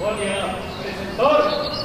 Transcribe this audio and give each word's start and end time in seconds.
Olha, 0.00 0.16
dia. 0.16 1.79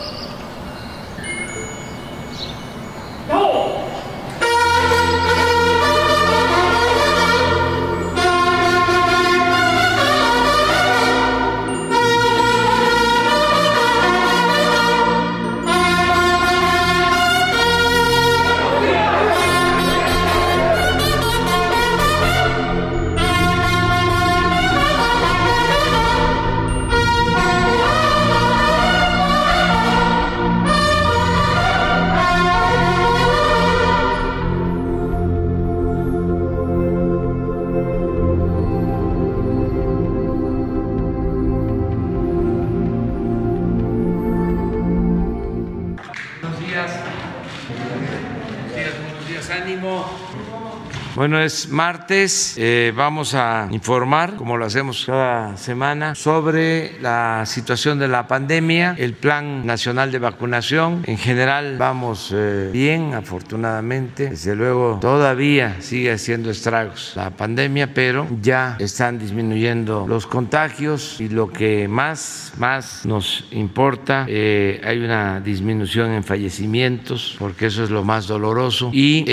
Bueno, 51.26 51.42
es 51.42 51.70
martes, 51.70 52.54
eh, 52.56 52.94
vamos 52.96 53.34
a 53.34 53.68
informar, 53.72 54.36
como 54.36 54.58
lo 54.58 54.66
hacemos 54.68 55.06
cada 55.08 55.58
semana, 55.58 56.14
sobre 56.14 57.02
la 57.02 57.48
situación 57.48 57.98
de 57.98 58.08
la 58.08 58.28
pandemia, 58.28 58.94
el 58.96 59.14
Plan 59.14 59.66
Nacional 59.66 60.12
de 60.12 60.20
Vacunación. 60.20 61.02
En 61.08 61.18
general 61.18 61.78
vamos 61.80 62.32
eh, 62.32 62.70
bien, 62.72 63.16
afortunadamente. 63.16 64.30
Desde 64.30 64.56
luego 64.56 65.00
todavía 65.02 65.78
sigue 65.80 66.12
haciendo 66.12 66.52
estragos 66.52 67.14
la 67.16 67.32
pandemia, 67.32 67.96
pero 67.96 68.28
ya 68.40 68.76
están 68.78 69.18
disminuyendo 69.18 70.06
los 70.08 70.28
contagios 70.28 71.20
y 71.20 71.30
lo 71.30 71.52
que 71.52 71.88
más, 71.88 72.54
más 72.60 73.04
nos 73.04 73.46
importa, 73.50 74.28
eh, 74.30 74.80
hay 74.86 75.00
una 75.00 75.40
disminución 75.40 76.12
en 76.12 76.24
fallecimientos, 76.24 77.36
porque 77.40 77.66
eso 77.66 77.84
es 77.84 77.90
lo 77.90 78.04
más 78.04 78.28
doloroso, 78.28 78.92
y 78.94 79.26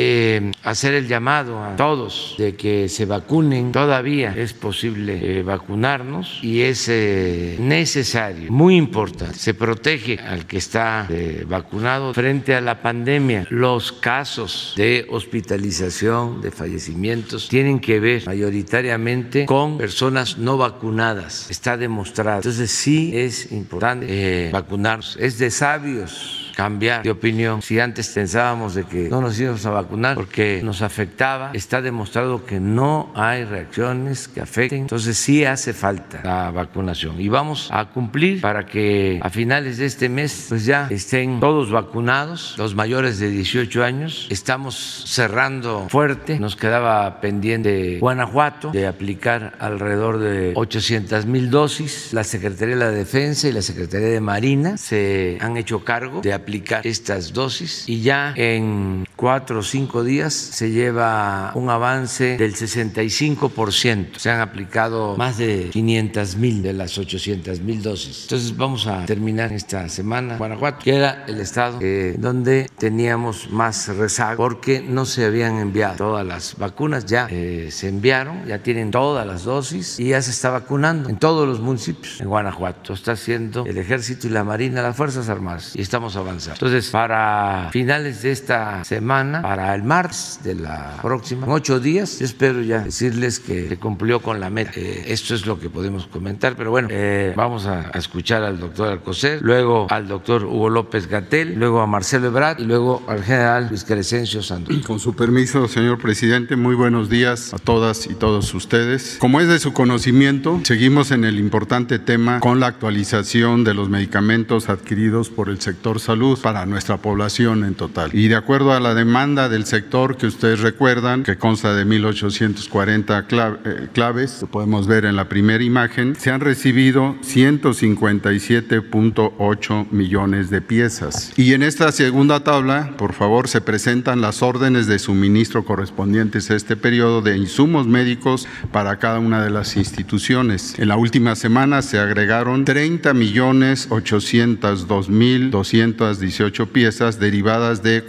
hacer 0.64 0.94
el 0.94 1.06
llamado 1.06 1.62
a 1.62 1.81
todos 1.82 2.36
de 2.38 2.54
que 2.54 2.88
se 2.88 3.06
vacunen. 3.06 3.72
Todavía 3.72 4.32
es 4.36 4.52
posible 4.52 5.18
eh, 5.20 5.42
vacunarnos 5.42 6.38
y 6.40 6.60
es 6.60 6.88
eh, 6.88 7.56
necesario, 7.58 8.52
muy 8.52 8.76
importante. 8.76 9.36
Se 9.36 9.52
protege 9.52 10.16
al 10.20 10.46
que 10.46 10.58
está 10.58 11.08
eh, 11.10 11.44
vacunado 11.44 12.14
frente 12.14 12.54
a 12.54 12.60
la 12.60 12.80
pandemia. 12.80 13.48
Los 13.50 13.90
casos 13.90 14.74
de 14.76 15.06
hospitalización, 15.10 16.40
de 16.40 16.52
fallecimientos, 16.52 17.48
tienen 17.48 17.80
que 17.80 17.98
ver 17.98 18.26
mayoritariamente 18.26 19.44
con 19.46 19.76
personas 19.76 20.38
no 20.38 20.56
vacunadas. 20.56 21.50
Está 21.50 21.76
demostrado. 21.76 22.36
Entonces 22.36 22.70
sí 22.70 23.10
es 23.12 23.50
importante 23.50 24.50
vacunarnos. 24.52 25.16
Es 25.18 25.36
de 25.38 25.50
sabios 25.50 26.41
cambiar 26.54 27.02
de 27.02 27.10
opinión. 27.10 27.62
Si 27.62 27.80
antes 27.80 28.08
pensábamos 28.08 28.74
de 28.74 28.84
que 28.84 29.08
no 29.08 29.20
nos 29.20 29.38
íbamos 29.38 29.64
a 29.66 29.70
vacunar 29.70 30.14
porque 30.14 30.60
nos 30.62 30.82
afectaba, 30.82 31.50
está 31.54 31.82
demostrado 31.82 32.44
que 32.44 32.60
no 32.60 33.10
hay 33.14 33.44
reacciones 33.44 34.28
que 34.28 34.40
afecten. 34.40 34.82
Entonces 34.82 35.16
sí 35.16 35.44
hace 35.44 35.72
falta 35.72 36.20
la 36.24 36.50
vacunación 36.50 37.20
y 37.20 37.28
vamos 37.28 37.68
a 37.72 37.86
cumplir 37.86 38.40
para 38.40 38.66
que 38.66 39.20
a 39.22 39.30
finales 39.30 39.78
de 39.78 39.86
este 39.86 40.08
mes 40.08 40.46
pues 40.48 40.64
ya 40.64 40.86
estén 40.90 41.40
todos 41.40 41.70
vacunados, 41.70 42.54
los 42.58 42.74
mayores 42.74 43.18
de 43.18 43.30
18 43.30 43.84
años. 43.84 44.26
Estamos 44.30 45.04
cerrando 45.06 45.88
fuerte, 45.88 46.38
nos 46.38 46.56
quedaba 46.56 47.20
pendiente 47.20 47.98
Guanajuato 47.98 48.70
de 48.70 48.86
aplicar 48.86 49.54
alrededor 49.58 50.18
de 50.18 50.52
800 50.54 51.26
mil 51.26 51.50
dosis. 51.50 52.12
La 52.12 52.24
Secretaría 52.24 52.74
de 52.74 52.80
la 52.80 52.90
Defensa 52.90 53.48
y 53.48 53.52
la 53.52 53.62
Secretaría 53.62 54.08
de 54.08 54.20
Marina 54.20 54.76
se 54.76 55.38
han 55.40 55.56
hecho 55.56 55.84
cargo 55.84 56.20
de 56.20 56.32
aplicar 56.32 56.41
estas 56.84 57.32
dosis 57.32 57.88
y 57.88 58.02
ya 58.02 58.34
en 58.36 59.06
cuatro 59.22 59.60
o 59.60 59.62
cinco 59.62 60.02
días 60.02 60.34
se 60.34 60.72
lleva 60.72 61.52
un 61.54 61.70
avance 61.70 62.36
del 62.36 62.56
65%. 62.56 64.16
Se 64.16 64.28
han 64.28 64.40
aplicado 64.40 65.16
más 65.16 65.38
de 65.38 65.70
500 65.70 66.36
mil 66.38 66.60
de 66.60 66.72
las 66.72 66.98
800 66.98 67.60
mil 67.60 67.80
dosis. 67.82 68.22
Entonces 68.22 68.56
vamos 68.56 68.88
a 68.88 69.06
terminar 69.06 69.52
esta 69.52 69.88
semana 69.88 70.38
Guanajuato, 70.38 70.82
que 70.82 70.96
era 70.96 71.24
el 71.28 71.38
estado 71.38 71.78
eh, 71.80 72.16
donde 72.18 72.68
teníamos 72.76 73.48
más 73.48 73.86
rezago 73.96 74.42
porque 74.42 74.80
no 74.80 75.04
se 75.04 75.24
habían 75.24 75.58
enviado 75.58 75.98
todas 75.98 76.26
las 76.26 76.56
vacunas, 76.56 77.06
ya 77.06 77.28
eh, 77.30 77.68
se 77.70 77.90
enviaron, 77.90 78.44
ya 78.46 78.58
tienen 78.58 78.90
todas 78.90 79.24
las 79.24 79.44
dosis 79.44 80.00
y 80.00 80.08
ya 80.08 80.20
se 80.20 80.32
está 80.32 80.50
vacunando 80.50 81.08
en 81.08 81.16
todos 81.16 81.46
los 81.46 81.60
municipios 81.60 82.20
en 82.20 82.28
Guanajuato. 82.28 82.92
Está 82.92 83.12
haciendo 83.12 83.66
el 83.66 83.78
ejército 83.78 84.26
y 84.26 84.30
la 84.30 84.42
marina, 84.42 84.82
las 84.82 84.96
Fuerzas 84.96 85.28
Armadas 85.28 85.76
y 85.76 85.80
estamos 85.80 86.16
avanzando. 86.16 86.54
Entonces, 86.54 86.90
para 86.90 87.68
finales 87.70 88.22
de 88.22 88.32
esta 88.32 88.82
semana, 88.82 89.11
para 89.42 89.74
el 89.74 89.82
martes 89.82 90.40
de 90.42 90.54
la 90.54 90.98
próxima, 91.02 91.46
en 91.46 91.52
ocho 91.52 91.80
días, 91.80 92.18
yo 92.18 92.24
espero 92.24 92.62
ya 92.62 92.80
decirles 92.80 93.40
que 93.40 93.68
se 93.68 93.76
cumplió 93.76 94.20
con 94.20 94.40
la 94.40 94.48
meta. 94.48 94.72
Eh, 94.76 95.04
esto 95.08 95.34
es 95.34 95.46
lo 95.46 95.60
que 95.60 95.68
podemos 95.68 96.06
comentar, 96.06 96.56
pero 96.56 96.70
bueno, 96.70 96.88
eh, 96.90 97.34
vamos 97.36 97.66
a, 97.66 97.90
escuchar 97.94 98.42
al 98.42 98.58
doctor 98.58 98.88
Alcocer, 98.88 99.40
luego 99.42 99.86
al 99.90 100.08
doctor 100.08 100.44
Hugo 100.44 100.70
López 100.70 101.08
Gatel, 101.08 101.54
luego 101.56 101.80
a 101.80 101.86
Marcelo 101.86 102.28
Ebrard 102.28 102.60
y 102.60 102.64
luego 102.64 103.02
al 103.06 103.22
general 103.22 103.68
Luis 103.68 103.84
Crescencio 103.84 104.42
Santos. 104.42 104.74
Con 104.86 104.98
su 104.98 105.14
permiso, 105.14 105.68
señor 105.68 105.98
presidente, 105.98 106.56
muy 106.56 106.74
buenos 106.74 107.10
días 107.10 107.52
a 107.52 107.58
todas 107.58 108.06
y 108.06 108.14
todos 108.14 108.54
ustedes. 108.54 109.18
Como 109.20 109.40
es 109.40 109.48
de 109.48 109.58
su 109.58 109.72
conocimiento, 109.72 110.60
seguimos 110.64 111.10
en 111.10 111.24
el 111.24 111.38
importante 111.38 111.98
tema 111.98 112.40
con 112.40 112.60
la 112.60 112.68
actualización 112.68 113.64
de 113.64 113.74
los 113.74 113.90
medicamentos 113.90 114.68
adquiridos 114.68 115.28
por 115.28 115.48
el 115.48 115.60
sector 115.60 116.00
salud 116.00 116.38
para 116.40 116.64
nuestra 116.66 116.96
población 116.96 117.64
en 117.64 117.74
total. 117.74 118.10
Y 118.14 118.28
de 118.28 118.36
acuerdo 118.36 118.72
a 118.72 118.80
la 118.80 118.94
demanda 119.02 119.48
del 119.48 119.66
sector 119.66 120.16
que 120.16 120.28
ustedes 120.28 120.60
recuerdan, 120.60 121.24
que 121.24 121.36
consta 121.36 121.74
de 121.74 121.84
1.840 121.84 123.58
eh, 123.64 123.88
claves, 123.92 124.36
que 124.38 124.46
podemos 124.46 124.86
ver 124.86 125.06
en 125.06 125.16
la 125.16 125.28
primera 125.28 125.64
imagen, 125.64 126.14
se 126.14 126.30
han 126.30 126.40
recibido 126.40 127.16
157.8 127.22 129.90
millones 129.90 130.50
de 130.50 130.60
piezas. 130.60 131.32
Y 131.36 131.52
en 131.52 131.64
esta 131.64 131.90
segunda 131.90 132.44
tabla, 132.44 132.94
por 132.96 133.12
favor, 133.12 133.48
se 133.48 133.60
presentan 133.60 134.20
las 134.20 134.40
órdenes 134.40 134.86
de 134.86 135.00
suministro 135.00 135.64
correspondientes 135.64 136.48
a 136.52 136.54
este 136.54 136.76
periodo 136.76 137.22
de 137.22 137.36
insumos 137.36 137.88
médicos 137.88 138.46
para 138.70 139.00
cada 139.00 139.18
una 139.18 139.42
de 139.42 139.50
las 139.50 139.76
instituciones. 139.76 140.78
En 140.78 140.86
la 140.86 140.96
última 140.96 141.34
semana 141.34 141.82
se 141.82 141.98
agregaron 141.98 142.64
30 142.64 143.14
millones 143.14 143.88
802 143.90 145.08
mil 145.08 145.50
200 145.50 146.20
18 146.20 146.68
piezas 146.68 147.18
derivadas 147.18 147.82
de 147.82 148.04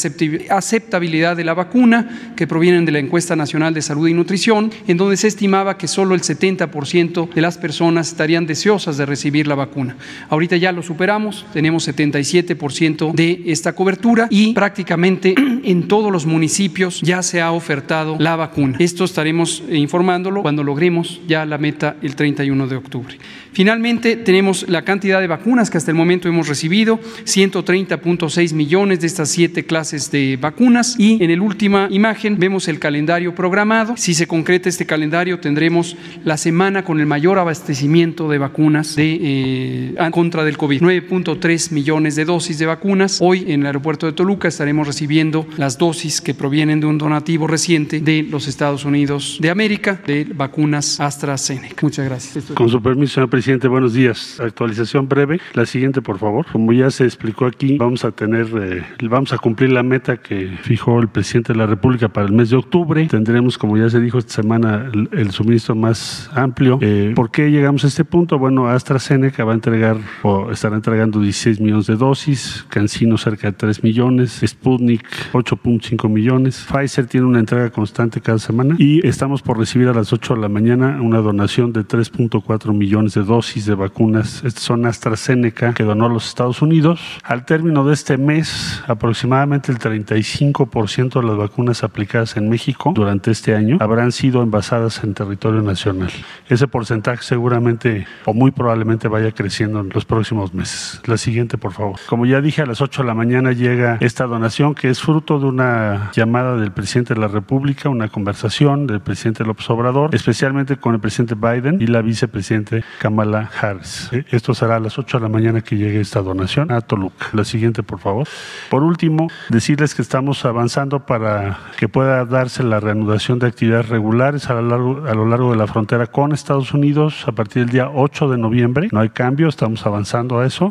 aceptabilidad 0.50 1.38
de 1.38 1.46
la 1.46 1.54
vacuna 1.54 2.34
que 2.36 2.48
provienen 2.48 2.84
de 2.84 2.92
la 2.92 3.00
encuesta 3.00 3.36
nacional 3.38 3.74
de 3.74 3.82
salud 3.82 4.10
y 4.10 4.14
nutrición, 4.14 4.72
en 4.88 4.98
donde 4.98 5.16
se 5.16 5.30
estimaba 5.30 5.78
que 5.78 5.88
solo 5.88 6.16
el 6.16 6.22
70% 6.22 7.34
de 7.34 7.42
las 7.42 7.58
personas 7.58 8.10
estarían 8.10 8.46
deseosas 8.46 8.98
de 8.98 9.06
recibir 9.06 9.48
la 9.48 9.56
vacuna. 9.56 9.96
Ahorita 10.30 10.58
ya 10.58 10.74
lo 10.74 10.84
superamos, 10.84 11.46
tenemos 11.54 11.88
77% 11.88 13.14
de 13.14 13.44
esta 13.46 13.74
cobertura 13.74 14.28
y 14.30 14.54
prácticamente 14.54 15.34
en 15.64 15.88
todos 15.88 16.12
los 16.12 16.26
municipios 16.26 17.00
ya 17.02 17.24
se 17.24 17.42
ha 17.42 17.54
ofertado 17.54 18.18
la 18.20 18.36
vacuna. 18.36 18.76
Esto 18.80 19.06
estaremos 19.06 19.64
informándolo 19.72 20.42
cuando 20.42 20.64
logremos 20.64 21.22
ya 21.26 21.46
la 21.46 21.58
meta 21.58 21.96
el 22.02 22.18
31 22.18 22.68
de 22.68 22.76
octubre. 22.76 23.18
Finalmente, 23.58 24.18
tenemos 24.18 24.70
la 24.70 24.84
cantidad 24.84 25.20
de 25.20 25.26
vacunas 25.26 25.72
que 25.72 25.80
hasta 25.80 25.90
el 25.90 25.98
momento 25.98 26.30
hemos 26.30 26.48
recibido, 26.48 27.00
130.6 27.24 28.54
millones 28.54 29.00
de 29.00 29.08
estas 29.08 29.30
siete 29.30 29.66
clases 29.66 30.12
de 30.12 30.38
vacunas. 30.40 30.96
Y 31.00 31.24
en 31.24 31.36
la 31.36 31.44
última 31.44 31.88
imagen 31.90 32.38
vemos 32.38 32.68
el 32.68 32.78
calendario 32.78 33.34
programado. 33.34 33.98
Si 33.98 34.14
se 34.14 34.28
concreta 34.28 34.70
este 34.70 34.86
calendario, 34.86 35.40
tendremos 35.40 35.98
la 36.24 36.38
semana 36.38 36.84
con 36.84 37.00
el 37.00 37.08
mayor 37.08 37.40
abastecimiento 37.40 38.30
de 38.30 38.38
vacunas 38.38 38.96
de, 38.96 39.18
eh, 39.24 39.96
contra 40.12 40.44
del 40.44 40.56
COVID. 40.56 40.80
9.3 40.80 41.72
millones 41.72 42.16
de 42.16 42.26
dosis 42.26 42.60
de 42.60 42.68
vacunas. 42.68 43.18
Hoy 43.24 43.46
en 43.48 43.62
el 43.62 43.66
aeropuerto 43.66 44.06
de 44.06 44.12
Toluca 44.12 44.50
estaremos 44.50 44.86
recibiendo 44.86 45.48
las 45.58 45.80
dosis 45.80 46.22
que 46.22 46.36
provienen 46.36 46.80
de 46.80 46.86
un 46.86 47.00
donativo 47.00 47.48
reciente 47.48 48.02
de 48.02 48.22
los 48.22 48.48
Estados 48.48 48.86
Unidos 48.86 49.40
de 49.42 49.50
América 49.50 50.00
de 50.06 50.28
vacunas 50.32 51.00
AstraZeneca. 51.00 51.78
Muchas 51.82 52.06
gracias. 52.06 52.46
Con 52.54 52.70
su 52.70 52.80
permiso, 52.84 53.16
señor 53.16 53.32
presidente 53.32 53.47
buenos 53.70 53.94
días. 53.94 54.42
Actualización 54.42 55.08
breve. 55.08 55.40
La 55.54 55.66
siguiente, 55.66 56.02
por 56.02 56.20
favor. 56.20 56.46
Como 56.52 56.74
ya 56.74 56.92
se 56.92 57.06
explicó 57.06 57.46
aquí, 57.46 57.78
vamos 57.78 58.04
a 58.04 58.12
tener, 58.12 58.48
eh, 58.62 58.84
vamos 59.04 59.32
a 59.32 59.38
cumplir 59.38 59.72
la 59.72 59.84
meta 59.84 60.18
que 60.18 60.58
fijó 60.62 61.00
el 61.00 61.08
presidente 61.08 61.54
de 61.54 61.60
la 61.60 61.66
República 61.66 62.10
para 62.10 62.28
el 62.28 62.34
mes 62.34 62.50
de 62.50 62.58
octubre. 62.58 63.08
Tendremos, 63.08 63.58
como 63.58 63.78
ya 63.78 63.90
se 63.90 64.02
dijo 64.02 64.18
esta 64.18 64.34
semana, 64.34 64.92
el, 65.12 65.32
suministro 65.32 65.76
más 65.76 66.30
amplio. 66.34 66.78
Eh, 66.82 67.14
¿Por 67.16 67.32
qué 67.32 67.50
llegamos 67.50 67.86
a 67.86 67.88
este 67.88 68.04
punto? 68.04 68.38
Bueno, 68.38 68.68
AstraZeneca 68.68 69.46
va 69.46 69.54
a 69.54 69.56
entregar 69.56 69.98
o 70.24 70.52
estará 70.52 70.76
entregando 70.76 71.22
16 71.22 71.62
millones 71.62 71.88
de 71.88 71.96
dosis, 71.96 72.66
Cancino 72.68 73.18
cerca 73.18 73.48
de 73.48 73.54
3 73.54 73.82
millones, 73.84 74.42
Sputnik 74.46 75.06
8.5 75.32 76.10
millones, 76.10 76.68
Pfizer 76.70 77.06
tiene 77.06 77.26
una 77.26 77.40
entrega 77.40 77.70
constante 77.70 78.20
cada 78.20 78.40
semana 78.40 78.76
y 78.78 79.06
estamos 79.08 79.42
por 79.42 79.58
recibir 79.58 79.88
a 79.88 79.94
las 79.94 80.12
8 80.12 80.36
de 80.36 80.42
la 80.42 80.50
mañana 80.50 81.00
una 81.02 81.20
donación 81.20 81.72
de 81.72 81.82
3.4 81.82 82.74
millones 82.74 83.14
de 83.14 83.24
dosis 83.24 83.37
dosis 83.38 83.68
de 83.68 83.76
vacunas. 83.76 84.42
Estas 84.44 84.64
son 84.64 84.88
AstraZeneca 84.88 85.72
que 85.76 85.84
donó 85.84 86.08
a 86.08 86.10
los 86.10 86.28
Estados 86.28 86.64
Unidos. 86.64 87.00
Al 87.24 87.46
término 87.46 87.86
de 87.86 87.94
este 87.94 88.18
mes, 88.18 88.82
aproximadamente 88.88 89.72
el 89.72 89.78
35% 89.78 91.22
de 91.22 91.28
las 91.28 91.38
vacunas 91.38 91.84
aplicadas 91.84 92.36
en 92.36 92.50
México 92.50 92.94
durante 92.96 93.30
este 93.30 93.54
año 93.54 93.78
habrán 93.80 94.12
sido 94.12 94.42
envasadas 94.42 95.04
en 95.04 95.14
territorio 95.14 95.62
nacional. 95.62 96.10
Ese 96.50 96.68
porcentaje 96.68 97.22
seguramente 97.22 98.08
o 98.26 98.34
muy 98.34 98.50
probablemente 98.50 99.08
vaya 99.08 99.32
creciendo 99.32 99.82
en 99.82 99.90
los 99.94 100.06
próximos 100.06 100.56
meses. 100.56 101.00
La 101.06 101.18
siguiente, 101.18 101.60
por 101.60 101.74
favor. 101.74 102.00
Como 102.08 102.26
ya 102.26 102.42
dije, 102.42 102.64
a 102.64 102.66
las 102.66 102.82
8 102.82 103.04
de 103.04 103.08
la 103.08 103.14
mañana 103.14 103.52
llega 103.52 103.98
esta 104.00 104.26
donación 104.26 104.74
que 104.74 104.90
es 104.90 105.00
fruto 105.00 105.40
de 105.40 105.46
una 105.46 106.10
llamada 106.16 106.58
del 106.58 106.72
presidente 106.72 107.14
de 107.14 107.20
la 107.20 107.28
República, 107.28 107.90
una 107.90 108.08
conversación 108.08 108.88
del 108.88 109.00
presidente 109.00 109.44
López 109.44 109.70
Obrador, 109.70 110.16
especialmente 110.16 110.78
con 110.78 110.96
el 110.96 111.00
presidente 111.00 111.36
Biden 111.36 111.80
y 111.80 111.86
la 111.86 112.02
vicepresidente 112.02 112.84
Kamala 112.98 113.17
Harris. 113.24 114.10
Eh, 114.12 114.26
esto 114.30 114.54
será 114.54 114.76
a 114.76 114.80
las 114.80 115.00
8 115.00 115.18
de 115.18 115.24
la 115.24 115.30
mañana 115.30 115.62
que 115.62 115.76
llegue 115.76 116.00
esta 116.00 116.22
donación 116.22 116.72
a 116.72 116.82
Toluca. 116.82 117.28
La 117.34 117.44
siguiente, 117.44 117.82
por 117.82 118.00
favor. 118.00 118.28
Por 118.70 118.84
último, 118.84 119.28
decirles 119.50 119.96
que 119.96 120.02
estamos 120.02 120.46
avanzando 120.46 121.06
para 121.06 121.58
que 121.78 121.90
pueda 121.90 122.26
darse 122.26 122.64
la 122.64 122.80
reanudación 122.80 123.40
de 123.40 123.48
actividades 123.48 123.90
regulares 123.90 124.50
a 124.50 124.54
lo 124.54 124.62
largo, 124.62 125.08
a 125.08 125.14
lo 125.16 125.26
largo 125.26 125.52
de 125.52 125.58
la 125.58 125.68
frontera 125.68 126.08
con 126.08 126.32
Estados 126.32 126.74
Unidos 126.74 127.28
a 127.28 127.32
partir 127.32 127.64
del 127.64 127.72
día 127.72 127.90
8 127.90 128.30
de 128.30 128.38
noviembre. 128.38 128.90
No 128.92 129.00
hay 129.00 129.10
cambio, 129.10 129.48
estamos 129.48 129.86
avanzando 129.86 130.40
a 130.40 130.46
eso. 130.46 130.70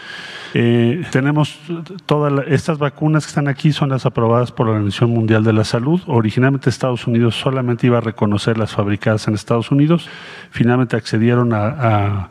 Eh, 0.55 1.05
tenemos 1.11 1.59
todas 2.07 2.47
estas 2.47 2.79
vacunas 2.79 3.25
que 3.25 3.31
están 3.31 3.49
aquí, 3.49 3.73
son 3.73 3.89
las 3.89 4.07
aprobadas 4.07 4.53
por 4.53 4.67
la 4.67 4.73
Organización 4.73 5.11
Mundial 5.11 5.43
de 5.43 5.53
la 5.53 5.65
Salud. 5.65 6.01
Originalmente 6.07 6.71
Estados 6.71 7.07
Unidos 7.07 7.35
solamente 7.35 7.89
iba 7.89 7.99
a 7.99 8.03
reconocer 8.03 8.57
las 8.57 8.73
fabricadas 8.73 9.27
en 9.27 9.35
Estados 9.35 9.71
Unidos. 9.71 10.09
Finalmente 10.51 10.97
accedieron 10.97 11.53
a 11.53 12.31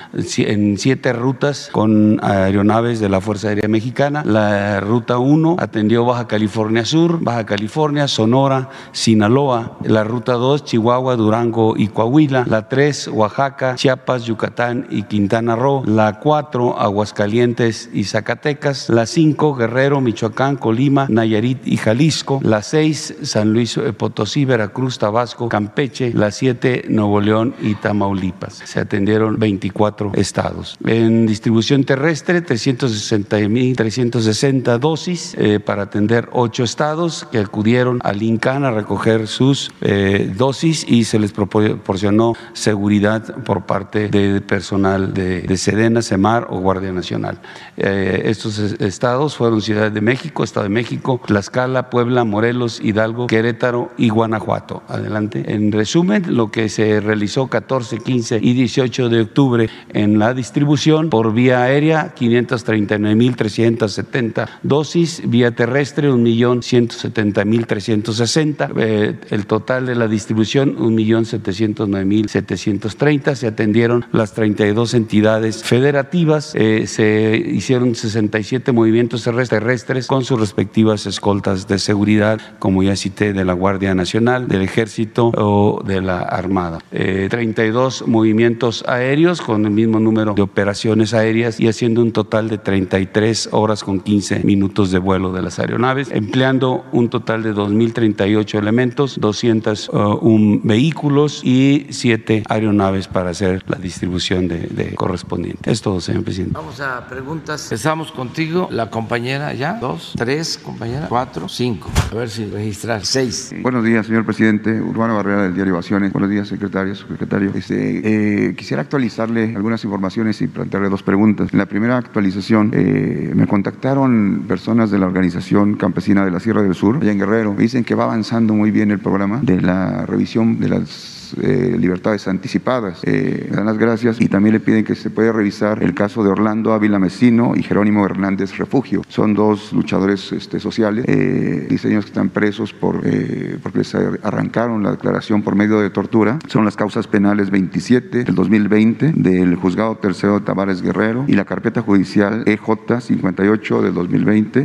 siete 0.78 1.14
rutas 1.14 1.70
con 1.72 2.20
aeronaves 2.24 3.00
de 3.00 3.10
la 3.10 3.22
Fuerza 3.22 3.50
Aérea 3.50 3.68
Mexicana. 3.68 4.24
La 4.26 4.80
ruta 4.80 5.18
1 5.18 5.58
atendió 5.60 6.06
Baja 6.06 6.28
California 6.28 6.86
Sur, 6.86 7.20
Baja 7.22 7.46
California, 7.46 8.08
Sonora, 8.08 8.70
Sinaloa. 8.92 9.78
La 9.84 10.04
ruta 10.04 10.34
2, 10.34 10.64
Chihuahua, 10.64 11.16
Durango 11.16 11.76
y 11.78 11.88
Coahuila. 11.88 12.46
La 12.48 12.68
3, 12.68 13.10
Oaxaca, 13.10 13.76
Chiapas, 13.76 14.24
Yucatán 14.24 14.88
y 14.90 15.04
Quintana 15.04 15.56
Roo. 15.56 15.84
La 15.86 16.20
4, 16.20 16.80
Aguascalientes 16.80 17.90
y 17.94 18.06
Zacatecas. 18.06 18.90
La 18.90 19.06
5, 19.06 19.56
Guerrero, 19.56 20.02
Michoacán, 20.02 20.56
Colima, 20.56 21.08
Nayarit 21.10 21.68
y 21.68 21.78
Jalisco. 21.78 22.40
La 22.44 22.62
6, 22.62 23.16
San 23.24 23.54
Luis 23.54 23.80
Potosí, 23.98 24.46
Veracruz, 24.46 24.98
Tabasco, 24.98 25.50
Campeche. 25.50 26.12
La 26.14 26.32
7, 26.32 26.86
Nuevo 26.90 27.22
León 27.22 27.56
y 27.62 27.76
Tamaulipas. 27.76 28.62
Se 28.66 28.80
atendieron 28.80 29.38
24 29.40 30.12
estados. 30.16 30.65
En 30.86 31.26
distribución 31.26 31.84
terrestre, 31.84 32.42
360 32.42 34.78
dosis 34.80 35.36
eh, 35.38 35.60
para 35.60 35.84
atender 35.84 36.30
ocho 36.32 36.64
estados 36.64 37.28
que 37.32 37.40
acudieron 37.40 38.00
al 38.04 38.22
INCAN 38.22 38.66
a 38.66 38.72
recoger 38.72 39.28
sus 39.28 39.72
eh, 39.82 40.32
dosis 40.36 40.86
y 40.88 41.06
se 41.06 41.20
les 41.20 41.32
proporcionó 41.32 42.34
seguridad 42.54 43.36
por 43.44 43.66
parte 43.66 44.10
de 44.10 44.42
personal 44.42 45.14
de, 45.14 45.56
Sedena, 45.58 46.02
Semar 46.02 46.48
o 46.50 46.60
Guardia 46.60 46.92
Nacional. 46.92 47.40
Eh, 47.78 48.24
estos 48.26 48.60
estados 48.60 49.36
fueron 49.36 49.62
Ciudad 49.62 49.92
de 49.92 50.02
México, 50.02 50.44
Estado 50.44 50.66
de 50.66 50.70
México, 50.70 51.22
Tlaxcala, 51.26 51.90
Puebla, 51.90 52.24
Morelos, 52.24 52.80
Hidalgo, 52.82 53.28
Querétaro 53.28 53.92
y 53.98 54.10
Guanajuato. 54.10 54.84
Adelante. 54.88 55.54
En 55.54 55.72
resumen, 55.72 56.36
lo 56.36 56.52
que 56.52 56.70
se 56.70 57.00
realizó 57.00 57.48
14, 57.48 58.00
15 58.00 58.40
y 58.42 58.54
18 58.54 59.10
de 59.10 59.22
octubre 59.22 59.70
en 59.94 60.20
la 60.20 60.34
distribución 60.34 60.55
distribución 60.56 61.10
por 61.10 61.34
vía 61.34 61.64
aérea, 61.64 62.16
539.370 62.16 64.48
dosis, 64.64 65.22
vía 65.26 65.52
terrestre, 65.52 66.10
1.170.360. 66.10 68.72
Eh, 68.78 69.20
el 69.32 69.48
total 69.48 69.86
de 69.86 69.96
la 69.96 70.08
distribución, 70.08 70.78
1.709.730. 70.78 73.36
Se 73.36 73.48
atendieron 73.48 74.06
las 74.14 74.34
32 74.34 74.94
entidades 74.94 75.62
federativas, 75.62 76.56
eh, 76.56 76.88
se 76.88 77.36
hicieron 77.36 77.94
67 77.94 78.72
movimientos 78.72 79.26
terrestres 79.26 80.08
con 80.08 80.24
sus 80.24 80.40
respectivas 80.40 81.06
escoltas 81.06 81.68
de 81.68 81.80
seguridad, 81.80 82.40
como 82.60 82.82
ya 82.82 82.96
cité, 82.96 83.34
de 83.34 83.44
la 83.44 83.52
Guardia 83.52 83.94
Nacional, 83.94 84.48
del 84.48 84.62
Ejército 84.62 85.34
o 85.36 85.84
de 85.86 86.02
la 86.02 86.22
Armada. 86.22 86.80
32 86.92 88.00
eh, 88.00 88.06
movimientos 88.08 88.86
aéreos 88.88 89.42
con 89.42 89.66
el 89.66 89.72
mismo 89.72 90.00
número 90.00 90.34
de 90.34 90.45
operaciones 90.46 91.14
aéreas 91.14 91.60
y 91.60 91.68
haciendo 91.68 92.02
un 92.02 92.12
total 92.12 92.50
de 92.50 92.58
33 92.58 93.50
horas 93.52 93.84
con 93.84 94.00
15 94.00 94.40
minutos 94.44 94.92
de 94.92 95.00
vuelo 95.00 95.34
de 95.34 95.42
las 95.42 95.60
aeronaves, 95.60 96.10
empleando 96.12 96.86
un 96.92 97.10
total 97.10 97.44
de 97.44 97.54
2.038 97.54 98.58
elementos, 98.58 99.20
201 99.20 100.16
uh, 100.22 100.62
vehículos 100.64 101.42
y 101.44 101.88
7 101.90 102.44
aeronaves 102.48 103.08
para 103.08 103.32
hacer 103.32 103.64
la 103.68 103.78
distribución 103.78 104.48
de, 104.48 104.94
correspondiente. 104.96 105.70
Es 105.70 105.82
todo, 105.82 106.00
señor 106.00 106.24
presidente. 106.24 106.54
Vamos 106.56 106.80
a 106.80 107.08
preguntas. 107.08 107.64
Empezamos 107.64 108.12
contigo, 108.12 108.68
la 108.72 108.90
compañera 108.90 109.54
ya, 109.54 109.74
dos, 109.74 110.14
tres, 110.18 110.58
compañera, 110.58 111.08
cuatro, 111.08 111.50
cinco. 111.50 111.92
A 112.12 112.16
ver 112.16 112.30
si 112.30 112.46
registrar, 112.46 113.06
seis. 113.06 113.54
Buenos 113.62 113.84
días, 113.84 114.06
señor 114.06 114.26
presidente. 114.26 114.82
Urbano 114.82 115.16
Barrera 115.16 115.44
del 115.44 115.56
diario 115.56 115.74
Ovaciones. 115.74 116.12
Buenos 116.14 116.30
días, 116.30 116.48
secretario, 116.48 116.96
secretario. 116.96 117.52
Este, 117.54 118.50
eh, 118.50 118.56
quisiera 118.56 118.82
actualizarle 118.82 119.56
algunas 119.56 119.84
informaciones 119.84 120.35
y 120.42 120.48
plantearle 120.48 120.90
dos 120.90 121.04
preguntas. 121.04 121.50
En 121.52 121.60
la 121.60 121.66
primera 121.66 121.98
actualización, 121.98 122.72
eh, 122.74 123.32
me 123.36 123.48
contactaron 123.48 124.46
personas 124.48 124.92
de 124.92 125.00
la 125.00 125.06
organización 125.06 125.76
campesina 125.76 126.26
de 126.26 126.32
la 126.32 126.40
Sierra 126.40 126.62
del 126.62 126.76
Sur, 126.76 126.98
allá 127.02 127.12
en 127.12 127.20
Guerrero. 127.20 127.54
Me 127.54 127.62
dicen 127.62 127.84
que 127.84 127.96
va 127.96 128.06
avanzando 128.06 128.54
muy 128.54 128.72
bien 128.72 128.92
el 128.92 129.00
programa 129.00 129.40
de 129.42 129.62
la 129.62 130.06
revisión 130.06 130.60
de 130.60 130.70
las 130.70 131.15
eh, 131.42 131.76
libertades 131.80 132.28
anticipadas. 132.28 133.00
Eh, 133.04 133.50
dan 133.52 133.66
las 133.66 133.78
gracias 133.78 134.22
y 134.22 134.28
también 134.28 134.54
le 134.54 134.60
piden 134.60 134.84
que 134.84 134.96
se 134.96 135.10
pueda 135.10 135.32
revisar 135.32 135.84
el 135.84 135.94
caso 135.94 136.24
de 136.24 136.30
Orlando 136.30 136.74
Ávila 136.74 137.00
Mesino 137.00 137.54
y 137.56 137.64
Jerónimo 137.64 138.06
Hernández 138.06 138.58
Refugio. 138.58 139.02
Son 139.08 139.34
dos 139.34 139.74
luchadores 139.74 140.32
este, 140.32 140.60
sociales, 140.60 141.06
eh, 141.08 141.68
diseños 141.70 142.06
que 142.06 142.10
están 142.10 142.30
presos 142.30 142.74
por, 142.74 143.02
eh, 143.04 143.58
porque 143.62 143.80
les 143.80 143.96
arrancaron 143.96 144.84
la 144.84 144.92
declaración 144.92 145.42
por 145.42 145.56
medio 145.56 145.80
de 145.80 145.90
tortura. 145.90 146.40
Son 146.48 146.66
las 146.66 146.76
causas 146.76 147.08
penales 147.08 147.50
27 147.50 148.24
del 148.24 148.36
2020 148.36 149.14
del 149.16 149.56
juzgado 149.56 149.96
tercero 149.96 150.40
de 150.40 150.46
Tavares 150.46 150.82
Guerrero 150.82 151.26
y 151.28 151.34
la 151.34 151.46
carpeta 151.46 151.82
judicial 151.82 152.44
EJ 152.46 152.66
58 153.00 153.82
del 153.82 153.94
2020 153.94 154.62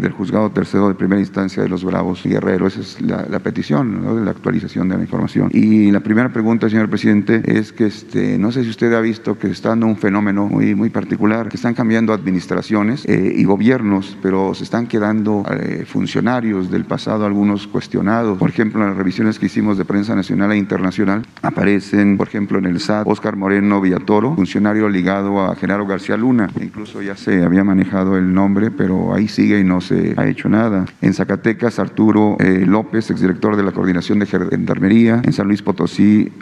del 0.00 0.12
juzgado 0.12 0.50
tercero 0.50 0.88
de 0.88 0.94
primera 0.94 1.20
instancia 1.20 1.62
de 1.62 1.68
los 1.68 1.84
Bravos 1.84 2.22
Guerrero. 2.22 2.66
Esa 2.66 2.80
es 2.80 3.00
la, 3.00 3.38
petición 3.40 4.16
de 4.16 4.24
la 4.24 4.30
actualización 4.30 4.88
de 4.88 4.96
la 4.96 5.02
información. 5.02 5.48
Y 5.52 5.90
la 5.90 6.00
pregunta, 6.32 6.68
señor 6.68 6.88
presidente, 6.88 7.42
es 7.46 7.72
que 7.72 7.86
este, 7.86 8.38
no 8.38 8.52
sé 8.52 8.64
si 8.64 8.70
usted 8.70 8.92
ha 8.92 9.00
visto 9.00 9.38
que 9.38 9.48
está 9.48 9.70
dando 9.70 9.86
un 9.86 9.96
fenómeno 9.96 10.46
muy, 10.46 10.74
muy 10.74 10.90
particular, 10.90 11.48
que 11.48 11.56
están 11.56 11.74
cambiando 11.74 12.12
administraciones 12.12 13.04
eh, 13.06 13.32
y 13.36 13.44
gobiernos, 13.44 14.16
pero 14.22 14.54
se 14.54 14.64
están 14.64 14.86
quedando 14.86 15.44
eh, 15.50 15.84
funcionarios 15.86 16.70
del 16.70 16.84
pasado, 16.84 17.24
algunos 17.24 17.66
cuestionados. 17.66 18.38
Por 18.38 18.50
ejemplo, 18.50 18.82
en 18.82 18.88
las 18.88 18.96
revisiones 18.96 19.38
que 19.38 19.46
hicimos 19.46 19.78
de 19.78 19.84
prensa 19.84 20.14
nacional 20.14 20.52
e 20.52 20.56
internacional, 20.56 21.22
aparecen, 21.42 22.16
por 22.16 22.28
ejemplo, 22.28 22.58
en 22.58 22.66
el 22.66 22.80
SAT, 22.80 23.06
Oscar 23.06 23.36
Moreno 23.36 23.80
Villatoro, 23.80 24.34
funcionario 24.34 24.88
ligado 24.88 25.40
a 25.40 25.54
Genaro 25.56 25.86
García 25.86 26.16
Luna. 26.16 26.48
Incluso 26.60 27.02
ya 27.02 27.16
se 27.16 27.42
había 27.42 27.64
manejado 27.64 28.16
el 28.16 28.32
nombre, 28.32 28.70
pero 28.70 29.14
ahí 29.14 29.28
sigue 29.28 29.60
y 29.60 29.64
no 29.64 29.80
se 29.80 30.14
ha 30.16 30.26
hecho 30.26 30.48
nada. 30.48 30.86
En 31.00 31.14
Zacatecas, 31.14 31.78
Arturo 31.78 32.36
eh, 32.38 32.64
López, 32.66 33.10
exdirector 33.10 33.56
de 33.56 33.62
la 33.62 33.72
Coordinación 33.72 34.18
de 34.18 34.26
Gendarmería. 34.26 35.22
En 35.24 35.32
San 35.32 35.46
Luis 35.46 35.62
Potosí, 35.62 35.91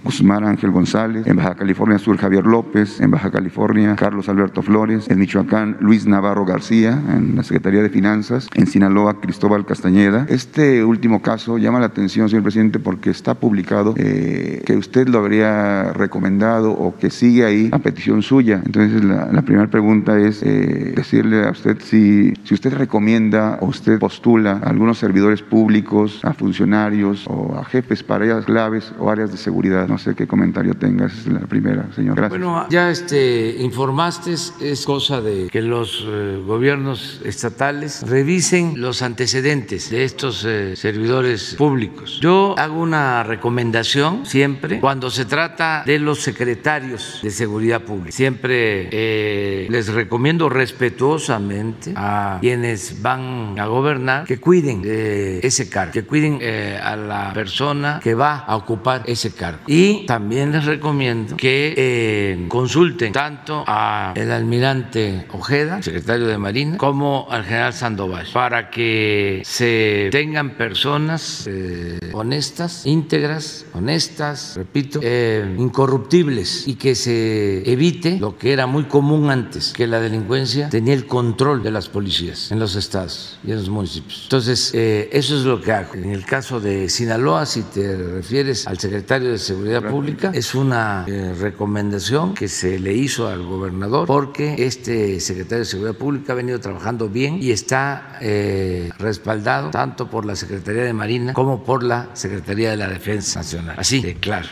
Guzmán 0.04 0.45
Ángel 0.45 0.71
González, 0.71 1.26
en 1.26 1.37
Baja 1.37 1.54
California 1.54 1.99
Sur 1.99 2.16
Javier 2.19 2.47
López, 2.47 3.00
en 3.00 3.11
Baja 3.11 3.30
California 3.30 3.97
Carlos 3.97 4.28
Alberto 4.28 4.62
Flores, 4.62 5.09
en 5.09 5.19
Michoacán 5.19 5.76
Luis 5.80 6.06
Navarro 6.06 6.45
García, 6.45 7.00
en 7.15 7.36
la 7.36 7.43
Secretaría 7.43 7.82
de 7.82 7.91
Finanzas, 7.91 8.49
en 8.54 8.67
Sinaloa 8.67 9.21
Cristóbal 9.21 9.67
Castañeda. 9.67 10.26
Este 10.28 10.84
último 10.84 11.21
caso 11.21 11.58
llama 11.58 11.80
la 11.80 11.86
atención, 11.86 12.28
señor 12.28 12.45
presidente, 12.45 12.78
porque 12.78 13.10
está 13.10 13.34
publicado 13.34 13.95
eh, 13.97 14.63
que 14.65 14.76
usted 14.76 15.08
lo 15.08 15.19
habría 15.19 15.93
recomendado 15.93 16.73
o 16.73 16.97
que 16.97 17.10
sigue 17.10 17.45
ahí 17.45 17.71
a 17.73 17.78
petición 17.78 18.23
suya. 18.23 18.63
Entonces 18.65 19.02
la, 19.04 19.43
primera 19.43 19.69
pregunta 19.69 20.19
es 20.19 20.43
eh, 20.43 20.93
decirle 20.95 21.47
a 21.47 21.50
usted 21.50 21.78
si, 21.80 22.34
si 22.45 22.54
usted 22.54 22.73
recomienda 22.75 23.58
o 23.60 23.67
usted 23.67 23.99
postula 23.99 24.60
a 24.63 24.71
algunos 24.71 24.99
servidores 24.99 25.43
públicos, 25.43 26.21
a 26.23 26.34
funcionarios 26.34 27.26
o 27.26 27.56
a 27.58 27.65
jefes 27.65 28.02
para 28.02 28.25
áreas 28.25 28.45
claves 28.45 28.93
o 28.99 29.10
áreas 29.10 29.32
de 29.32 29.39
seguridad. 29.40 29.88
No 29.88 29.98
sé 29.98 30.14
qué 30.14 30.26
comentario 30.26 30.74
tengas, 30.74 31.12
es 31.12 31.26
la 31.26 31.40
primera, 31.40 31.88
señor. 31.94 32.16
Gracias. 32.16 32.40
Bueno, 32.40 32.66
ya 32.70 32.90
este, 32.90 33.56
informaste, 33.58 34.32
es 34.32 34.84
cosa 34.84 35.20
de 35.20 35.48
que 35.50 35.62
los 35.62 36.04
eh, 36.06 36.42
gobiernos 36.46 37.20
estatales 37.24 38.02
revisen 38.06 38.80
los 38.80 39.02
antecedentes 39.02 39.90
de 39.90 40.04
estos 40.04 40.44
eh, 40.44 40.76
servidores 40.76 41.54
públicos. 41.56 42.18
Yo 42.20 42.54
hago 42.58 42.80
una 42.80 43.22
recomendación 43.22 44.26
siempre 44.26 44.80
cuando 44.80 45.10
se 45.10 45.24
trata 45.24 45.82
de 45.84 45.98
los 45.98 46.20
secretarios 46.20 47.20
de 47.22 47.30
seguridad 47.30 47.82
pública. 47.82 48.12
Siempre 48.12 48.88
eh, 48.92 49.66
les 49.70 49.88
recomiendo 49.88 50.48
respetuosamente 50.48 51.92
a 51.96 52.38
quienes 52.40 53.02
van 53.02 53.58
a 53.58 53.66
gobernar 53.66 54.24
que 54.24 54.38
cuiden 54.38 54.82
ese 54.84 55.68
cargo, 55.68 55.92
que 55.92 56.04
cuiden 56.04 56.40
a 56.82 56.96
la 56.96 57.32
persona 57.32 58.00
que 58.02 58.14
va 58.14 58.38
a 58.38 58.56
ocupar 58.56 59.02
ese 59.06 59.29
cargo. 59.32 59.60
Y 59.66 60.06
también 60.06 60.52
les 60.52 60.64
recomiendo 60.64 61.36
que 61.36 61.75
eh, 61.76 62.47
consulten 62.49 63.12
tanto 63.12 63.64
al 63.66 64.30
almirante 64.30 65.26
Ojeda, 65.32 65.82
secretario 65.82 66.26
de 66.26 66.38
Marina, 66.38 66.76
como 66.76 67.26
al 67.30 67.45
general 67.45 67.73
Sandoval, 67.73 68.26
para 68.32 68.71
que 68.71 69.43
se 69.45 70.08
tengan 70.10 70.56
personas 70.56 71.47
eh, 71.47 71.99
honestas, 72.12 72.86
íntegras, 72.86 73.66
honestas, 73.73 74.54
repito, 74.56 75.00
eh, 75.02 75.54
incorruptibles 75.58 76.66
y 76.66 76.75
que 76.75 76.95
se 76.95 77.71
evite 77.71 78.19
lo 78.19 78.36
que 78.36 78.52
era 78.52 78.66
muy 78.66 78.84
común 78.84 79.30
antes, 79.30 79.73
que 79.73 79.86
la 79.86 80.00
delincuencia 80.00 80.69
tenía 80.69 80.95
el 80.95 81.06
control 81.06 81.62
de 81.62 81.71
las 81.71 81.88
policías 81.88 82.50
en 82.50 82.58
los 82.58 82.76
estados 82.76 83.38
y 83.45 83.50
en 83.50 83.58
los 83.58 83.69
municipios. 83.69 84.23
Entonces, 84.25 84.73
eso 84.75 85.36
es 85.36 85.45
lo 85.45 85.60
que 85.60 85.73
hago. 85.73 85.95
En 85.95 86.10
el 86.10 86.25
caso 86.25 86.60
de 86.60 86.88
Sinaloa, 86.88 87.47
si 87.47 87.62
te 87.62 87.97
refieres 87.97 88.66
al 88.66 88.78
secretario 88.78 89.20
de 89.28 89.39
Seguridad 89.39 89.83
Pública. 89.83 90.30
Es 90.35 90.54
una 90.54 91.04
eh, 91.06 91.35
recomendación 91.39 92.35
que 92.35 92.49
se 92.49 92.78
le 92.78 92.95
hizo 92.95 93.28
al 93.28 93.45
gobernador 93.45 94.06
porque 94.06 94.67
este 94.67 95.21
secretario 95.21 95.61
de 95.61 95.65
Seguridad 95.65 95.95
Pública 95.95 96.33
ha 96.33 96.37
venido 96.37 96.61
trabajando 96.61 97.09
bien 97.09 97.39
y 97.41 97.50
está 97.50 98.19
eh, 98.21 98.91
respaldado 98.99 99.71
tanto 99.71 100.09
por 100.09 100.25
la 100.25 100.37
Secretaría 100.37 100.85
de 100.85 100.93
Marina 100.93 101.33
como 101.33 101.63
por 101.63 101.83
la 101.83 102.09
Secretaría 102.15 102.71
de 102.71 102.76
la 102.76 102.89
Defensa 102.89 103.41
Nacional. 103.41 103.76
Así 103.78 104.00
de 104.00 104.15
claro. 104.15 104.49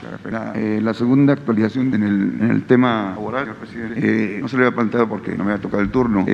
Eh, 0.54 0.80
la 0.82 0.94
segunda 0.94 1.32
actualización 1.32 1.94
en 1.94 2.02
el, 2.50 2.62
tema 2.64 3.12
laboral, 3.14 3.54
presidente, 3.56 4.38
no 4.40 4.48
se 4.48 4.56
le 4.56 4.66
había 4.66 4.74
planteado 4.74 5.08
porque 5.08 5.34
no 5.36 5.44
me 5.44 5.52
había 5.52 5.62
tocado 5.62 5.82
el 5.82 5.90
turno. 5.90 6.26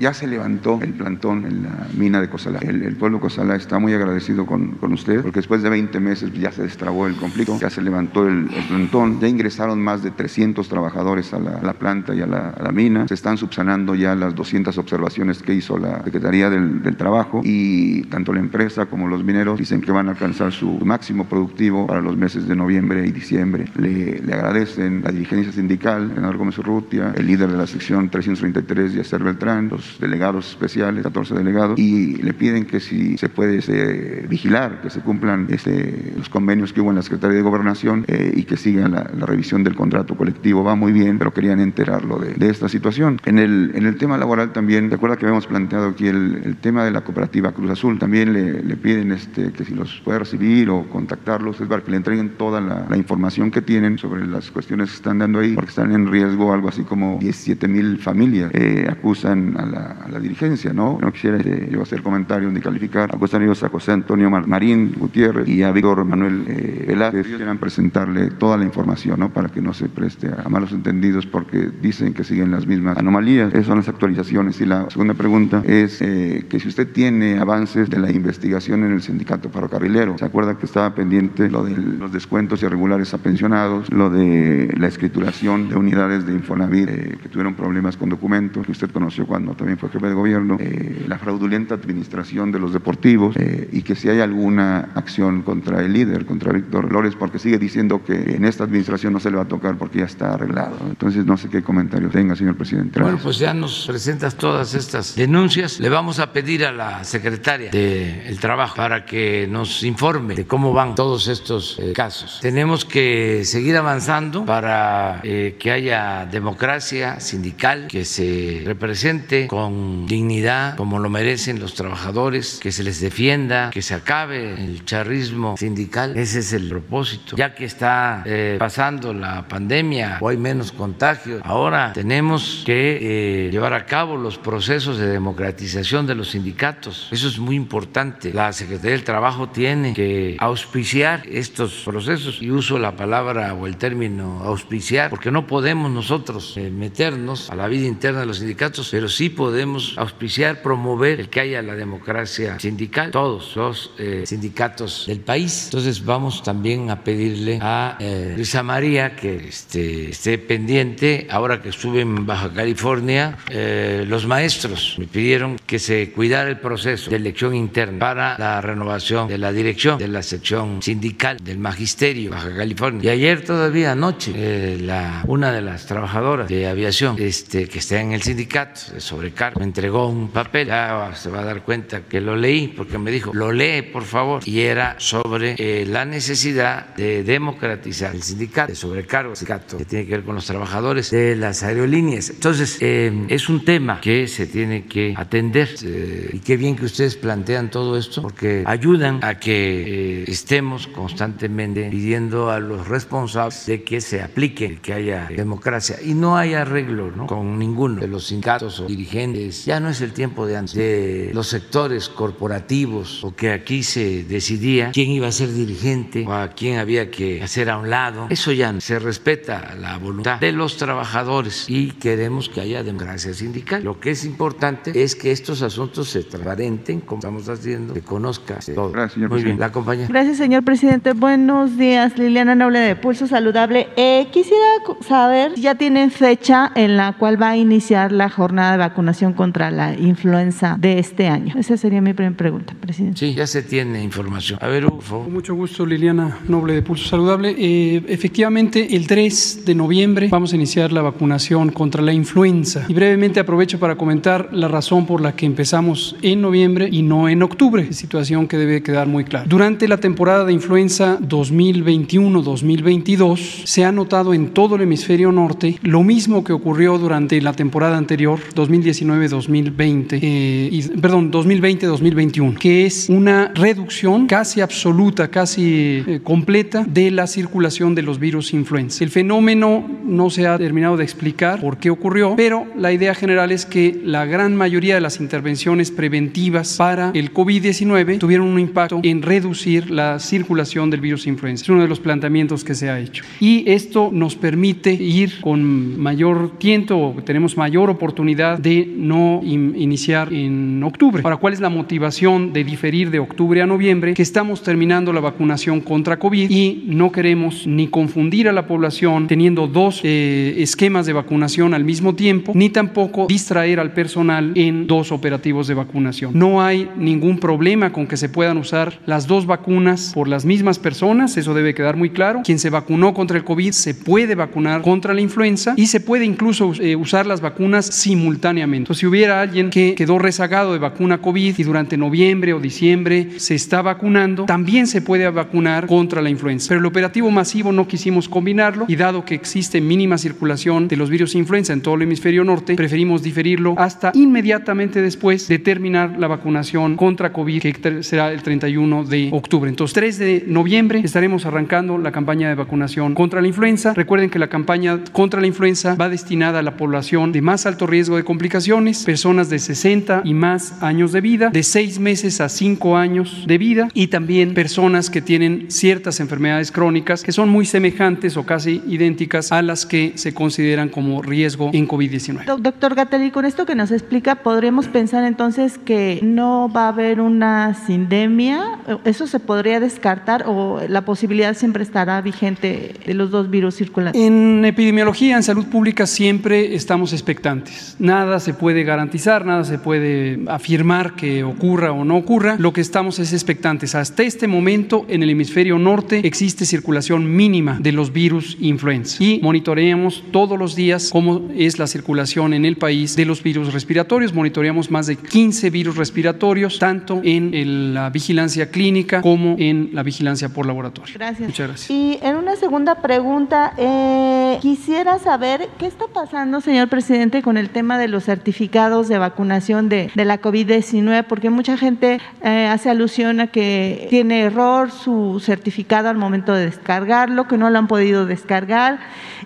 ya 0.00 0.14
se 0.14 0.26
levantó 0.26 0.78
el 0.82 0.94
plantón 0.94 1.44
en 1.46 1.62
la 1.62 1.86
mina 1.96 2.20
de 2.20 2.28
Cozalá. 2.28 2.58
El, 2.60 2.96
pueblo 2.96 3.20
Cozalá 3.20 3.54
está 3.56 3.78
muy 3.78 3.94
agradecido 3.94 4.44
con, 4.46 4.72
con 4.72 4.92
usted 4.92 5.22
porque 5.22 5.40
después 5.40 5.62
de 5.62 5.70
20 5.70 6.00
meses 6.00 6.32
ya 6.32 6.52
se 6.52 6.62
destrabó 6.62 7.06
el 7.06 7.14
conflicto 7.14 7.58
se 7.70 7.82
levantó 7.82 8.26
el, 8.26 8.48
plantón, 8.68 9.20
ya 9.20 9.28
ingresaron 9.28 9.82
más 9.82 10.02
de 10.02 10.10
300 10.10 10.68
trabajadores 10.68 11.32
a 11.32 11.38
la, 11.38 11.72
planta 11.74 12.14
y 12.14 12.20
a 12.20 12.26
la, 12.26 12.72
mina, 12.72 13.08
se 13.08 13.14
están 13.14 13.38
subsanando 13.38 13.94
ya 13.94 14.14
las 14.14 14.34
200 14.34 14.76
observaciones 14.78 15.42
que 15.42 15.54
hizo 15.54 15.78
la 15.78 16.02
Secretaría 16.04 16.50
del, 16.50 16.96
Trabajo. 16.98 17.42
Y 17.44 18.02
tanto 18.04 18.32
la 18.32 18.40
empresa 18.40 18.86
como 18.86 19.06
los 19.06 19.22
mineros 19.22 19.58
dicen 19.58 19.80
que 19.80 19.92
van 19.92 20.08
a 20.08 20.12
alcanzar 20.12 20.52
su 20.52 20.78
máximo 20.84 21.26
productivo 21.26 21.86
para 21.86 22.00
los 22.00 22.16
meses 22.16 22.48
de 22.48 22.56
noviembre 22.56 23.06
y 23.06 23.12
diciembre. 23.12 23.66
Le, 23.76 24.20
agradecen 24.32 25.02
la 25.04 25.12
dirigencia 25.12 25.52
sindical, 25.52 26.08
Leonardo 26.08 26.38
Gómez 26.38 26.58
Urrutia, 26.58 27.12
el 27.14 27.26
líder 27.26 27.50
de 27.50 27.56
la 27.56 27.66
sección 27.66 28.08
333, 28.08 28.94
Yacer 28.94 29.22
Beltrán, 29.22 29.68
los 29.68 29.98
delegados 30.00 30.50
especiales, 30.50 31.02
14 31.04 31.34
delegados, 31.34 31.78
y 31.78 32.16
le 32.22 32.34
piden 32.34 32.64
que 32.64 32.80
si 32.80 33.16
se 33.16 33.28
puede 33.28 34.26
vigilar 34.28 34.80
que 34.82 34.90
se 34.90 35.00
cumplan 35.00 35.46
este, 35.50 36.14
los 36.16 36.28
convenios 36.28 36.72
que 36.72 36.80
hubo 36.80 36.90
en 36.90 36.96
la 36.96 37.02
Secretaría 37.02 37.36
de 37.36 37.42
Gobernación 37.42 37.57
gobernación 37.58 38.04
eh, 38.08 38.32
y 38.34 38.44
que 38.44 38.56
siga 38.56 38.88
la, 38.88 39.04
revisión 39.26 39.64
del 39.64 39.74
contrato 39.74 40.16
colectivo. 40.16 40.64
Va 40.64 40.74
muy 40.74 40.92
bien, 40.92 41.18
pero 41.18 41.32
querían 41.32 41.60
enterarlo 41.60 42.18
de, 42.18 42.34
de, 42.34 42.50
esta 42.50 42.68
situación. 42.68 43.20
En 43.24 43.38
el, 43.38 43.72
en 43.74 43.84
el 43.84 43.96
tema 43.96 44.16
laboral 44.16 44.52
también, 44.52 44.90
recuerda 44.90 45.16
que 45.16 45.26
habíamos 45.26 45.46
planteado 45.46 45.88
aquí 45.88 46.06
el, 46.06 46.40
el 46.44 46.56
tema 46.56 46.84
de 46.84 46.90
la 46.90 47.02
cooperativa 47.02 47.52
Cruz 47.52 47.70
Azul. 47.70 47.98
También 47.98 48.32
le, 48.32 48.62
le 48.62 48.76
piden 48.76 49.12
este, 49.12 49.52
que 49.52 49.64
si 49.64 49.74
los 49.74 50.00
puede 50.04 50.20
recibir 50.20 50.70
o 50.70 50.84
contactarlos, 50.88 51.60
es 51.60 51.66
para 51.66 51.82
que 51.82 51.90
le 51.90 51.96
entreguen 51.98 52.30
toda 52.38 52.60
la, 52.60 52.86
la, 52.88 52.96
información 52.96 53.50
que 53.50 53.60
tienen 53.60 53.98
sobre 53.98 54.26
las 54.26 54.50
cuestiones 54.50 54.90
que 54.90 54.96
están 54.96 55.18
dando 55.18 55.40
ahí, 55.40 55.54
porque 55.54 55.70
están 55.70 55.92
en 55.92 56.10
riesgo 56.10 56.52
algo 56.52 56.68
así 56.68 56.82
como 56.82 57.18
17 57.20 57.68
mil 57.68 57.98
familias. 57.98 58.50
Eh, 58.54 58.86
acusan 58.88 59.56
a 59.58 59.66
la, 59.66 59.86
a 60.04 60.08
la, 60.08 60.20
dirigencia, 60.20 60.72
¿no? 60.72 60.98
No 61.00 61.12
quisiera 61.12 61.38
eh, 61.38 61.68
yo 61.70 61.82
hacer 61.82 62.02
comentario 62.02 62.50
ni 62.50 62.60
calificar. 62.60 63.10
Acusan 63.14 63.42
ellos 63.42 63.62
a 63.62 63.68
José 63.68 63.92
Antonio 63.92 64.30
Marín 64.30 64.94
Gutiérrez 64.96 65.48
y 65.48 65.62
a 65.62 65.72
Víctor 65.72 66.04
Manuel 66.04 66.44
eh, 66.46 66.84
Velázquez. 66.86 67.26
Presentarle 67.56 68.30
toda 68.30 68.56
la 68.56 68.64
información, 68.64 69.20
¿no? 69.20 69.32
Para 69.32 69.48
que 69.48 69.62
no 69.62 69.72
se 69.72 69.88
preste 69.88 70.28
a 70.28 70.48
malos 70.48 70.72
entendidos 70.72 71.26
porque 71.26 71.70
dicen 71.80 72.12
que 72.12 72.24
siguen 72.24 72.50
las 72.50 72.66
mismas 72.66 72.98
anomalías. 72.98 73.52
Esas 73.52 73.66
son 73.66 73.78
las 73.78 73.88
actualizaciones. 73.88 74.60
Y 74.60 74.66
la 74.66 74.90
segunda 74.90 75.14
pregunta 75.14 75.62
es 75.64 76.02
eh, 76.02 76.46
que 76.48 76.60
si 76.60 76.68
usted 76.68 76.92
tiene 76.92 77.38
avances 77.38 77.88
de 77.88 77.98
la 77.98 78.10
investigación 78.10 78.84
en 78.84 78.92
el 78.92 79.02
sindicato 79.02 79.48
ferrocarrilero, 79.48 80.18
¿se 80.18 80.24
acuerda 80.24 80.58
que 80.58 80.66
estaba 80.66 80.94
pendiente 80.94 81.48
lo 81.48 81.64
de 81.64 81.76
los 81.76 82.12
descuentos 82.12 82.62
irregulares 82.62 83.14
a 83.14 83.18
pensionados, 83.18 83.90
lo 83.92 84.10
de 84.10 84.74
la 84.76 84.88
escrituración 84.88 85.68
de 85.68 85.76
unidades 85.76 86.26
de 86.26 86.34
Infonavit 86.34 86.88
eh, 86.88 87.18
que 87.22 87.28
tuvieron 87.28 87.54
problemas 87.54 87.96
con 87.96 88.08
documentos, 88.08 88.66
que 88.66 88.72
usted 88.72 88.90
conoció 88.90 89.26
cuando 89.26 89.54
también 89.54 89.78
fue 89.78 89.88
jefe 89.88 90.06
de 90.06 90.14
gobierno, 90.14 90.56
eh, 90.58 91.04
la 91.06 91.18
fraudulenta 91.18 91.74
administración 91.74 92.52
de 92.52 92.58
los 92.58 92.72
deportivos 92.72 93.36
eh, 93.36 93.68
y 93.72 93.82
que 93.82 93.94
si 93.94 94.08
hay 94.08 94.20
alguna 94.20 94.90
acción 94.94 95.42
contra 95.42 95.80
el 95.84 95.92
líder, 95.92 96.26
contra 96.26 96.52
Víctor 96.52 96.90
Lores, 96.92 97.14
porque 97.14 97.37
sigue 97.38 97.58
diciendo 97.58 98.02
que 98.04 98.14
en 98.14 98.44
esta 98.44 98.64
administración 98.64 99.12
no 99.12 99.20
se 99.20 99.30
le 99.30 99.36
va 99.36 99.42
a 99.42 99.48
tocar 99.48 99.76
porque 99.76 99.98
ya 99.98 100.04
está 100.04 100.34
arreglado. 100.34 100.76
Entonces 100.88 101.24
no 101.24 101.36
sé 101.36 101.48
qué 101.48 101.62
comentario 101.62 102.08
tenga, 102.10 102.36
señor 102.36 102.56
presidente. 102.56 103.00
Bueno, 103.00 103.18
pues 103.22 103.38
ya 103.38 103.54
nos 103.54 103.86
presentas 103.86 104.34
todas 104.36 104.74
estas 104.74 105.14
denuncias. 105.16 105.80
Le 105.80 105.88
vamos 105.88 106.18
a 106.18 106.32
pedir 106.32 106.64
a 106.64 106.72
la 106.72 107.04
secretaria 107.04 107.70
del 107.70 108.38
Trabajo 108.38 108.76
para 108.76 109.04
que 109.04 109.46
nos 109.48 109.82
informe 109.82 110.34
de 110.34 110.46
cómo 110.46 110.72
van 110.72 110.94
todos 110.94 111.28
estos 111.28 111.78
eh, 111.78 111.92
casos. 111.92 112.38
Tenemos 112.40 112.84
que 112.84 113.44
seguir 113.44 113.76
avanzando 113.76 114.44
para 114.44 115.20
eh, 115.22 115.56
que 115.58 115.70
haya 115.70 116.26
democracia 116.26 117.20
sindical, 117.20 117.88
que 117.88 118.04
se 118.04 118.62
represente 118.64 119.46
con 119.48 120.06
dignidad 120.06 120.76
como 120.76 120.98
lo 120.98 121.10
merecen 121.10 121.60
los 121.60 121.74
trabajadores, 121.74 122.58
que 122.60 122.72
se 122.72 122.82
les 122.82 123.00
defienda, 123.00 123.70
que 123.70 123.82
se 123.82 123.94
acabe 123.94 124.54
el 124.54 124.84
charrismo 124.84 125.56
sindical. 125.56 126.16
Ese 126.16 126.40
es 126.40 126.52
el 126.52 126.68
propósito. 126.68 127.17
Ya 127.36 127.54
que 127.54 127.64
está 127.64 128.22
eh, 128.24 128.56
pasando 128.58 129.12
la 129.12 129.46
pandemia 129.48 130.18
o 130.20 130.28
hay 130.28 130.36
menos 130.36 130.72
contagios, 130.72 131.40
ahora 131.44 131.92
tenemos 131.92 132.62
que 132.64 133.46
eh, 133.46 133.50
llevar 133.50 133.72
a 133.72 133.86
cabo 133.86 134.16
los 134.16 134.38
procesos 134.38 134.98
de 134.98 135.08
democratización 135.08 136.06
de 136.06 136.14
los 136.14 136.30
sindicatos. 136.30 137.08
Eso 137.10 137.28
es 137.28 137.38
muy 137.38 137.56
importante. 137.56 138.32
La 138.32 138.52
Secretaría 138.52 138.92
del 138.92 139.04
Trabajo 139.04 139.48
tiene 139.48 139.94
que 139.94 140.36
auspiciar 140.38 141.22
estos 141.28 141.82
procesos 141.84 142.40
y 142.40 142.50
uso 142.50 142.78
la 142.78 142.96
palabra 142.96 143.54
o 143.54 143.66
el 143.66 143.76
término 143.76 144.40
auspiciar 144.42 145.10
porque 145.10 145.30
no 145.30 145.46
podemos 145.46 145.90
nosotros 145.90 146.56
eh, 146.56 146.70
meternos 146.70 147.50
a 147.50 147.56
la 147.56 147.68
vida 147.68 147.86
interna 147.86 148.20
de 148.20 148.26
los 148.26 148.38
sindicatos, 148.38 148.88
pero 148.90 149.08
sí 149.08 149.28
podemos 149.28 149.94
auspiciar, 149.96 150.62
promover 150.62 151.20
el 151.20 151.28
que 151.28 151.40
haya 151.40 151.62
la 151.62 151.74
democracia 151.74 152.58
sindical, 152.58 153.10
todos 153.10 153.56
los 153.56 153.90
eh, 153.98 154.24
sindicatos 154.26 155.04
del 155.06 155.20
país. 155.20 155.66
Entonces 155.66 156.04
vamos 156.04 156.42
también 156.42 156.90
a 156.90 157.02
pedirle 157.08 157.58
a 157.62 157.96
eh, 158.00 158.34
Luisa 158.36 158.62
María 158.62 159.16
que 159.16 159.48
este, 159.48 160.10
esté 160.10 160.36
pendiente, 160.36 161.26
ahora 161.30 161.62
que 161.62 161.70
estuve 161.70 162.02
en 162.02 162.26
Baja 162.26 162.52
California, 162.52 163.38
eh, 163.48 164.04
los 164.06 164.26
maestros 164.26 164.96
me 164.98 165.06
pidieron 165.06 165.56
que 165.64 165.78
se 165.78 166.12
cuidara 166.12 166.50
el 166.50 166.58
proceso 166.58 167.08
de 167.08 167.16
elección 167.16 167.54
interna 167.54 167.98
para 167.98 168.38
la 168.38 168.60
renovación 168.60 169.26
de 169.26 169.38
la 169.38 169.52
dirección 169.52 169.98
de 169.98 170.08
la 170.08 170.22
sección 170.22 170.82
sindical 170.82 171.38
del 171.42 171.58
magisterio 171.58 172.30
Baja 172.30 172.54
California. 172.54 173.02
Y 173.04 173.08
ayer 173.08 173.42
todavía 173.42 173.92
anoche, 173.92 174.32
eh, 174.36 174.76
la, 174.78 175.22
una 175.26 175.50
de 175.50 175.62
las 175.62 175.86
trabajadoras 175.86 176.46
de 176.48 176.66
aviación 176.66 177.16
este, 177.18 177.70
que 177.70 177.78
está 177.78 178.02
en 178.02 178.12
el 178.12 178.20
sindicato 178.20 178.92
de 178.92 179.00
sobrecargo 179.00 179.60
me 179.60 179.64
entregó 179.64 180.08
un 180.08 180.28
papel, 180.28 180.66
ya 180.66 181.10
se 181.14 181.30
va 181.30 181.40
a 181.40 181.44
dar 181.44 181.62
cuenta 181.62 182.02
que 182.02 182.20
lo 182.20 182.36
leí 182.36 182.68
porque 182.68 182.98
me 182.98 183.10
dijo, 183.10 183.32
lo 183.32 183.50
lee 183.50 183.80
por 183.80 184.04
favor, 184.04 184.42
y 184.44 184.60
era 184.60 184.96
sobre 184.98 185.54
eh, 185.56 185.86
la 185.86 186.04
necesidad 186.04 186.97
de 186.98 187.22
democratizar 187.22 188.14
el 188.14 188.22
sindicato 188.22 188.72
de 188.72 188.76
sobrecargo, 188.76 189.34
sindicato 189.36 189.78
que 189.78 189.84
tiene 189.84 190.04
que 190.04 190.12
ver 190.12 190.24
con 190.24 190.34
los 190.34 190.46
trabajadores 190.46 191.10
de 191.10 191.36
las 191.36 191.62
aerolíneas. 191.62 192.30
Entonces, 192.30 192.78
eh, 192.80 193.26
es 193.28 193.48
un 193.48 193.64
tema 193.64 194.00
que 194.00 194.26
se 194.26 194.46
tiene 194.46 194.84
que 194.86 195.14
atender 195.16 195.68
eh, 195.84 196.30
y 196.32 196.40
qué 196.40 196.56
bien 196.56 196.74
que 196.74 196.84
ustedes 196.84 197.16
plantean 197.16 197.70
todo 197.70 197.96
esto 197.96 198.20
porque 198.22 198.64
ayudan 198.66 199.20
a 199.22 199.38
que 199.38 200.22
eh, 200.22 200.24
estemos 200.26 200.88
constantemente 200.88 201.88
pidiendo 201.88 202.50
a 202.50 202.58
los 202.58 202.88
responsables 202.88 203.66
de 203.66 203.84
que 203.84 204.00
se 204.00 204.20
aplique, 204.20 204.78
que 204.82 204.92
haya 204.92 205.28
democracia 205.28 205.96
y 206.04 206.14
no 206.14 206.36
hay 206.36 206.54
arreglo 206.54 207.12
¿no? 207.12 207.26
con 207.26 207.58
ninguno 207.58 208.00
de 208.00 208.08
los 208.08 208.26
sindicatos 208.26 208.80
o 208.80 208.86
dirigentes. 208.86 209.64
Ya 209.64 209.78
no 209.78 209.88
es 209.88 210.00
el 210.00 210.12
tiempo 210.12 210.46
de 210.46 210.56
antes, 210.56 210.74
de 210.74 211.30
los 211.32 211.46
sectores 211.46 212.08
corporativos 212.08 213.22
o 213.22 213.36
que 213.36 213.52
aquí 213.52 213.84
se 213.84 214.24
decidía 214.24 214.90
quién 214.92 215.10
iba 215.10 215.28
a 215.28 215.32
ser 215.32 215.52
dirigente 215.52 216.24
o 216.26 216.32
a 216.32 216.48
quién 216.48 216.78
había 216.78 216.87
que 216.88 217.42
hacer 217.42 217.68
a 217.68 217.78
un 217.78 217.90
lado. 217.90 218.26
Eso 218.30 218.50
ya 218.52 218.72
no. 218.72 218.80
se 218.80 218.98
respeta 218.98 219.74
la 219.78 219.98
voluntad 219.98 220.40
de 220.40 220.52
los 220.52 220.76
trabajadores 220.76 221.66
y 221.68 221.90
queremos 221.92 222.48
que 222.48 222.60
haya 222.62 222.82
democracia 222.82 223.34
sindical. 223.34 223.84
Lo 223.84 224.00
que 224.00 224.10
es 224.10 224.24
importante 224.24 225.02
es 225.02 225.14
que 225.14 225.30
estos 225.30 225.60
asuntos 225.62 226.08
se 226.08 226.22
transparenten, 226.22 227.00
como 227.00 227.20
estamos 227.20 227.48
haciendo, 227.48 227.94
se 227.94 228.02
conozca 228.02 228.58
todo. 228.74 228.90
Gracias, 228.90 229.14
señor 229.14 229.30
Muy 229.30 229.36
bien, 229.36 229.56
presidente. 229.56 229.60
la 229.60 229.72
compañera. 229.72 230.08
Gracias, 230.08 230.36
señor 230.38 230.64
presidente. 230.64 231.12
Buenos 231.12 231.76
días, 231.76 232.18
Liliana 232.18 232.54
Noble 232.54 232.78
de 232.80 232.96
Pulso 232.96 233.26
Saludable. 233.26 233.88
Eh, 233.96 234.28
quisiera 234.32 234.66
saber 235.06 235.52
si 235.54 235.62
ya 235.62 235.74
tienen 235.74 236.10
fecha 236.10 236.72
en 236.74 236.96
la 236.96 237.12
cual 237.12 237.40
va 237.40 237.50
a 237.50 237.56
iniciar 237.56 238.12
la 238.12 238.30
jornada 238.30 238.72
de 238.72 238.78
vacunación 238.78 239.34
contra 239.34 239.70
la 239.70 239.94
influenza 239.94 240.76
de 240.78 240.98
este 240.98 241.28
año. 241.28 241.54
Esa 241.58 241.76
sería 241.76 242.00
mi 242.00 242.14
primera 242.14 242.36
pregunta, 242.36 242.74
presidente. 242.80 243.18
Sí, 243.18 243.34
ya 243.34 243.46
se 243.46 243.62
tiene 243.62 244.02
información. 244.02 244.58
A 244.62 244.68
ver, 244.68 244.86
por 244.86 245.02
favor. 245.02 245.24
Con 245.24 245.34
mucho 245.34 245.54
gusto, 245.54 245.84
Liliana 245.84 246.38
Noble 246.48 246.77
Pulso 246.82 247.08
Saludable. 247.08 247.54
Eh, 247.58 248.02
efectivamente, 248.08 248.96
el 248.96 249.06
3 249.06 249.64
de 249.64 249.74
noviembre 249.74 250.28
vamos 250.28 250.52
a 250.52 250.56
iniciar 250.56 250.92
la 250.92 251.02
vacunación 251.02 251.70
contra 251.70 252.02
la 252.02 252.12
influenza. 252.12 252.84
Y 252.88 252.94
brevemente 252.94 253.40
aprovecho 253.40 253.78
para 253.78 253.96
comentar 253.96 254.48
la 254.52 254.68
razón 254.68 255.06
por 255.06 255.20
la 255.20 255.34
que 255.34 255.46
empezamos 255.46 256.16
en 256.22 256.40
noviembre 256.40 256.88
y 256.90 257.02
no 257.02 257.28
en 257.28 257.42
octubre, 257.42 257.92
situación 257.92 258.48
que 258.48 258.56
debe 258.56 258.82
quedar 258.82 259.06
muy 259.06 259.24
clara. 259.24 259.46
Durante 259.48 259.88
la 259.88 259.98
temporada 259.98 260.44
de 260.44 260.52
influenza 260.52 261.18
2021-2022 261.20 263.64
se 263.64 263.84
ha 263.84 263.92
notado 263.92 264.34
en 264.34 264.48
todo 264.50 264.76
el 264.76 264.82
hemisferio 264.82 265.32
norte 265.32 265.78
lo 265.82 266.02
mismo 266.02 266.44
que 266.44 266.52
ocurrió 266.52 266.98
durante 266.98 267.40
la 267.40 267.52
temporada 267.52 267.96
anterior, 267.96 268.38
2019-2020, 268.54 270.18
eh, 270.20 270.90
perdón, 271.00 271.32
2020-2021, 271.32 272.58
que 272.58 272.84
es 272.86 273.08
una 273.08 273.52
reducción 273.54 274.26
casi 274.26 274.60
absoluta, 274.60 275.28
casi 275.28 276.02
eh, 276.06 276.20
completa 276.22 276.67
de 276.86 277.10
la 277.10 277.26
circulación 277.26 277.94
de 277.94 278.02
los 278.02 278.18
virus 278.18 278.52
influenza. 278.52 279.02
El 279.04 279.10
fenómeno 279.10 279.84
no 280.04 280.30
se 280.30 280.46
ha 280.46 280.58
terminado 280.58 280.96
de 280.96 281.04
explicar 281.04 281.60
por 281.60 281.78
qué 281.78 281.90
ocurrió, 281.90 282.34
pero 282.36 282.66
la 282.76 282.92
idea 282.92 283.14
general 283.14 283.52
es 283.52 283.64
que 283.66 284.00
la 284.04 284.24
gran 284.26 284.54
mayoría 284.56 284.94
de 284.94 285.00
las 285.00 285.20
intervenciones 285.20 285.90
preventivas 285.90 286.76
para 286.76 287.10
el 287.14 287.32
COVID-19 287.32 288.18
tuvieron 288.18 288.46
un 288.46 288.58
impacto 288.60 289.00
en 289.02 289.22
reducir 289.22 289.90
la 289.90 290.18
circulación 290.18 290.90
del 290.90 291.00
virus 291.00 291.26
influenza. 291.26 291.62
Es 291.62 291.68
uno 291.68 291.82
de 291.82 291.88
los 291.88 292.00
planteamientos 292.00 292.64
que 292.64 292.74
se 292.74 292.90
ha 292.90 292.98
hecho. 293.00 293.24
Y 293.40 293.64
esto 293.70 294.10
nos 294.12 294.36
permite 294.36 294.92
ir 294.92 295.40
con 295.40 295.98
mayor 295.98 296.58
tiento, 296.58 297.14
tenemos 297.24 297.56
mayor 297.56 297.90
oportunidad 297.90 298.58
de 298.58 298.88
no 298.96 299.40
in- 299.42 299.74
iniciar 299.76 300.32
en 300.32 300.82
octubre. 300.82 301.22
Ahora, 301.24 301.36
¿cuál 301.36 301.52
es 301.52 301.60
la 301.60 301.68
motivación 301.68 302.52
de 302.52 302.64
diferir 302.64 303.10
de 303.10 303.18
octubre 303.18 303.62
a 303.62 303.66
noviembre? 303.66 304.14
Que 304.14 304.22
estamos 304.22 304.62
terminando 304.62 305.12
la 305.12 305.20
vacunación 305.20 305.80
contra 305.80 306.18
COVID 306.18 306.50
y 306.50 306.57
no 306.86 307.12
queremos 307.12 307.66
ni 307.66 307.88
confundir 307.88 308.48
a 308.48 308.52
la 308.52 308.66
población 308.66 309.26
teniendo 309.26 309.66
dos 309.66 310.00
eh, 310.02 310.56
esquemas 310.58 311.06
de 311.06 311.12
vacunación 311.12 311.74
al 311.74 311.84
mismo 311.84 312.14
tiempo, 312.14 312.52
ni 312.54 312.70
tampoco 312.70 313.26
distraer 313.28 313.80
al 313.80 313.92
personal 313.92 314.52
en 314.54 314.86
dos 314.86 315.12
operativos 315.12 315.66
de 315.68 315.74
vacunación. 315.74 316.32
No 316.34 316.62
hay 316.62 316.88
ningún 316.96 317.38
problema 317.38 317.92
con 317.92 318.06
que 318.06 318.16
se 318.16 318.28
puedan 318.28 318.58
usar 318.58 319.00
las 319.06 319.26
dos 319.26 319.46
vacunas 319.46 320.12
por 320.14 320.28
las 320.28 320.44
mismas 320.44 320.78
personas, 320.78 321.36
eso 321.36 321.54
debe 321.54 321.74
quedar 321.74 321.96
muy 321.96 322.10
claro. 322.10 322.42
Quien 322.44 322.58
se 322.58 322.70
vacunó 322.70 323.14
contra 323.14 323.36
el 323.36 323.44
COVID 323.44 323.72
se 323.72 323.94
puede 323.94 324.34
vacunar 324.34 324.82
contra 324.82 325.14
la 325.14 325.20
influenza 325.20 325.74
y 325.76 325.86
se 325.86 326.00
puede 326.00 326.24
incluso 326.24 326.72
eh, 326.80 326.96
usar 326.96 327.26
las 327.26 327.40
vacunas 327.40 327.86
simultáneamente. 327.86 328.78
Entonces, 328.78 329.00
si 329.00 329.06
hubiera 329.06 329.40
alguien 329.40 329.70
que 329.70 329.94
quedó 329.94 330.18
rezagado 330.18 330.72
de 330.72 330.78
vacuna 330.78 331.18
COVID 331.18 331.54
y 331.58 331.62
durante 331.62 331.96
noviembre 331.96 332.52
o 332.52 332.60
diciembre 332.60 333.28
se 333.38 333.54
está 333.54 333.82
vacunando, 333.82 334.44
también 334.44 334.86
se 334.86 335.02
puede 335.02 335.28
vacunar 335.30 335.86
contra 335.86 336.22
la 336.22 336.30
influenza. 336.30 336.47
Pero 336.68 336.80
el 336.80 336.86
operativo 336.86 337.30
masivo 337.30 337.72
no 337.72 337.86
quisimos 337.86 338.28
combinarlo 338.28 338.86
y 338.88 338.96
dado 338.96 339.24
que 339.24 339.34
existe 339.34 339.82
mínima 339.82 340.16
circulación 340.16 340.88
de 340.88 340.96
los 340.96 341.10
virus 341.10 341.34
influenza 341.34 341.74
en 341.74 341.82
todo 341.82 341.96
el 341.96 342.02
hemisferio 342.02 342.42
norte, 342.42 342.74
preferimos 342.74 343.22
diferirlo 343.22 343.74
hasta 343.76 344.12
inmediatamente 344.14 345.02
después 345.02 345.46
de 345.46 345.58
terminar 345.58 346.16
la 346.18 346.26
vacunación 346.26 346.96
contra 346.96 347.32
COVID, 347.32 347.60
que 347.60 348.02
será 348.02 348.32
el 348.32 348.42
31 348.42 349.04
de 349.04 349.28
octubre. 349.30 349.68
Entonces, 349.68 349.94
3 349.94 350.18
de 350.18 350.44
noviembre 350.46 351.00
estaremos 351.04 351.44
arrancando 351.44 351.98
la 351.98 352.12
campaña 352.12 352.48
de 352.48 352.54
vacunación 352.54 353.14
contra 353.14 353.42
la 353.42 353.48
influenza. 353.48 353.92
Recuerden 353.92 354.30
que 354.30 354.38
la 354.38 354.48
campaña 354.48 355.00
contra 355.12 355.40
la 355.40 355.46
influenza 355.46 355.96
va 355.96 356.08
destinada 356.08 356.60
a 356.60 356.62
la 356.62 356.76
población 356.76 357.32
de 357.32 357.42
más 357.42 357.66
alto 357.66 357.86
riesgo 357.86 358.16
de 358.16 358.24
complicaciones, 358.24 359.04
personas 359.04 359.50
de 359.50 359.58
60 359.58 360.22
y 360.24 360.32
más 360.32 360.82
años 360.82 361.12
de 361.12 361.20
vida, 361.20 361.50
de 361.50 361.62
6 361.62 361.98
meses 361.98 362.40
a 362.40 362.48
5 362.48 362.96
años 362.96 363.44
de 363.46 363.58
vida 363.58 363.88
y 363.92 364.06
también 364.06 364.54
personas 364.54 365.10
que 365.10 365.20
tienen 365.20 365.66
ciertas 365.68 366.20
enfermedades 366.20 366.37
crónicas 366.72 367.22
que 367.22 367.32
son 367.32 367.48
muy 367.48 367.66
semejantes 367.66 368.36
o 368.36 368.44
casi 368.44 368.82
idénticas 368.86 369.52
a 369.52 369.62
las 369.62 369.86
que 369.86 370.12
se 370.16 370.32
consideran 370.34 370.88
como 370.88 371.22
riesgo 371.22 371.70
en 371.72 371.86
COVID-19. 371.88 372.44
Doctor 372.58 372.94
Gatell, 372.94 373.30
con 373.32 373.44
esto 373.44 373.66
que 373.66 373.74
nos 373.74 373.90
explica, 373.90 374.36
¿podremos 374.36 374.88
pensar 374.88 375.24
entonces 375.24 375.78
que 375.78 376.20
no 376.22 376.70
va 376.74 376.84
a 376.84 376.88
haber 376.88 377.20
una 377.20 377.74
sindemia? 377.74 378.78
¿Eso 379.04 379.26
se 379.26 379.40
podría 379.40 379.80
descartar 379.80 380.44
o 380.46 380.80
la 380.88 381.04
posibilidad 381.04 381.54
siempre 381.54 381.82
estará 381.82 382.20
vigente 382.20 382.94
de 383.04 383.14
los 383.14 383.30
dos 383.30 383.50
virus 383.50 383.76
circulantes? 383.76 384.20
En 384.20 384.64
epidemiología, 384.64 385.36
en 385.36 385.42
salud 385.42 385.66
pública, 385.66 386.06
siempre 386.06 386.74
estamos 386.74 387.12
expectantes. 387.12 387.96
Nada 387.98 388.40
se 388.40 388.54
puede 388.54 388.84
garantizar, 388.84 389.44
nada 389.44 389.64
se 389.64 389.78
puede 389.78 390.40
afirmar 390.48 391.14
que 391.14 391.44
ocurra 391.44 391.92
o 391.92 392.04
no 392.04 392.16
ocurra. 392.16 392.56
Lo 392.58 392.72
que 392.72 392.80
estamos 392.80 393.18
es 393.18 393.32
expectantes. 393.32 393.94
Hasta 393.94 394.22
este 394.22 394.46
momento, 394.46 395.04
en 395.08 395.22
el 395.22 395.30
hemisferio 395.30 395.78
norte, 395.78 396.17
existe 396.24 396.64
circulación 396.66 397.34
mínima 397.34 397.78
de 397.80 397.92
los 397.92 398.12
virus 398.12 398.56
influenza 398.60 399.22
y 399.22 399.40
monitoreamos 399.42 400.24
todos 400.30 400.58
los 400.58 400.74
días 400.74 401.10
cómo 401.12 401.48
es 401.56 401.78
la 401.78 401.86
circulación 401.86 402.54
en 402.54 402.64
el 402.64 402.76
país 402.76 403.16
de 403.16 403.24
los 403.24 403.42
virus 403.42 403.72
respiratorios. 403.72 404.34
Monitoreamos 404.34 404.90
más 404.90 405.06
de 405.06 405.16
15 405.16 405.70
virus 405.70 405.96
respiratorios, 405.96 406.78
tanto 406.78 407.20
en 407.24 407.94
la 407.94 408.10
vigilancia 408.10 408.70
clínica 408.70 409.20
como 409.22 409.56
en 409.58 409.90
la 409.92 410.02
vigilancia 410.02 410.48
por 410.48 410.66
laboratorio. 410.66 411.14
Gracias. 411.14 411.48
Muchas 411.48 411.68
gracias. 411.68 411.90
Y 411.90 412.18
en 412.22 412.36
una 412.36 412.56
segunda 412.56 412.96
pregunta, 412.96 413.72
eh, 413.76 414.58
quisiera 414.60 415.18
saber 415.18 415.68
qué 415.78 415.86
está 415.86 416.06
pasando, 416.12 416.60
señor 416.60 416.88
presidente, 416.88 417.42
con 417.42 417.56
el 417.56 417.70
tema 417.70 417.98
de 417.98 418.08
los 418.08 418.24
certificados 418.24 419.08
de 419.08 419.18
vacunación 419.18 419.88
de, 419.88 420.10
de 420.14 420.24
la 420.24 420.40
COVID-19, 420.40 421.24
porque 421.28 421.50
mucha 421.50 421.76
gente 421.76 422.20
eh, 422.42 422.66
hace 422.66 422.90
alusión 422.90 423.40
a 423.40 423.48
que 423.48 424.06
tiene 424.10 424.40
error 424.40 424.90
su 424.90 425.40
certificado 425.44 426.07
al 426.08 426.16
momento 426.16 426.52
de 426.54 426.64
descargarlo, 426.64 427.48
que 427.48 427.58
no 427.58 427.70
lo 427.70 427.78
han 427.78 427.86
podido 427.86 428.26
descargar. 428.26 428.98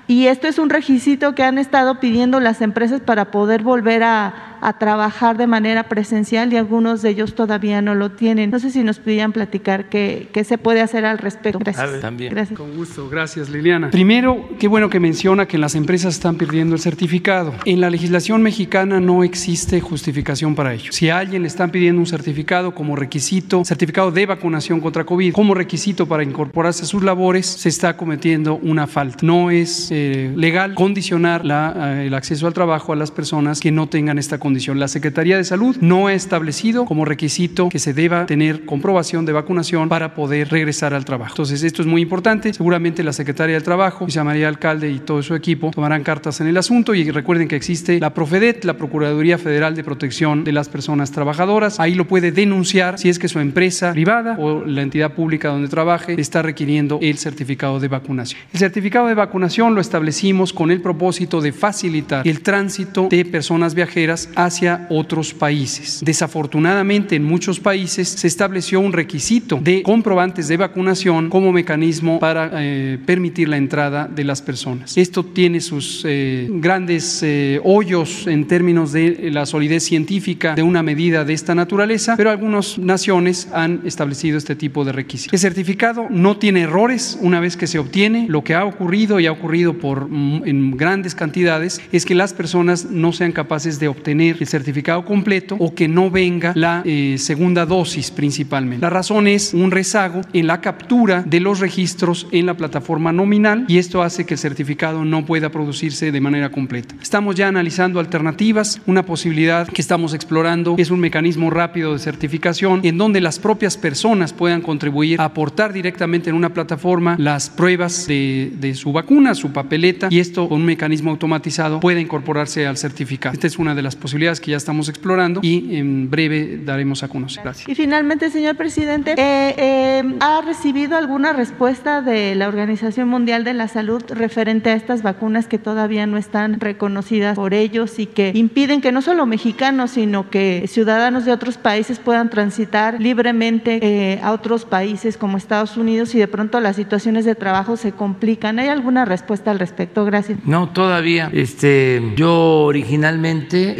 Y 0.06 0.26
esto 0.26 0.48
es 0.48 0.58
un 0.58 0.70
requisito 0.70 1.34
que 1.34 1.42
han 1.42 1.58
estado 1.58 2.00
pidiendo 2.00 2.40
las 2.40 2.60
empresas 2.60 3.00
para 3.00 3.30
poder 3.30 3.62
volver 3.62 4.02
a, 4.02 4.51
a 4.62 4.74
trabajar 4.74 5.36
de 5.36 5.48
manera 5.48 5.88
presencial 5.88 6.52
y 6.52 6.56
algunos 6.56 7.02
de 7.02 7.10
ellos 7.10 7.34
todavía 7.34 7.82
no 7.82 7.96
lo 7.96 8.12
tienen. 8.12 8.50
No 8.50 8.60
sé 8.60 8.70
si 8.70 8.84
nos 8.84 9.00
pudieran 9.00 9.32
platicar 9.32 9.88
qué, 9.88 10.28
qué 10.32 10.44
se 10.44 10.56
puede 10.56 10.80
hacer 10.80 11.04
al 11.04 11.18
respecto. 11.18 11.58
Gracias. 11.58 12.00
También. 12.00 12.32
Gracias. 12.32 12.56
Con 12.56 12.76
gusto. 12.76 13.08
Gracias, 13.08 13.50
Liliana. 13.50 13.90
Primero, 13.90 14.48
qué 14.60 14.68
bueno 14.68 14.88
que 14.88 15.00
menciona 15.00 15.46
que 15.46 15.58
las 15.58 15.74
empresas 15.74 16.14
están 16.14 16.36
perdiendo 16.36 16.76
el 16.76 16.80
certificado. 16.80 17.52
En 17.64 17.80
la 17.80 17.90
legislación 17.90 18.40
mexicana 18.40 19.00
no 19.00 19.24
existe 19.24 19.80
justificación 19.80 20.54
para 20.54 20.74
ello. 20.74 20.92
Si 20.92 21.10
a 21.10 21.18
alguien 21.18 21.42
le 21.42 21.48
están 21.48 21.72
pidiendo 21.72 22.00
un 22.00 22.06
certificado 22.06 22.72
como 22.72 22.94
requisito, 22.94 23.64
certificado 23.64 24.12
de 24.12 24.26
vacunación 24.26 24.80
contra 24.80 25.02
COVID, 25.02 25.32
como 25.32 25.54
requisito 25.54 26.06
para 26.06 26.22
incorporarse 26.22 26.84
a 26.84 26.86
sus 26.86 27.02
labores, 27.02 27.46
se 27.46 27.68
está 27.68 27.96
cometiendo 27.96 28.60
una 28.62 28.86
falta. 28.86 29.26
No 29.26 29.50
es 29.50 29.88
eh, 29.90 30.32
legal 30.36 30.74
condicionar 30.74 31.44
la, 31.44 31.96
eh, 31.98 32.06
el 32.06 32.14
acceso 32.14 32.46
al 32.46 32.52
trabajo 32.52 32.92
a 32.92 32.96
las 32.96 33.10
personas 33.10 33.58
que 33.58 33.72
no 33.72 33.88
tengan 33.88 34.18
esta 34.18 34.38
condición 34.38 34.51
la 34.52 34.88
Secretaría 34.88 35.36
de 35.36 35.44
Salud 35.44 35.76
no 35.80 36.08
ha 36.08 36.14
establecido 36.14 36.84
como 36.84 37.04
requisito 37.04 37.68
que 37.68 37.78
se 37.78 37.94
deba 37.94 38.26
tener 38.26 38.64
comprobación 38.64 39.24
de 39.24 39.32
vacunación 39.32 39.88
para 39.88 40.14
poder 40.14 40.48
regresar 40.48 40.94
al 40.94 41.04
trabajo. 41.04 41.32
Entonces, 41.32 41.62
esto 41.62 41.82
es 41.82 41.88
muy 41.88 42.02
importante. 42.02 42.52
Seguramente 42.52 43.02
la 43.02 43.12
Secretaría 43.12 43.54
del 43.54 43.62
Trabajo, 43.62 44.04
Luisa 44.04 44.24
María 44.24 44.48
Alcalde 44.48 44.90
y 44.90 44.98
todo 44.98 45.22
su 45.22 45.34
equipo 45.34 45.70
tomarán 45.70 46.02
cartas 46.02 46.40
en 46.40 46.46
el 46.46 46.56
asunto 46.56 46.94
y 46.94 47.10
recuerden 47.10 47.48
que 47.48 47.56
existe 47.56 47.98
la 47.98 48.12
Profedet, 48.12 48.64
la 48.64 48.76
Procuraduría 48.76 49.38
Federal 49.38 49.74
de 49.74 49.84
Protección 49.84 50.44
de 50.44 50.52
las 50.52 50.68
Personas 50.68 51.10
Trabajadoras. 51.10 51.80
Ahí 51.80 51.94
lo 51.94 52.06
puede 52.06 52.32
denunciar 52.32 52.98
si 52.98 53.08
es 53.08 53.18
que 53.18 53.28
su 53.28 53.38
empresa 53.38 53.92
privada 53.92 54.36
o 54.38 54.64
la 54.64 54.82
entidad 54.82 55.12
pública 55.12 55.48
donde 55.48 55.68
trabaje 55.68 56.20
está 56.20 56.42
requiriendo 56.42 56.98
el 57.00 57.18
certificado 57.18 57.80
de 57.80 57.88
vacunación. 57.88 58.40
El 58.52 58.58
certificado 58.58 59.06
de 59.06 59.14
vacunación 59.14 59.74
lo 59.74 59.80
establecimos 59.80 60.52
con 60.52 60.70
el 60.70 60.80
propósito 60.80 61.40
de 61.40 61.52
facilitar 61.52 62.26
el 62.26 62.42
tránsito 62.42 63.08
de 63.08 63.24
personas 63.24 63.74
viajeras 63.74 64.28
hacia 64.44 64.86
otros 64.90 65.34
países. 65.34 66.00
Desafortunadamente, 66.04 67.16
en 67.16 67.24
muchos 67.24 67.60
países 67.60 68.08
se 68.08 68.26
estableció 68.26 68.80
un 68.80 68.92
requisito 68.92 69.58
de 69.62 69.82
comprobantes 69.82 70.48
de 70.48 70.56
vacunación 70.56 71.28
como 71.28 71.52
mecanismo 71.52 72.18
para 72.18 72.50
eh, 72.54 72.98
permitir 73.04 73.48
la 73.48 73.56
entrada 73.56 74.08
de 74.08 74.24
las 74.24 74.42
personas. 74.42 74.96
Esto 74.96 75.24
tiene 75.24 75.60
sus 75.60 76.04
eh, 76.04 76.48
grandes 76.50 77.22
eh, 77.22 77.60
hoyos 77.64 78.26
en 78.26 78.46
términos 78.46 78.92
de 78.92 79.30
la 79.32 79.46
solidez 79.46 79.84
científica 79.84 80.54
de 80.54 80.62
una 80.62 80.82
medida 80.82 81.24
de 81.24 81.32
esta 81.32 81.54
naturaleza, 81.54 82.16
pero 82.16 82.30
algunas 82.30 82.78
naciones 82.78 83.48
han 83.52 83.80
establecido 83.84 84.38
este 84.38 84.56
tipo 84.56 84.84
de 84.84 84.92
requisitos. 84.92 85.32
El 85.32 85.38
certificado 85.38 86.06
no 86.10 86.36
tiene 86.36 86.62
errores 86.62 87.18
una 87.20 87.40
vez 87.40 87.56
que 87.56 87.66
se 87.66 87.78
obtiene. 87.78 88.26
Lo 88.28 88.44
que 88.44 88.54
ha 88.54 88.64
ocurrido 88.64 89.20
y 89.20 89.26
ha 89.26 89.32
ocurrido 89.32 89.74
por, 89.74 90.08
mm, 90.08 90.42
en 90.46 90.76
grandes 90.76 91.14
cantidades 91.14 91.80
es 91.92 92.04
que 92.04 92.14
las 92.14 92.32
personas 92.32 92.86
no 92.90 93.12
sean 93.12 93.32
capaces 93.32 93.78
de 93.78 93.88
obtener 93.88 94.31
el 94.40 94.46
certificado 94.46 95.04
completo 95.04 95.56
o 95.58 95.74
que 95.74 95.88
no 95.88 96.10
venga 96.10 96.52
la 96.54 96.82
eh, 96.84 97.16
segunda 97.18 97.66
dosis 97.66 98.10
principalmente. 98.10 98.82
La 98.82 98.90
razón 98.90 99.26
es 99.26 99.54
un 99.54 99.70
rezago 99.70 100.20
en 100.32 100.46
la 100.46 100.60
captura 100.60 101.22
de 101.26 101.40
los 101.40 101.60
registros 101.60 102.26
en 102.32 102.46
la 102.46 102.54
plataforma 102.54 103.12
nominal 103.12 103.64
y 103.68 103.78
esto 103.78 104.02
hace 104.02 104.24
que 104.26 104.34
el 104.34 104.38
certificado 104.38 105.04
no 105.04 105.24
pueda 105.24 105.50
producirse 105.50 106.12
de 106.12 106.20
manera 106.20 106.50
completa. 106.50 106.94
Estamos 107.02 107.34
ya 107.34 107.48
analizando 107.48 108.00
alternativas. 108.00 108.80
Una 108.86 109.04
posibilidad 109.04 109.66
que 109.66 109.82
estamos 109.82 110.14
explorando 110.14 110.74
es 110.78 110.90
un 110.90 111.00
mecanismo 111.00 111.50
rápido 111.50 111.92
de 111.92 111.98
certificación 111.98 112.80
en 112.84 112.98
donde 112.98 113.20
las 113.20 113.38
propias 113.38 113.76
personas 113.76 114.32
puedan 114.32 114.60
contribuir 114.60 115.20
a 115.20 115.24
aportar 115.24 115.72
directamente 115.72 116.30
en 116.30 116.36
una 116.36 116.52
plataforma 116.54 117.16
las 117.18 117.50
pruebas 117.50 118.06
de, 118.06 118.52
de 118.60 118.74
su 118.74 118.92
vacuna, 118.92 119.34
su 119.34 119.52
papeleta 119.52 120.08
y 120.10 120.20
esto 120.20 120.48
con 120.48 120.60
un 120.60 120.66
mecanismo 120.66 121.10
automatizado 121.10 121.80
puede 121.80 122.00
incorporarse 122.00 122.66
al 122.66 122.76
certificado. 122.76 123.32
Esta 123.32 123.46
es 123.46 123.58
una 123.58 123.74
de 123.74 123.82
las 123.82 123.96
posibilidades 123.96 124.11
que 124.12 124.50
ya 124.50 124.56
estamos 124.56 124.88
explorando 124.88 125.40
y 125.42 125.76
en 125.76 126.10
breve 126.10 126.60
daremos 126.64 127.02
a 127.02 127.08
conocer. 127.08 127.42
Gracias. 127.42 127.68
Y 127.68 127.74
finalmente, 127.74 128.30
señor 128.30 128.56
presidente, 128.56 129.12
eh, 129.12 129.54
eh, 129.56 130.02
¿ha 130.20 130.42
recibido 130.42 130.96
alguna 130.96 131.32
respuesta 131.32 132.02
de 132.02 132.34
la 132.34 132.48
Organización 132.48 133.08
Mundial 133.08 133.42
de 133.44 133.54
la 133.54 133.68
Salud 133.68 134.02
referente 134.08 134.70
a 134.70 134.74
estas 134.74 135.02
vacunas 135.02 135.46
que 135.46 135.58
todavía 135.58 136.06
no 136.06 136.18
están 136.18 136.60
reconocidas 136.60 137.36
por 137.36 137.54
ellos 137.54 137.98
y 137.98 138.06
que 138.06 138.32
impiden 138.34 138.80
que 138.80 138.92
no 138.92 139.02
solo 139.02 139.26
mexicanos, 139.26 139.92
sino 139.92 140.28
que 140.30 140.64
ciudadanos 140.68 141.24
de 141.24 141.32
otros 141.32 141.56
países 141.56 141.98
puedan 141.98 142.28
transitar 142.28 143.00
libremente 143.00 143.78
eh, 143.82 144.20
a 144.22 144.32
otros 144.32 144.64
países 144.64 145.16
como 145.16 145.36
Estados 145.36 145.76
Unidos 145.76 146.14
y 146.14 146.18
de 146.18 146.28
pronto 146.28 146.60
las 146.60 146.76
situaciones 146.76 147.24
de 147.24 147.34
trabajo 147.34 147.76
se 147.76 147.92
complican? 147.92 148.58
¿Hay 148.58 148.68
alguna 148.68 149.04
respuesta 149.04 149.50
al 149.50 149.58
respecto? 149.58 150.04
Gracias. 150.04 150.38
No, 150.44 150.68
todavía. 150.68 151.30
Este, 151.32 152.02
yo 152.14 152.64
originalmente 152.64 153.74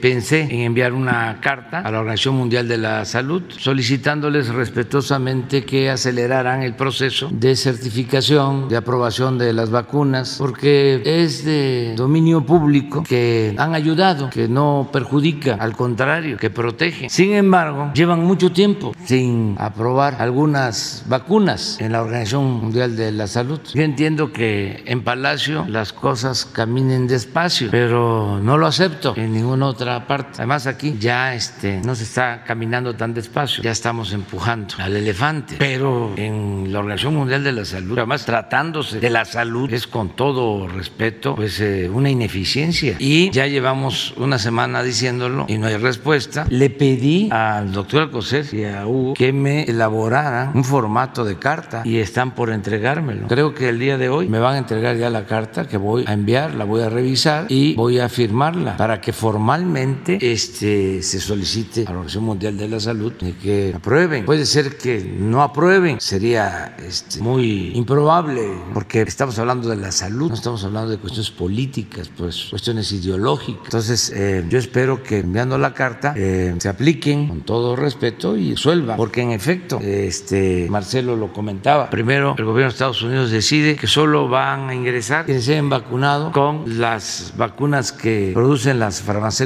pensé 0.00 0.42
en 0.42 0.60
enviar 0.60 0.92
una 0.92 1.38
carta 1.40 1.80
a 1.80 1.90
la 1.90 2.00
Organización 2.00 2.36
Mundial 2.36 2.68
de 2.68 2.78
la 2.78 3.04
Salud 3.04 3.42
solicitándoles 3.48 4.48
respetuosamente 4.48 5.64
que 5.64 5.90
aceleraran 5.90 6.62
el 6.62 6.74
proceso 6.74 7.28
de 7.32 7.56
certificación, 7.56 8.68
de 8.68 8.76
aprobación 8.76 9.38
de 9.38 9.52
las 9.52 9.70
vacunas, 9.70 10.36
porque 10.38 11.02
es 11.04 11.44
de 11.44 11.94
dominio 11.96 12.44
público 12.44 13.02
que 13.02 13.54
han 13.58 13.74
ayudado, 13.74 14.30
que 14.30 14.48
no 14.48 14.88
perjudica, 14.92 15.54
al 15.54 15.76
contrario, 15.76 16.36
que 16.36 16.50
protege. 16.50 17.08
Sin 17.08 17.32
embargo, 17.32 17.90
llevan 17.94 18.24
mucho 18.24 18.52
tiempo 18.52 18.94
sin 19.04 19.56
aprobar 19.58 20.16
algunas 20.20 21.04
vacunas 21.08 21.78
en 21.80 21.92
la 21.92 22.02
Organización 22.02 22.44
Mundial 22.44 22.96
de 22.96 23.12
la 23.12 23.26
Salud. 23.26 23.60
Yo 23.74 23.82
entiendo 23.82 24.32
que 24.32 24.82
en 24.86 25.02
Palacio 25.02 25.64
las 25.68 25.92
cosas 25.92 26.44
caminen 26.44 27.06
despacio, 27.06 27.68
pero 27.70 28.40
no 28.42 28.58
lo 28.58 28.66
acepto 28.66 29.14
en 29.16 29.32
ninguna 29.32 29.65
otra 29.66 30.06
parte. 30.06 30.34
Además 30.38 30.66
aquí 30.66 30.96
ya 30.98 31.34
este, 31.34 31.80
no 31.84 31.94
se 31.94 32.04
está 32.04 32.44
caminando 32.44 32.94
tan 32.94 33.14
despacio, 33.14 33.62
ya 33.62 33.70
estamos 33.70 34.12
empujando 34.12 34.74
al 34.78 34.96
elefante, 34.96 35.56
pero 35.58 36.12
en 36.16 36.72
la 36.72 36.78
Organización 36.78 37.14
Mundial 37.14 37.44
de 37.44 37.52
la 37.52 37.64
Salud, 37.64 37.98
además 37.98 38.24
tratándose 38.24 39.00
de 39.00 39.10
la 39.10 39.24
salud, 39.24 39.72
es 39.72 39.86
con 39.86 40.10
todo 40.10 40.68
respeto, 40.68 41.34
pues 41.36 41.60
eh, 41.60 41.90
una 41.92 42.10
ineficiencia. 42.10 42.96
Y 42.98 43.30
ya 43.30 43.46
llevamos 43.46 44.14
una 44.16 44.38
semana 44.38 44.82
diciéndolo 44.82 45.46
y 45.48 45.58
no 45.58 45.66
hay 45.66 45.76
respuesta. 45.76 46.46
Le 46.48 46.70
pedí 46.70 47.28
al 47.30 47.72
doctor 47.72 48.02
Alcocer 48.02 48.46
y 48.52 48.64
a 48.64 48.86
Hugo 48.86 49.14
que 49.14 49.32
me 49.32 49.64
elaboraran 49.64 50.52
un 50.54 50.64
formato 50.64 51.24
de 51.24 51.38
carta 51.38 51.82
y 51.84 51.98
están 51.98 52.32
por 52.32 52.50
entregármelo. 52.50 53.26
Creo 53.28 53.54
que 53.54 53.68
el 53.68 53.78
día 53.78 53.98
de 53.98 54.08
hoy 54.08 54.28
me 54.28 54.38
van 54.38 54.54
a 54.54 54.58
entregar 54.58 54.96
ya 54.96 55.10
la 55.10 55.26
carta 55.26 55.66
que 55.66 55.76
voy 55.76 56.04
a 56.06 56.12
enviar, 56.12 56.54
la 56.54 56.64
voy 56.64 56.82
a 56.82 56.88
revisar 56.88 57.46
y 57.48 57.74
voy 57.74 57.98
a 57.98 58.08
firmarla 58.08 58.76
para 58.76 59.00
que 59.00 59.12
formalmente 59.56 60.18
este, 60.20 61.02
se 61.02 61.18
solicite 61.18 61.82
a 61.82 61.84
la 61.84 61.90
Organización 61.92 62.24
Mundial 62.24 62.58
de 62.58 62.68
la 62.68 62.80
Salud 62.80 63.12
que 63.42 63.72
aprueben. 63.74 64.26
Puede 64.26 64.44
ser 64.44 64.76
que 64.76 65.00
no 65.18 65.42
aprueben, 65.42 66.00
sería 66.00 66.76
este, 66.78 67.20
muy 67.20 67.72
improbable 67.74 68.42
porque 68.74 69.02
estamos 69.02 69.38
hablando 69.38 69.68
de 69.68 69.76
la 69.76 69.92
salud, 69.92 70.28
no 70.28 70.34
estamos 70.34 70.62
hablando 70.64 70.90
de 70.90 70.98
cuestiones 70.98 71.30
políticas, 71.30 72.10
pues 72.14 72.48
cuestiones 72.50 72.92
ideológicas. 72.92 73.64
Entonces, 73.64 74.12
eh, 74.14 74.44
yo 74.48 74.58
espero 74.58 75.02
que 75.02 75.20
enviando 75.20 75.56
la 75.56 75.72
carta 75.72 76.12
eh, 76.16 76.54
se 76.58 76.68
apliquen 76.68 77.28
con 77.28 77.40
todo 77.40 77.76
respeto 77.76 78.36
y 78.36 78.50
resuelvan, 78.50 78.96
porque 78.96 79.22
en 79.22 79.30
efecto, 79.30 79.80
este, 79.80 80.66
Marcelo 80.68 81.16
lo 81.16 81.32
comentaba, 81.32 81.88
primero 81.88 82.34
el 82.36 82.44
gobierno 82.44 82.68
de 82.70 82.74
Estados 82.74 83.02
Unidos 83.02 83.30
decide 83.30 83.76
que 83.76 83.86
solo 83.86 84.28
van 84.28 84.68
a 84.68 84.74
ingresar 84.74 85.24
quienes 85.24 85.44
se 85.44 85.52
hayan 85.52 85.70
vacunado 85.70 86.32
con 86.32 86.78
las 86.78 87.32
vacunas 87.36 87.92
que 87.92 88.32
producen 88.34 88.78
las 88.78 89.00
farmacéuticas 89.00 89.45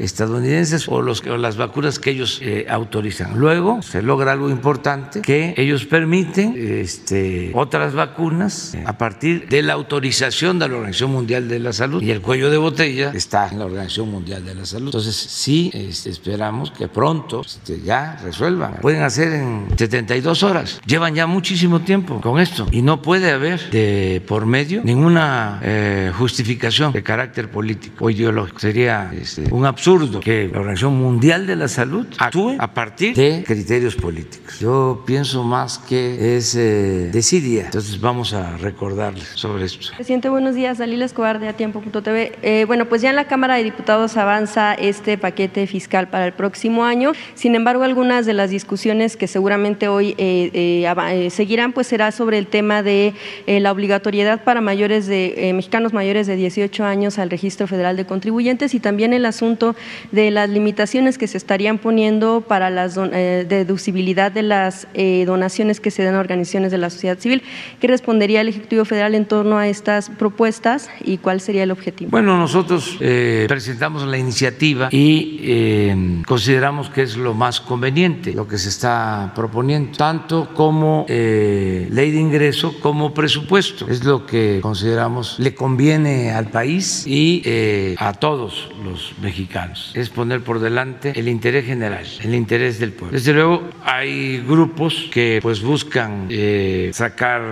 estadounidenses 0.00 0.88
o, 0.88 1.02
los, 1.02 1.24
o 1.26 1.36
las 1.36 1.56
vacunas 1.56 1.98
que 1.98 2.10
ellos 2.10 2.40
eh, 2.42 2.66
autorizan. 2.68 3.38
Luego 3.38 3.82
se 3.82 4.02
logra 4.02 4.32
algo 4.32 4.50
importante 4.50 5.22
que 5.22 5.54
ellos 5.56 5.84
permiten 5.84 6.54
este, 6.56 7.50
otras 7.54 7.94
vacunas 7.94 8.76
a 8.84 8.98
partir 8.98 9.48
de 9.48 9.62
la 9.62 9.74
autorización 9.74 10.58
de 10.58 10.68
la 10.68 10.74
Organización 10.76 11.12
Mundial 11.12 11.48
de 11.48 11.58
la 11.58 11.72
Salud 11.72 12.02
y 12.02 12.10
el 12.10 12.20
cuello 12.20 12.50
de 12.50 12.56
botella 12.56 13.12
está 13.14 13.48
en 13.48 13.58
la 13.58 13.66
Organización 13.66 14.10
Mundial 14.10 14.44
de 14.44 14.54
la 14.54 14.66
Salud. 14.66 14.88
Entonces 14.88 15.16
sí 15.16 15.70
este, 15.72 16.10
esperamos 16.10 16.70
que 16.70 16.88
pronto 16.88 17.42
este, 17.42 17.80
ya 17.80 18.16
resuelvan. 18.22 18.78
Pueden 18.80 19.02
hacer 19.02 19.32
en 19.32 19.66
72 19.76 20.42
horas. 20.42 20.80
Llevan 20.86 21.14
ya 21.14 21.26
muchísimo 21.26 21.80
tiempo 21.80 22.20
con 22.20 22.40
esto 22.40 22.66
y 22.70 22.82
no 22.82 23.02
puede 23.02 23.30
haber 23.30 23.70
de 23.70 24.22
por 24.26 24.46
medio 24.46 24.82
ninguna 24.84 25.60
eh, 25.62 26.12
justificación 26.16 26.92
de 26.92 27.02
carácter 27.02 27.50
político 27.50 28.06
o 28.06 28.10
ideológico. 28.10 28.58
Sería 28.58 29.10
un 29.50 29.66
absurdo 29.66 30.20
que 30.20 30.48
la 30.52 30.60
Organización 30.60 30.98
Mundial 30.98 31.46
de 31.46 31.56
la 31.56 31.68
Salud 31.68 32.06
actúe 32.18 32.56
a 32.58 32.72
partir 32.72 33.14
de 33.14 33.44
criterios 33.46 33.94
políticos. 33.94 34.58
Yo 34.60 35.02
pienso 35.06 35.44
más 35.44 35.78
que 35.78 36.36
es 36.36 36.54
eh, 36.54 37.10
desidia. 37.12 37.66
Entonces 37.66 38.00
vamos 38.00 38.32
a 38.32 38.56
recordarles 38.56 39.28
sobre 39.34 39.64
esto. 39.64 39.88
Presidente, 39.94 40.28
buenos 40.28 40.54
días. 40.54 40.78
Dalila 40.78 41.04
Escobar 41.04 41.40
de 41.40 41.48
Atiempo.tv. 41.48 42.32
Eh, 42.42 42.64
bueno, 42.66 42.86
pues 42.86 43.02
ya 43.02 43.10
en 43.10 43.16
la 43.16 43.26
Cámara 43.26 43.56
de 43.56 43.64
Diputados 43.64 44.16
avanza 44.16 44.74
este 44.74 45.18
paquete 45.18 45.66
fiscal 45.66 46.08
para 46.08 46.26
el 46.26 46.32
próximo 46.32 46.84
año. 46.84 47.12
Sin 47.34 47.54
embargo, 47.54 47.82
algunas 47.82 48.26
de 48.26 48.34
las 48.34 48.50
discusiones 48.50 49.16
que 49.16 49.26
seguramente 49.26 49.88
hoy 49.88 50.14
eh, 50.18 50.50
eh, 50.52 50.94
eh, 51.12 51.30
seguirán, 51.30 51.72
pues 51.72 51.86
será 51.86 52.12
sobre 52.12 52.38
el 52.38 52.46
tema 52.46 52.82
de 52.82 53.14
la 53.46 53.72
obligatoriedad 53.72 54.42
para 54.44 54.60
mayores 54.60 55.06
de 55.06 55.52
mexicanos 55.54 55.92
mayores 55.92 56.26
de 56.26 56.36
18 56.36 56.84
años 56.84 57.18
al 57.18 57.30
registro 57.30 57.66
federal 57.66 57.96
de 57.96 58.06
contribuyentes 58.06 58.74
y 58.74 58.80
también 58.80 59.12
el 59.12 59.23
asunto 59.26 59.74
de 60.12 60.30
las 60.30 60.48
limitaciones 60.48 61.18
que 61.18 61.26
se 61.26 61.38
estarían 61.38 61.78
poniendo 61.78 62.42
para 62.46 62.70
la 62.70 62.88
deducibilidad 62.88 64.32
de 64.32 64.42
las 64.42 64.86
donaciones 65.26 65.80
que 65.80 65.90
se 65.90 66.02
dan 66.04 66.14
a 66.14 66.20
organizaciones 66.20 66.70
de 66.72 66.78
la 66.78 66.90
sociedad 66.90 67.18
civil. 67.18 67.42
¿Qué 67.80 67.86
respondería 67.86 68.40
el 68.40 68.48
Ejecutivo 68.48 68.84
Federal 68.84 69.14
en 69.14 69.26
torno 69.26 69.58
a 69.58 69.68
estas 69.68 70.10
propuestas 70.10 70.90
y 71.04 71.18
cuál 71.18 71.40
sería 71.40 71.62
el 71.62 71.70
objetivo? 71.70 72.10
Bueno, 72.10 72.38
nosotros 72.38 72.96
presentamos 72.98 74.06
la 74.06 74.18
iniciativa 74.18 74.88
y 74.90 76.22
consideramos 76.26 76.90
que 76.90 77.02
es 77.02 77.16
lo 77.16 77.34
más 77.34 77.60
conveniente 77.60 78.32
lo 78.34 78.48
que 78.48 78.58
se 78.58 78.68
está 78.68 79.32
proponiendo, 79.34 79.96
tanto 79.96 80.48
como 80.54 81.06
eh, 81.08 81.88
ley 81.90 82.10
de 82.10 82.20
ingreso 82.20 82.74
como 82.80 83.14
presupuesto. 83.14 83.86
Es 83.88 84.04
lo 84.04 84.26
que 84.26 84.60
consideramos 84.62 85.36
le 85.38 85.54
conviene 85.54 86.32
al 86.32 86.50
país 86.50 87.06
y 87.06 87.42
eh, 87.44 87.94
a 87.98 88.12
todos 88.12 88.68
los 88.84 89.13
mexicanos. 89.20 89.92
Es 89.94 90.10
poner 90.10 90.42
por 90.42 90.60
delante 90.60 91.12
el 91.18 91.28
interés 91.28 91.64
general, 91.64 92.04
el 92.20 92.34
interés 92.34 92.78
del 92.78 92.92
pueblo. 92.92 93.16
Desde 93.16 93.32
luego 93.32 93.68
hay 93.84 94.38
grupos 94.38 95.08
que 95.10 95.40
pues 95.42 95.62
buscan 95.62 96.26
eh, 96.30 96.90
sacar 96.92 97.42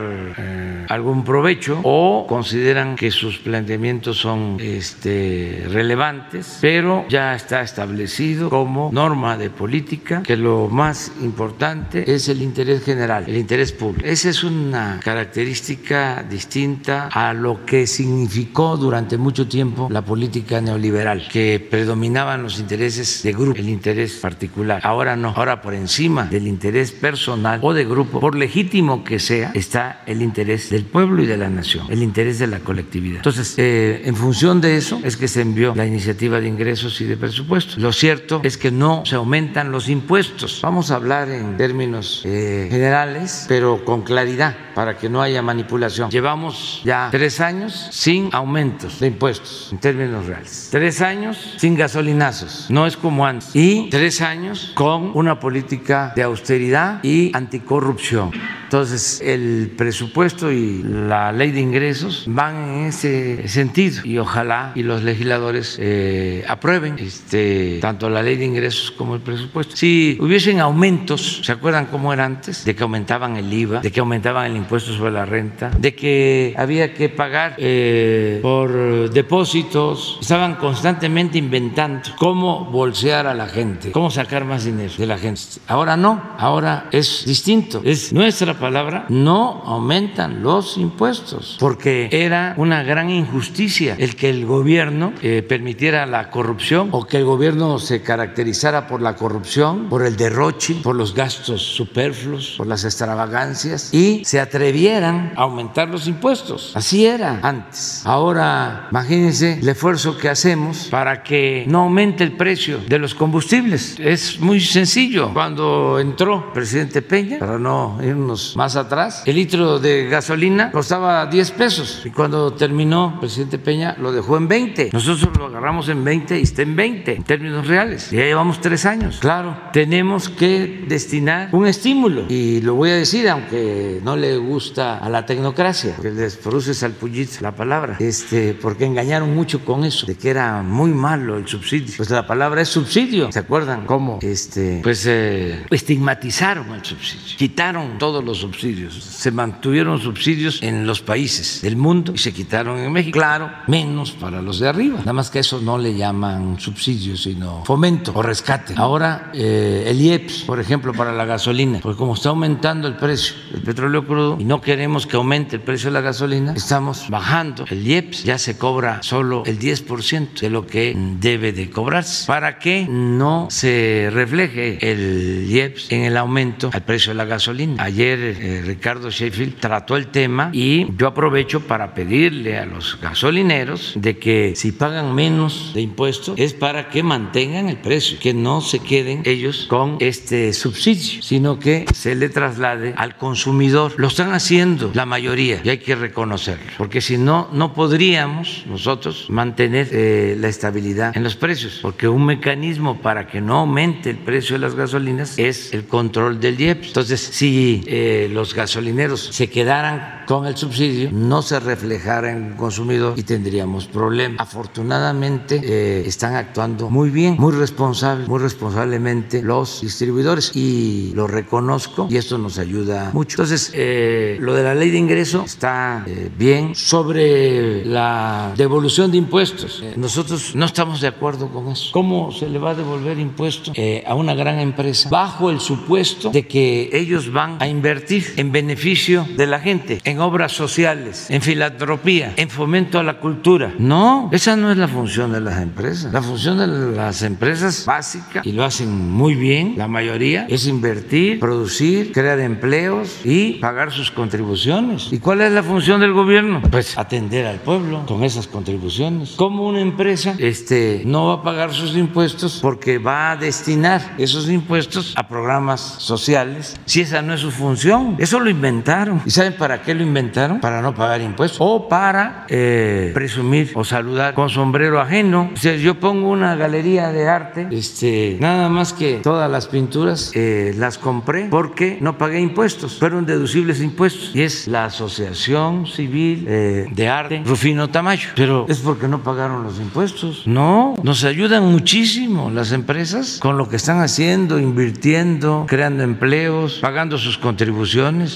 algún 0.88 1.24
provecho 1.24 1.80
o 1.82 2.26
consideran 2.28 2.96
que 2.96 3.10
sus 3.10 3.38
planteamientos 3.38 4.18
son 4.18 4.58
este, 4.60 5.64
relevantes, 5.68 6.58
pero 6.60 7.04
ya 7.08 7.34
está 7.34 7.62
establecido 7.62 8.50
como 8.50 8.90
norma 8.92 9.36
de 9.36 9.50
política 9.50 10.22
que 10.22 10.36
lo 10.36 10.68
más 10.68 11.12
importante 11.20 12.12
es 12.12 12.28
el 12.28 12.42
interés 12.42 12.84
general, 12.84 13.24
el 13.26 13.36
interés 13.36 13.72
público. 13.72 14.06
Esa 14.06 14.30
es 14.30 14.44
una 14.44 15.00
característica 15.02 16.22
distinta 16.28 17.08
a 17.08 17.32
lo 17.32 17.64
que 17.64 17.86
significó 17.86 18.76
durante 18.76 19.16
mucho 19.16 19.46
tiempo 19.46 19.88
la 19.90 20.02
política 20.02 20.60
neoliberal, 20.60 21.28
que 21.28 21.51
predominaban 21.60 22.42
los 22.42 22.58
intereses 22.58 23.22
de 23.22 23.32
grupo, 23.32 23.58
el 23.58 23.68
interés 23.68 24.14
particular. 24.14 24.80
Ahora 24.84 25.16
no, 25.16 25.30
ahora 25.36 25.60
por 25.60 25.74
encima 25.74 26.24
del 26.26 26.46
interés 26.46 26.92
personal 26.92 27.60
o 27.62 27.74
de 27.74 27.84
grupo, 27.84 28.20
por 28.20 28.34
legítimo 28.34 29.04
que 29.04 29.18
sea, 29.18 29.50
está 29.54 30.02
el 30.06 30.22
interés 30.22 30.70
del 30.70 30.84
pueblo 30.84 31.22
y 31.22 31.26
de 31.26 31.36
la 31.36 31.48
nación, 31.48 31.86
el 31.90 32.02
interés 32.02 32.38
de 32.38 32.46
la 32.46 32.60
colectividad. 32.60 33.16
Entonces, 33.16 33.54
eh, 33.58 34.02
en 34.04 34.16
función 34.16 34.60
de 34.60 34.76
eso 34.76 35.00
es 35.04 35.16
que 35.16 35.28
se 35.28 35.40
envió 35.40 35.74
la 35.74 35.86
iniciativa 35.86 36.40
de 36.40 36.48
ingresos 36.48 37.00
y 37.00 37.04
de 37.04 37.16
presupuesto. 37.16 37.74
Lo 37.78 37.92
cierto 37.92 38.40
es 38.44 38.56
que 38.56 38.70
no 38.70 39.04
se 39.06 39.16
aumentan 39.16 39.72
los 39.72 39.88
impuestos. 39.88 40.60
Vamos 40.62 40.90
a 40.90 40.96
hablar 40.96 41.30
en 41.30 41.56
términos 41.56 42.22
eh, 42.24 42.68
generales, 42.70 43.46
pero 43.48 43.84
con 43.84 44.02
claridad 44.02 44.56
para 44.74 44.96
que 44.96 45.08
no 45.08 45.22
haya 45.22 45.42
manipulación. 45.42 46.10
Llevamos 46.10 46.80
ya 46.84 47.08
tres 47.10 47.40
años 47.40 47.88
sin 47.90 48.30
aumentos 48.32 49.00
de 49.00 49.08
impuestos 49.08 49.68
en 49.72 49.78
términos 49.78 50.26
reales. 50.26 50.68
Tres 50.70 51.00
años 51.00 51.31
sin 51.56 51.74
gasolinazos, 51.74 52.66
no 52.68 52.86
es 52.86 52.96
como 52.96 53.26
antes. 53.26 53.54
Y 53.54 53.88
tres 53.90 54.20
años 54.20 54.72
con 54.74 55.12
una 55.14 55.40
política 55.40 56.12
de 56.14 56.22
austeridad 56.22 57.02
y 57.02 57.30
anticorrupción. 57.34 58.30
Entonces, 58.72 59.20
el 59.22 59.74
presupuesto 59.76 60.50
y 60.50 60.82
la 60.82 61.30
ley 61.30 61.50
de 61.50 61.60
ingresos 61.60 62.24
van 62.26 62.56
en 62.56 62.86
ese 62.86 63.46
sentido 63.46 64.00
y 64.02 64.16
ojalá 64.16 64.72
y 64.74 64.82
los 64.82 65.02
legisladores 65.02 65.76
eh, 65.78 66.42
aprueben 66.48 66.98
este, 66.98 67.80
tanto 67.82 68.08
la 68.08 68.22
ley 68.22 68.36
de 68.36 68.46
ingresos 68.46 68.90
como 68.90 69.14
el 69.14 69.20
presupuesto. 69.20 69.76
Si 69.76 70.16
hubiesen 70.22 70.58
aumentos, 70.58 71.42
¿se 71.44 71.52
acuerdan 71.52 71.84
cómo 71.84 72.14
era 72.14 72.24
antes? 72.24 72.64
De 72.64 72.74
que 72.74 72.82
aumentaban 72.82 73.36
el 73.36 73.52
IVA, 73.52 73.80
de 73.80 73.92
que 73.92 74.00
aumentaban 74.00 74.50
el 74.50 74.56
impuesto 74.56 74.94
sobre 74.94 75.12
la 75.12 75.26
renta, 75.26 75.68
de 75.68 75.94
que 75.94 76.54
había 76.56 76.94
que 76.94 77.10
pagar 77.10 77.56
eh, 77.58 78.38
por 78.40 79.10
depósitos, 79.10 80.16
estaban 80.18 80.54
constantemente 80.54 81.36
inventando 81.36 82.08
cómo 82.18 82.64
bolsear 82.64 83.26
a 83.26 83.34
la 83.34 83.48
gente, 83.48 83.92
cómo 83.92 84.10
sacar 84.10 84.46
más 84.46 84.64
dinero 84.64 84.94
de 84.96 85.06
la 85.06 85.18
gente. 85.18 85.42
Ahora 85.66 85.94
no, 85.94 86.22
ahora 86.38 86.88
es 86.90 87.24
distinto, 87.26 87.82
es 87.84 88.14
nuestra 88.14 88.61
palabra, 88.62 89.04
no 89.10 89.62
aumentan 89.66 90.42
los 90.42 90.78
impuestos, 90.78 91.58
porque 91.60 92.08
era 92.10 92.54
una 92.56 92.82
gran 92.82 93.10
injusticia 93.10 93.96
el 93.98 94.16
que 94.16 94.30
el 94.30 94.46
gobierno 94.46 95.12
eh, 95.20 95.44
permitiera 95.46 96.06
la 96.06 96.30
corrupción 96.30 96.88
o 96.92 97.04
que 97.04 97.18
el 97.18 97.24
gobierno 97.24 97.78
se 97.78 98.02
caracterizara 98.02 98.86
por 98.86 99.02
la 99.02 99.16
corrupción, 99.16 99.88
por 99.90 100.06
el 100.06 100.16
derroche, 100.16 100.76
por 100.82 100.96
los 100.96 101.14
gastos 101.14 101.60
superfluos, 101.60 102.54
por 102.56 102.66
las 102.66 102.84
extravagancias 102.84 103.92
y 103.92 104.24
se 104.24 104.40
atrevieran 104.40 105.32
a 105.36 105.42
aumentar 105.42 105.88
los 105.88 106.06
impuestos. 106.06 106.72
Así 106.74 107.04
era 107.04 107.40
antes. 107.42 108.02
Ahora, 108.04 108.86
imagínense 108.90 109.58
el 109.60 109.68
esfuerzo 109.68 110.16
que 110.16 110.28
hacemos 110.28 110.88
para 110.90 111.22
que 111.22 111.64
no 111.66 111.80
aumente 111.80 112.24
el 112.24 112.36
precio 112.36 112.78
de 112.86 112.98
los 112.98 113.14
combustibles. 113.14 113.96
Es 113.98 114.38
muy 114.40 114.60
sencillo. 114.60 115.32
Cuando 115.32 115.98
entró 115.98 116.46
el 116.46 116.52
presidente 116.52 117.02
Peña, 117.02 117.38
para 117.40 117.58
no 117.58 117.98
irnos 118.02 118.51
más 118.56 118.76
atrás, 118.76 119.22
el 119.26 119.36
litro 119.36 119.78
de 119.78 120.08
gasolina 120.08 120.70
costaba 120.70 121.26
10 121.26 121.50
pesos 121.52 122.02
y 122.04 122.10
cuando 122.10 122.52
terminó 122.52 123.12
el 123.14 123.20
presidente 123.20 123.58
Peña 123.58 123.96
lo 123.98 124.12
dejó 124.12 124.36
en 124.36 124.48
20. 124.48 124.90
Nosotros 124.92 125.36
lo 125.38 125.46
agarramos 125.46 125.88
en 125.88 126.04
20 126.04 126.38
y 126.38 126.42
está 126.42 126.62
en 126.62 126.76
20 126.76 127.14
en 127.14 127.22
términos 127.24 127.66
reales. 127.66 128.10
Ya 128.10 128.22
llevamos 128.22 128.60
tres 128.60 128.84
años. 128.84 129.18
Claro, 129.20 129.56
tenemos 129.72 130.28
que 130.28 130.84
destinar 130.88 131.48
un 131.52 131.66
estímulo 131.66 132.24
y 132.28 132.60
lo 132.60 132.74
voy 132.74 132.90
a 132.90 132.96
decir 132.96 133.28
aunque 133.28 134.00
no 134.02 134.16
le 134.16 134.36
gusta 134.36 134.98
a 134.98 135.08
la 135.08 135.24
tecnocracia, 135.24 135.96
que 135.96 136.10
les 136.10 136.36
produce 136.36 136.74
salpullido 136.74 137.22
la 137.40 137.54
palabra, 137.54 137.96
este, 138.00 138.54
porque 138.54 138.84
engañaron 138.84 139.34
mucho 139.34 139.64
con 139.64 139.84
eso, 139.84 140.06
de 140.06 140.16
que 140.16 140.30
era 140.30 140.62
muy 140.62 140.90
malo 140.90 141.36
el 141.36 141.46
subsidio. 141.46 141.94
Pues 141.96 142.10
la 142.10 142.26
palabra 142.26 142.62
es 142.62 142.68
subsidio. 142.68 143.30
¿Se 143.30 143.38
acuerdan 143.38 143.86
cómo 143.86 144.18
este, 144.22 144.80
pues, 144.82 145.04
eh, 145.06 145.64
estigmatizaron 145.70 146.70
el 146.72 146.84
subsidio? 146.84 147.36
Quitaron 147.36 147.98
todos 147.98 148.24
los 148.24 148.41
subsidios. 148.42 148.94
Se 148.94 149.30
mantuvieron 149.30 150.00
subsidios 150.00 150.62
en 150.62 150.86
los 150.86 151.00
países 151.00 151.62
del 151.62 151.76
mundo 151.76 152.12
y 152.14 152.18
se 152.18 152.32
quitaron 152.32 152.78
en 152.78 152.92
México. 152.92 153.18
Claro, 153.18 153.50
menos 153.66 154.12
para 154.12 154.42
los 154.42 154.58
de 154.60 154.68
arriba. 154.68 154.98
Nada 154.98 155.12
más 155.14 155.30
que 155.30 155.38
eso 155.38 155.60
no 155.60 155.78
le 155.78 155.94
llaman 155.94 156.60
subsidio, 156.60 157.16
sino 157.16 157.64
fomento 157.64 158.12
o 158.14 158.22
rescate. 158.22 158.74
Ahora, 158.76 159.30
eh, 159.34 159.84
el 159.86 160.00
IEPS, 160.00 160.42
por 160.42 160.60
ejemplo, 160.60 160.92
para 160.92 161.12
la 161.12 161.24
gasolina, 161.24 161.78
porque 161.82 161.98
como 161.98 162.14
está 162.14 162.28
aumentando 162.28 162.88
el 162.88 162.96
precio 162.96 163.34
del 163.52 163.62
petróleo 163.62 164.06
crudo 164.06 164.36
y 164.38 164.44
no 164.44 164.60
queremos 164.60 165.06
que 165.06 165.16
aumente 165.16 165.56
el 165.56 165.62
precio 165.62 165.90
de 165.90 165.94
la 165.94 166.00
gasolina, 166.00 166.52
estamos 166.54 167.06
bajando 167.08 167.64
el 167.70 167.86
IEPS. 167.86 168.24
Ya 168.24 168.38
se 168.38 168.58
cobra 168.58 169.02
solo 169.02 169.44
el 169.46 169.58
10% 169.58 170.40
de 170.40 170.50
lo 170.50 170.66
que 170.66 170.94
debe 171.20 171.52
de 171.52 171.70
cobrarse 171.70 172.26
para 172.26 172.58
que 172.58 172.86
no 172.88 173.48
se 173.50 174.10
refleje 174.12 174.78
el 174.90 175.46
IEPS 175.48 175.92
en 175.92 176.02
el 176.04 176.16
aumento 176.16 176.70
al 176.72 176.82
precio 176.82 177.10
de 177.10 177.16
la 177.16 177.24
gasolina. 177.24 177.82
Ayer 177.82 178.31
eh, 178.40 178.62
Ricardo 178.64 179.10
Sheffield 179.10 179.58
trató 179.58 179.96
el 179.96 180.08
tema 180.08 180.50
y 180.52 180.86
yo 180.96 181.06
aprovecho 181.06 181.60
para 181.60 181.94
pedirle 181.94 182.58
a 182.58 182.66
los 182.66 182.98
gasolineros 183.00 183.94
de 183.96 184.18
que 184.18 184.54
si 184.56 184.72
pagan 184.72 185.14
menos 185.14 185.72
de 185.74 185.82
impuestos 185.82 186.38
es 186.38 186.52
para 186.54 186.88
que 186.88 187.02
mantengan 187.02 187.68
el 187.68 187.76
precio, 187.76 188.18
que 188.20 188.34
no 188.34 188.60
se 188.60 188.78
queden 188.78 189.22
ellos 189.24 189.66
con 189.68 189.96
este 190.00 190.52
subsidio, 190.52 191.22
sino 191.22 191.58
que 191.58 191.84
se 191.94 192.14
le 192.14 192.28
traslade 192.28 192.94
al 192.96 193.16
consumidor. 193.16 193.94
Lo 193.96 194.08
están 194.08 194.32
haciendo 194.32 194.90
la 194.94 195.06
mayoría 195.06 195.60
y 195.64 195.68
hay 195.68 195.78
que 195.78 195.94
reconocerlo, 195.94 196.64
porque 196.78 197.00
si 197.00 197.18
no, 197.18 197.48
no 197.52 197.74
podríamos 197.74 198.64
nosotros 198.66 199.26
mantener 199.28 199.88
eh, 199.92 200.36
la 200.38 200.48
estabilidad 200.48 201.16
en 201.16 201.22
los 201.22 201.36
precios, 201.36 201.78
porque 201.82 202.08
un 202.08 202.24
mecanismo 202.26 203.00
para 203.00 203.26
que 203.26 203.40
no 203.40 203.58
aumente 203.58 204.10
el 204.10 204.18
precio 204.18 204.54
de 204.54 204.60
las 204.60 204.74
gasolinas 204.74 205.38
es 205.38 205.72
el 205.72 205.86
control 205.86 206.40
del 206.40 206.60
IEPS. 206.60 206.88
Entonces, 206.88 207.20
si 207.20 207.82
eh, 207.86 208.11
los 208.30 208.54
gasolineros 208.54 209.28
se 209.32 209.48
quedaran 209.48 210.24
con 210.26 210.46
el 210.46 210.56
subsidio, 210.56 211.10
no 211.12 211.42
se 211.42 211.60
reflejara 211.60 212.32
en 212.32 212.52
el 212.52 212.56
consumidor 212.56 213.14
y 213.16 213.22
tendríamos 213.22 213.86
problemas. 213.86 214.40
Afortunadamente, 214.40 215.60
eh, 215.62 216.04
están 216.06 216.34
actuando 216.34 216.90
muy 216.90 217.10
bien, 217.10 217.36
muy 217.38 217.52
responsable, 217.52 218.26
muy 218.26 218.40
responsablemente 218.40 219.42
los 219.42 219.80
distribuidores 219.82 220.52
y 220.54 221.12
lo 221.14 221.26
reconozco 221.26 222.06
y 222.08 222.16
esto 222.16 222.38
nos 222.38 222.58
ayuda 222.58 223.10
mucho. 223.12 223.34
Entonces, 223.34 223.72
eh, 223.74 224.36
lo 224.40 224.54
de 224.54 224.62
la 224.62 224.74
ley 224.74 224.90
de 224.90 224.98
ingreso 224.98 225.42
está 225.44 226.04
bien. 226.36 226.74
Sobre 226.74 227.84
la 227.84 228.52
devolución 228.56 229.10
de 229.10 229.18
impuestos, 229.18 229.82
nosotros 229.96 230.54
no 230.54 230.66
estamos 230.66 231.00
de 231.00 231.08
acuerdo 231.08 231.48
con 231.48 231.68
eso. 231.68 231.90
¿Cómo 231.92 232.32
se 232.32 232.48
le 232.48 232.58
va 232.58 232.70
a 232.70 232.74
devolver 232.74 233.18
impuestos 233.18 233.74
a 234.06 234.14
una 234.14 234.34
gran 234.34 234.58
empresa 234.58 235.08
bajo 235.10 235.50
el 235.50 235.60
supuesto 235.60 236.30
de 236.30 236.46
que 236.46 236.90
ellos 236.92 237.32
van 237.32 237.56
a 237.60 237.68
invertir 238.02 238.34
en 238.36 238.52
beneficio 238.52 239.26
de 239.36 239.46
la 239.46 239.60
gente, 239.60 240.00
en 240.04 240.20
obras 240.20 240.52
sociales, 240.52 241.26
en 241.30 241.42
filantropía, 241.42 242.32
en 242.36 242.50
fomento 242.50 242.98
a 242.98 243.02
la 243.02 243.18
cultura? 243.18 243.72
No, 243.78 244.28
esa 244.32 244.56
no 244.56 244.70
es 244.70 244.76
la 244.76 244.88
función 244.88 245.32
de 245.32 245.40
las 245.40 245.60
empresas. 245.60 246.12
La 246.12 246.22
función 246.22 246.58
de 246.58 246.66
las 246.66 247.22
empresas 247.22 247.84
básica, 247.86 248.42
y 248.44 248.52
lo 248.52 248.64
hacen 248.64 249.10
muy 249.10 249.34
bien, 249.34 249.74
la 249.76 249.88
mayoría, 249.88 250.46
es 250.48 250.66
invertir, 250.66 251.38
producir, 251.38 252.12
crear 252.12 252.40
empleos 252.40 253.20
y 253.24 253.54
pagar 253.54 253.92
sus 253.92 254.10
contribuciones. 254.10 255.08
¿Y 255.12 255.18
cuál 255.18 255.40
es 255.42 255.52
la 255.52 255.62
función 255.62 256.00
del 256.00 256.12
gobierno? 256.12 256.62
Pues 256.70 256.98
atender 256.98 257.46
al 257.46 257.60
pueblo 257.60 258.04
con 258.06 258.24
esas 258.24 258.46
contribuciones. 258.46 259.34
¿Cómo 259.36 259.66
una 259.66 259.80
empresa 259.80 260.34
este, 260.38 261.02
no 261.04 261.28
va 261.28 261.34
a 261.34 261.42
pagar 261.42 261.72
sus 261.72 261.96
impuestos 261.96 262.58
porque 262.60 262.98
va 262.98 263.32
a 263.32 263.36
destinar 263.36 264.14
esos 264.18 264.48
impuestos 264.48 265.14
a 265.16 265.28
programas 265.28 265.80
sociales 265.98 266.76
si 266.84 267.00
esa 267.00 267.22
no 267.22 267.34
es 267.34 267.40
su 267.40 267.50
función? 267.50 267.91
Eso 268.18 268.40
lo 268.40 268.50
inventaron. 268.50 269.20
¿Y 269.26 269.30
saben 269.30 269.54
para 269.54 269.82
qué 269.82 269.94
lo 269.94 270.02
inventaron? 270.02 270.60
Para 270.60 270.80
no 270.80 270.94
pagar 270.94 271.20
impuestos 271.20 271.58
o 271.60 271.88
para 271.88 272.46
eh, 272.48 273.10
presumir 273.12 273.72
o 273.74 273.84
saludar 273.84 274.34
con 274.34 274.48
sombrero 274.48 275.00
ajeno. 275.00 275.50
O 275.52 275.56
sea, 275.56 275.76
yo 275.76 275.98
pongo 276.00 276.30
una 276.30 276.54
galería 276.56 277.12
de 277.12 277.28
arte, 277.28 277.68
este, 277.70 278.38
nada 278.40 278.68
más 278.68 278.92
que 278.92 279.20
todas 279.22 279.50
las 279.50 279.66
pinturas 279.66 280.32
eh, 280.34 280.74
las 280.76 280.98
compré 280.98 281.46
porque 281.50 281.98
no 282.00 282.16
pagué 282.16 282.40
impuestos, 282.40 282.98
fueron 282.98 283.26
deducibles 283.26 283.80
impuestos. 283.80 284.30
Y 284.34 284.42
es 284.42 284.68
la 284.68 284.86
Asociación 284.86 285.86
Civil 285.86 286.46
eh, 286.48 286.86
de 286.90 287.08
Arte 287.08 287.42
Rufino 287.44 287.90
Tamayo. 287.90 288.30
Pero 288.36 288.66
es 288.68 288.78
porque 288.78 289.08
no 289.08 289.22
pagaron 289.22 289.64
los 289.64 289.78
impuestos. 289.78 290.46
No, 290.46 290.94
nos 291.02 291.24
ayudan 291.24 291.64
muchísimo 291.70 292.50
las 292.50 292.72
empresas 292.72 293.38
con 293.40 293.58
lo 293.58 293.68
que 293.68 293.76
están 293.76 294.00
haciendo, 294.00 294.58
invirtiendo, 294.58 295.66
creando 295.68 296.02
empleos, 296.02 296.78
pagando 296.80 297.18
sus 297.18 297.38
contribuciones 297.38 297.81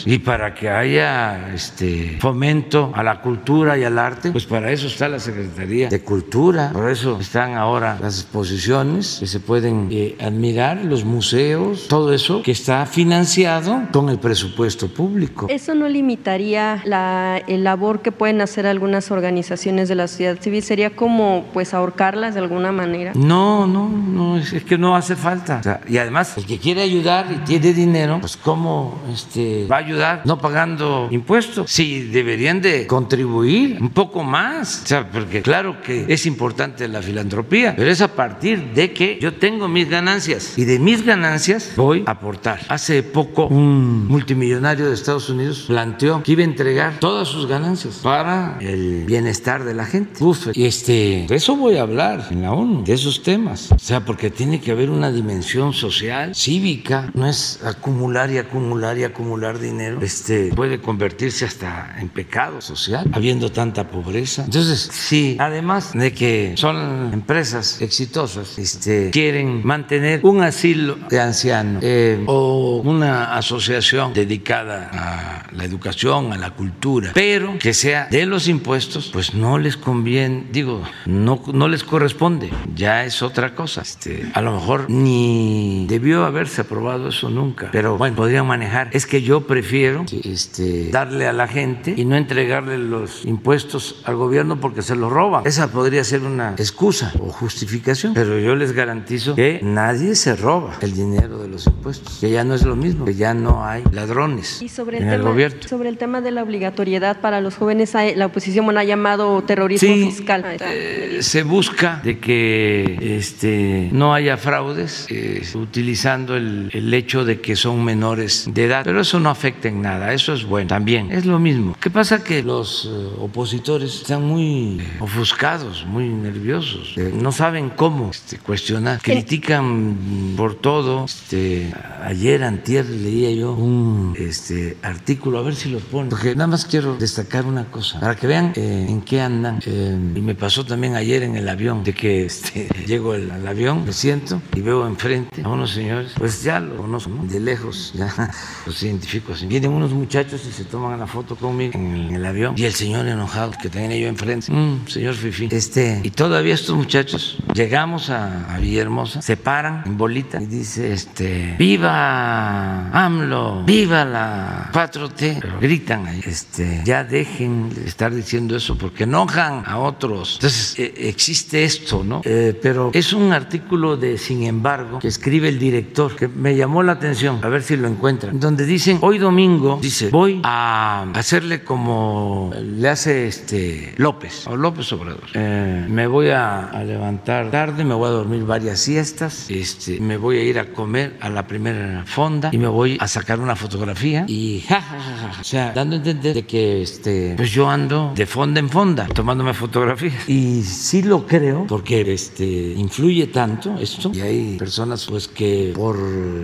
y 0.07 0.19
para 0.19 0.55
que 0.55 0.69
haya 0.69 1.55
este 1.55 2.19
fomento 2.21 2.91
a 2.95 3.03
la 3.05 3.21
cultura 3.21 3.79
y 3.79 3.85
al 3.85 3.97
arte, 3.99 4.33
pues 4.33 4.45
para 4.45 4.73
eso 4.73 4.89
está 4.89 5.09
la 5.09 5.21
Secretaría 5.21 5.89
de 5.89 6.01
Cultura, 6.01 6.71
por 6.73 6.91
eso 6.91 7.19
están 7.21 7.55
ahora 7.55 7.97
las 8.01 8.21
exposiciones 8.21 9.19
que 9.21 9.27
se 9.27 9.39
pueden 9.39 9.89
eh, 9.93 10.17
admirar, 10.21 10.85
los 10.85 11.05
museos, 11.05 11.87
todo 11.89 12.13
eso 12.13 12.43
que 12.43 12.51
está 12.51 12.87
financiado 12.87 13.83
con 13.93 14.09
el 14.09 14.19
presupuesto 14.19 14.89
público. 14.89 15.47
¿Eso 15.49 15.75
no 15.77 15.89
limitaría 15.89 16.83
la 16.85 17.41
labor 17.47 18.03
que 18.03 18.11
pueden 18.11 18.41
hacer 18.41 18.67
algunas 18.67 19.13
organizaciones 19.13 19.89
de 19.89 19.95
la 19.95 20.09
sociedad 20.09 20.39
civil? 20.41 20.63
¿Sería 20.63 20.97
como 20.97 21.45
pues 21.53 21.73
ahorcarlas 21.73 22.35
de 22.35 22.41
alguna 22.41 22.73
manera? 22.73 23.13
No, 23.15 23.67
no, 23.67 23.89
no, 23.89 24.39
es, 24.39 24.65
que 24.65 24.77
no 24.77 24.97
hace 24.97 25.15
falta. 25.15 25.81
y 25.89 25.99
además, 25.99 26.37
el 26.37 26.47
que 26.47 26.59
quiere 26.59 26.83
ayudar 26.83 27.27
y 27.31 27.37
tiene 27.45 27.73
dinero, 27.73 28.19
pues 28.21 28.37
¿cómo 28.37 28.97
este, 29.13 29.36
va 29.71 29.77
a 29.77 29.79
ayudar 29.81 30.23
no 30.25 30.39
pagando 30.39 31.09
impuestos? 31.11 31.71
Sí, 31.71 32.03
deberían 32.03 32.61
de 32.61 32.87
contribuir 32.87 33.79
un 33.81 33.91
poco 33.91 34.23
más. 34.23 34.83
O 34.85 34.87
sea, 34.87 35.11
porque 35.11 35.43
claro 35.43 35.83
que 35.83 36.07
es 36.09 36.27
importante 36.27 36.89
la 36.89 37.03
filantropía, 37.03 37.75
pero 37.77 37.91
es 37.91 38.01
a 38.01 38.09
partir 38.09 38.73
de 38.75 38.93
que 38.93 39.19
yo 39.21 39.35
tengo 39.35 39.69
mis 39.69 39.89
ganancias 39.89 40.57
y 40.57 40.65
de 40.65 40.79
mis 40.79 41.05
ganancias 41.05 41.73
voy 41.77 42.05
a 42.07 42.13
aportar. 42.13 42.61
Hace 42.69 43.03
poco 43.03 43.47
un 43.47 44.07
multimillonario 44.07 44.87
de 44.89 44.95
Estados 44.95 45.29
Unidos 45.29 45.65
planteó 45.67 46.23
que 46.23 46.33
iba 46.33 46.43
a 46.43 46.45
entregar 46.45 46.99
todas 46.99 47.29
sus 47.29 47.47
ganancias 47.47 48.01
para 48.03 48.59
el 48.61 49.05
bienestar 49.05 49.65
de 49.65 49.75
la 49.75 49.85
gente. 49.85 50.23
Uf, 50.23 50.49
y 50.55 50.65
este, 50.65 51.27
de 51.29 51.35
eso 51.35 51.57
voy 51.57 51.77
a 51.77 51.83
hablar 51.83 52.29
en 52.31 52.43
la 52.43 52.53
ONU, 52.53 52.85
de 52.85 52.93
esos 52.93 53.23
temas. 53.23 53.71
O 53.73 53.79
sea, 53.79 54.05
porque 54.05 54.31
tiene 54.31 54.61
que 54.61 54.71
haber 54.71 54.91
una 54.91 55.11
dimensión 55.11 55.73
social, 55.73 56.35
cívica, 56.35 57.11
no 57.15 57.27
es 57.27 57.61
acumular 57.65 58.31
y 58.31 58.39
acumular 58.39 58.99
y 58.99 59.05
acumular 59.05 59.26
dinero. 59.59 59.99
Este 60.03 60.53
puede 60.55 60.81
convertirse 60.81 61.45
hasta 61.45 61.97
en 61.99 62.09
pecado 62.09 62.61
social, 62.61 63.09
habiendo 63.13 63.51
tanta 63.51 63.89
pobreza. 63.89 64.45
Entonces, 64.45 64.89
sí, 64.93 65.37
además 65.39 65.93
de 65.93 66.13
que 66.13 66.55
son 66.57 67.11
empresas 67.13 67.81
exitosas, 67.81 68.59
este, 68.59 69.11
quieren 69.11 69.67
mantener 69.67 70.21
un 70.23 70.43
asilo 70.43 70.97
de 71.09 71.21
ancianos 71.21 71.83
eh, 71.85 72.23
o 72.27 72.83
una 72.85 73.37
asociación 73.37 74.13
dedicada 74.15 74.91
a 74.93 75.47
la 75.53 75.65
educación, 75.65 76.33
a 76.33 76.39
la 76.39 76.51
cultura, 76.51 77.11
pero 77.15 77.59
que 77.59 77.75
sea 77.75 78.09
de 78.11 78.27
los 78.27 78.49
impuestos, 78.49 79.11
pues 79.13 79.35
no 79.35 79.59
les 79.59 79.77
conviene, 79.77 80.47
digo, 80.53 80.83
no, 81.07 81.43
no 81.53 81.69
les 81.69 81.85
corresponde, 81.85 82.51
ya 82.75 83.05
es 83.05 83.23
otra 83.23 83.55
cosa. 83.55 83.83
Este, 83.83 84.31
a 84.35 84.41
lo 84.41 84.53
mejor 84.53 84.89
ni 84.89 85.87
debió 85.89 86.25
haberse 86.25 86.63
aprobado 86.63 87.09
eso 87.09 87.31
nunca, 87.31 87.69
pero 87.73 87.97
bueno, 87.99 88.17
podrían 88.17 88.47
manejar. 88.47 88.89
Es 88.93 89.07
que 89.07 89.16
que 89.17 89.23
yo 89.23 89.47
prefiero 89.47 90.05
este, 90.25 90.91
darle 90.91 91.27
a 91.27 91.33
la 91.33 91.49
gente 91.49 91.95
y 91.97 92.05
no 92.05 92.17
entregarle 92.17 92.77
los 92.77 93.25
impuestos 93.25 94.03
al 94.05 94.17
gobierno 94.17 94.61
porque 94.61 94.83
se 94.83 94.95
los 94.95 95.11
roban. 95.11 95.47
Esa 95.47 95.69
podría 95.73 96.05
ser 96.05 96.21
una 96.21 96.53
excusa 96.59 97.15
o 97.19 97.31
justificación, 97.33 98.13
pero 98.13 98.39
yo 98.39 98.55
les 98.57 98.73
garantizo 98.73 99.35
que 99.35 99.61
nadie 99.63 100.15
se 100.17 100.37
roba 100.37 100.75
el 100.83 100.93
dinero 100.95 101.39
de 101.39 101.49
los 101.49 101.67
impuestos, 101.67 102.19
que 102.21 102.31
ya 102.31 102.45
no 102.45 102.55
es 102.55 102.65
lo 102.65 102.77
mismo, 102.77 103.07
que 103.07 103.15
ya 103.15 103.33
no 103.33 103.65
hay 103.65 103.83
ladrones 103.91 104.61
y 104.61 104.69
sobre 104.69 104.99
en 104.99 105.05
el, 105.05 105.15
el 105.15 105.21
tema, 105.21 105.31
gobierno. 105.31 105.59
Sobre 105.67 105.89
el 105.89 105.97
tema 105.97 106.21
de 106.21 106.31
la 106.33 106.43
obligatoriedad 106.43 107.23
para 107.23 107.41
los 107.41 107.55
jóvenes, 107.57 107.95
la 108.17 108.27
oposición 108.27 108.67
bueno, 108.67 108.81
ha 108.81 108.85
llamado 108.85 109.43
terrorismo 109.45 109.89
Sí, 109.95 110.05
fiscal. 110.11 110.45
eh, 110.61 111.19
se 111.23 111.43
busca 111.43 112.03
de 112.05 112.19
que 112.19 113.17
este, 113.19 113.89
no 113.93 114.13
haya 114.13 114.37
fraudes 114.37 115.07
eh, 115.09 115.43
utilizando 115.55 116.37
el, 116.37 116.69
el 116.75 116.93
hecho 116.93 117.25
de 117.25 117.41
que 117.41 117.57
son 117.57 117.83
menores 117.83 118.45
de 118.53 118.65
edad, 118.65 118.83
pero 118.85 119.05
eso 119.07 119.21
no 119.21 119.31
afecta 119.31 119.69
en 119.69 119.83
nada, 119.83 120.13
eso 120.13 120.33
es 120.33 120.45
bueno 120.45 120.67
también, 120.67 121.13
es 121.13 121.25
lo 121.27 121.39
mismo. 121.39 121.77
¿Qué 121.81 121.91
pasa? 121.91 122.25
Que 122.25 122.43
los 122.43 122.87
eh, 122.87 123.09
opositores 123.21 123.95
están 124.03 124.25
muy 124.25 124.81
eh, 124.81 124.97
ofuscados, 124.99 125.87
muy 125.87 126.09
nerviosos, 126.09 126.95
eh, 126.97 127.13
no 127.15 127.31
saben 127.31 127.71
cómo 127.71 128.11
este, 128.11 128.39
cuestionar, 128.39 129.01
critican 129.01 130.35
por 130.37 130.57
todo. 130.57 131.05
Este, 131.05 131.73
ayer, 132.03 132.43
antier, 132.43 132.85
leía 132.87 133.31
yo 133.31 133.53
un 133.53 134.15
este, 134.19 134.77
artículo, 134.83 135.39
a 135.39 135.43
ver 135.43 135.55
si 135.55 135.69
lo 135.69 135.79
ponen, 135.79 136.09
porque 136.09 136.35
nada 136.35 136.49
más 136.49 136.65
quiero 136.65 136.97
destacar 136.97 137.47
una 137.47 137.67
cosa, 137.67 138.01
para 138.01 138.17
que 138.17 138.27
vean 138.27 138.53
eh, 138.57 138.87
en 138.89 139.03
qué 139.03 139.21
andan. 139.21 139.61
Eh, 139.67 139.97
y 140.17 140.21
me 140.21 140.35
pasó 140.35 140.65
también 140.65 140.97
ayer 140.97 141.23
en 141.23 141.37
el 141.37 141.49
avión, 141.49 141.85
de 141.85 141.93
que 141.93 142.27
este, 142.27 142.69
llego 142.87 143.13
al, 143.13 143.31
al 143.31 143.47
avión, 143.47 143.85
me 143.85 143.93
siento 143.93 144.43
y 144.55 144.61
veo 144.63 144.87
enfrente 144.87 145.43
a 145.43 145.49
unos 145.49 145.71
señores, 145.73 146.13
pues 146.19 146.43
ya 146.43 146.59
lo 146.59 146.77
conozco, 146.77 147.11
¿no? 147.11 147.25
de 147.25 147.41
lejos, 147.41 147.93
ya 147.95 148.33
los 148.67 148.77
identifico 148.87 149.33
así. 149.33 149.47
Vienen 149.47 149.71
unos 149.73 149.93
muchachos 149.93 150.43
y 150.49 150.53
se 150.53 150.65
toman 150.65 150.99
la 150.99 151.07
foto 151.07 151.37
conmigo 151.37 151.73
en 151.75 152.15
el 152.15 152.25
avión, 152.25 152.55
y 152.57 152.65
el 152.65 152.73
señor 152.73 153.07
enojado 153.07 153.53
que 153.61 153.69
tenía 153.69 153.97
yo 153.97 154.09
enfrente, 154.09 154.53
mm, 154.53 154.89
señor 154.89 155.15
Fifi, 155.15 155.49
este, 155.51 156.01
y 156.03 156.11
todavía 156.11 156.55
estos 156.55 156.77
muchachos, 156.77 157.39
llegamos 157.55 158.11
a, 158.11 158.55
a 158.55 158.59
Villahermosa, 158.59 159.23
se 159.23 159.37
paran 159.37 159.83
en 159.87 159.97
bolita 159.97 160.41
y 160.41 160.47
dice, 160.47 160.93
este, 160.93 161.57
viva 161.59 162.91
AMLO, 162.91 163.65
viva 163.65 164.05
la 164.05 164.71
4T, 164.73 165.39
Pero 165.41 165.61
gritan 165.61 166.07
ahí, 166.07 166.21
este, 166.25 166.83
ya 166.85 167.05
dejen 167.05 167.75
de 167.75 167.87
estar 167.87 168.15
diciendo 168.15 168.57
eso 168.57 168.77
porque 168.77 169.05
enojan 169.05 169.65
a 169.67 169.79
otros. 169.79 170.35
Entonces, 170.35 170.79
eh, 170.79 170.95
existe 171.09 171.65
esto, 171.65 172.05
¿no? 172.05 172.23
Eh, 172.25 172.59
pero 172.61 172.91
es 172.93 173.13
un 173.13 173.33
artículo 173.33 173.97
de, 173.97 174.19
sin 174.19 174.45
embargo, 174.45 174.99
que 174.99 175.09
escribe 175.09 175.49
el 175.49 175.59
director, 175.59 176.15
que 176.15 176.29
me 176.29 176.57
llamó 176.57 176.83
la 176.83 176.93
atención, 176.93 177.41
a 177.43 177.49
ver 177.49 177.63
si 177.63 177.77
lo 177.77 177.89
encuentran, 177.89 178.39
donde 178.39 178.65
dicen, 178.77 178.99
hoy 179.01 179.19
domingo, 179.19 179.79
dice, 179.81 180.11
voy 180.11 180.41
a 180.43 181.07
hacerle 181.15 181.65
como 181.65 182.53
le 182.61 182.89
hace 182.89 183.27
este 183.27 183.95
López, 183.97 184.47
o 184.47 184.57
López 184.57 184.93
Obrador. 184.93 185.25
Eh, 185.35 185.87
me 185.89 186.07
voy 186.07 186.29
a, 186.29 186.69
a 186.69 186.85
levantar 186.85 187.51
tarde, 187.51 187.85
me 187.85 187.95
voy 187.95 188.09
a 188.09 188.11
dormir 188.11 188.45
varias 188.45 188.81
siestas, 188.81 189.47
este, 189.49 189.99
me 190.01 190.17
voy 190.19 190.39
a 190.39 190.43
ir 190.43 190.59
a 190.59 190.73
comer 190.73 191.17
a 191.21 191.31
la 191.31 191.47
primera 191.47 192.05
fonda 192.07 192.51
y 192.53 192.59
me 192.59 192.69
voy 192.69 192.99
a 193.01 193.09
sacar 193.09 193.41
una 193.41 193.57
fotografía 193.57 194.25
y 194.29 194.63
ja, 194.69 194.81
ja, 194.81 194.99
ja, 195.01 195.17
ja, 195.17 195.33
ja. 195.33 195.41
o 195.41 195.45
sea, 195.45 195.73
dando 195.73 195.97
a 195.97 195.99
entender 195.99 196.35
de 196.35 196.45
que 196.47 196.83
este, 196.83 197.35
pues 197.37 197.51
yo 197.51 197.69
ando 197.71 198.13
de 198.15 198.27
fonda 198.27 198.61
en 198.61 198.69
fonda 198.69 199.07
tomándome 199.07 199.55
fotografías 199.55 200.29
y 200.29 200.63
sí 200.63 201.03
lo 201.03 201.27
creo 201.27 201.67
porque 201.67 202.13
este 202.13 202.45
influye 202.77 203.27
tanto 203.29 203.77
esto 203.79 204.11
y 204.13 204.21
hay 204.21 204.57
personas 204.59 205.07
pues 205.07 205.29
que 205.29 205.73
por 205.75 205.97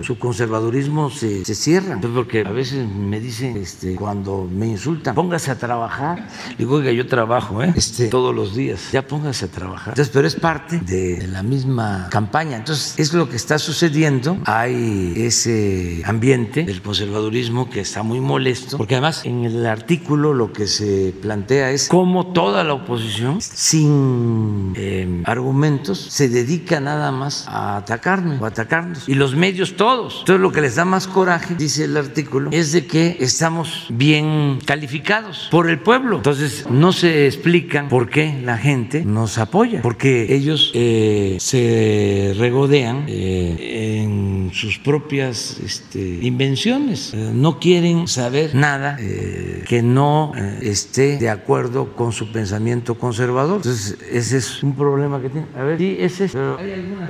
su 0.03 0.17
conservadurismo 0.17 1.09
se, 1.09 1.45
se 1.45 1.55
cierran 1.55 2.01
Pues, 2.01 2.22
porque 2.23 2.43
a 2.45 2.51
veces 2.51 2.87
me 2.87 3.19
dicen 3.19 3.57
este, 3.57 3.95
cuando 3.95 4.47
me 4.49 4.67
insultan 4.67 5.15
póngase 5.15 5.51
a 5.51 5.57
trabajar 5.57 6.27
digo 6.57 6.75
oiga 6.75 6.91
yo 6.91 7.07
trabajo 7.07 7.63
¿eh? 7.63 7.73
este, 7.75 8.07
todos 8.07 8.33
los 8.33 8.55
días 8.55 8.91
ya 8.91 9.07
póngase 9.07 9.45
a 9.45 9.47
trabajar 9.49 9.89
entonces 9.89 10.11
pero 10.13 10.27
es 10.27 10.35
parte 10.35 10.79
de, 10.79 11.17
de 11.17 11.27
la 11.27 11.43
misma 11.43 12.07
campaña. 12.09 12.57
Entonces 12.57 12.95
es 12.97 13.13
lo 13.13 13.29
que 13.29 13.35
está 13.35 13.59
sucediendo. 13.59 14.37
Hay 14.45 15.13
ese 15.17 16.01
ambiente 16.05 16.63
del 16.63 16.81
conservadurismo 16.81 17.69
que 17.69 17.81
está 17.81 18.03
muy 18.03 18.19
molesto 18.19 18.77
porque 18.77 18.95
además 18.95 19.25
en 19.25 19.45
el 19.45 19.65
artículo 19.65 20.33
lo 20.33 20.53
que 20.53 20.67
se 20.67 21.13
plantea 21.21 21.71
es 21.71 21.87
cómo 21.87 22.33
toda 22.33 22.63
la 22.63 22.73
oposición 22.73 23.41
sin 23.41 24.73
eh, 24.75 25.23
argumentos 25.25 25.99
se 25.99 26.29
dedica 26.29 26.79
nada 26.79 27.11
más 27.11 27.45
a 27.47 27.77
atacarme 27.77 28.37
o 28.39 28.45
atacarnos. 28.45 29.07
Y 29.07 29.15
los 29.15 29.35
medios 29.35 29.75
todos. 29.75 30.19
Entonces 30.19 30.41
lo 30.41 30.51
que 30.51 30.61
les 30.61 30.75
da 30.75 30.85
más 30.85 31.07
coraje 31.07 31.55
dice 31.55 31.85
el 31.85 31.97
artículo 31.97 32.12
es 32.51 32.71
de 32.71 32.85
que 32.85 33.17
estamos 33.19 33.87
bien 33.89 34.59
calificados 34.65 35.47
por 35.51 35.69
el 35.69 35.79
pueblo. 35.79 36.17
Entonces 36.17 36.65
no 36.69 36.91
se 36.91 37.25
explican 37.25 37.89
por 37.89 38.09
qué 38.09 38.39
la 38.43 38.57
gente 38.57 39.03
nos 39.05 39.37
apoya 39.37 39.81
porque 39.81 40.33
ellos 40.33 40.71
eh, 40.73 41.37
se 41.39 42.33
regodean 42.37 43.05
eh, 43.07 44.01
en 44.03 44.51
sus 44.53 44.77
propias 44.77 45.59
este, 45.63 45.99
invenciones. 46.21 47.13
Eh, 47.13 47.31
no 47.33 47.59
quieren 47.59 48.07
saber 48.07 48.55
nada 48.55 48.97
eh, 48.99 49.63
que 49.67 49.81
no 49.81 50.31
eh, 50.35 50.59
esté 50.61 51.17
de 51.17 51.29
acuerdo 51.29 51.95
con 51.95 52.11
su 52.11 52.31
pensamiento 52.31 52.95
conservador. 52.95 53.57
Entonces 53.57 53.97
ese 54.11 54.37
es 54.37 54.63
un 54.63 54.75
problema 54.75 55.21
que 55.21 55.29
tiene. 55.29 55.47
A 55.57 55.63
ver 55.63 55.77
sí 55.77 55.97
ese 55.99 56.25
es 56.25 56.31
pero 56.33 56.57
hay 56.57 56.73
alguna 56.73 57.09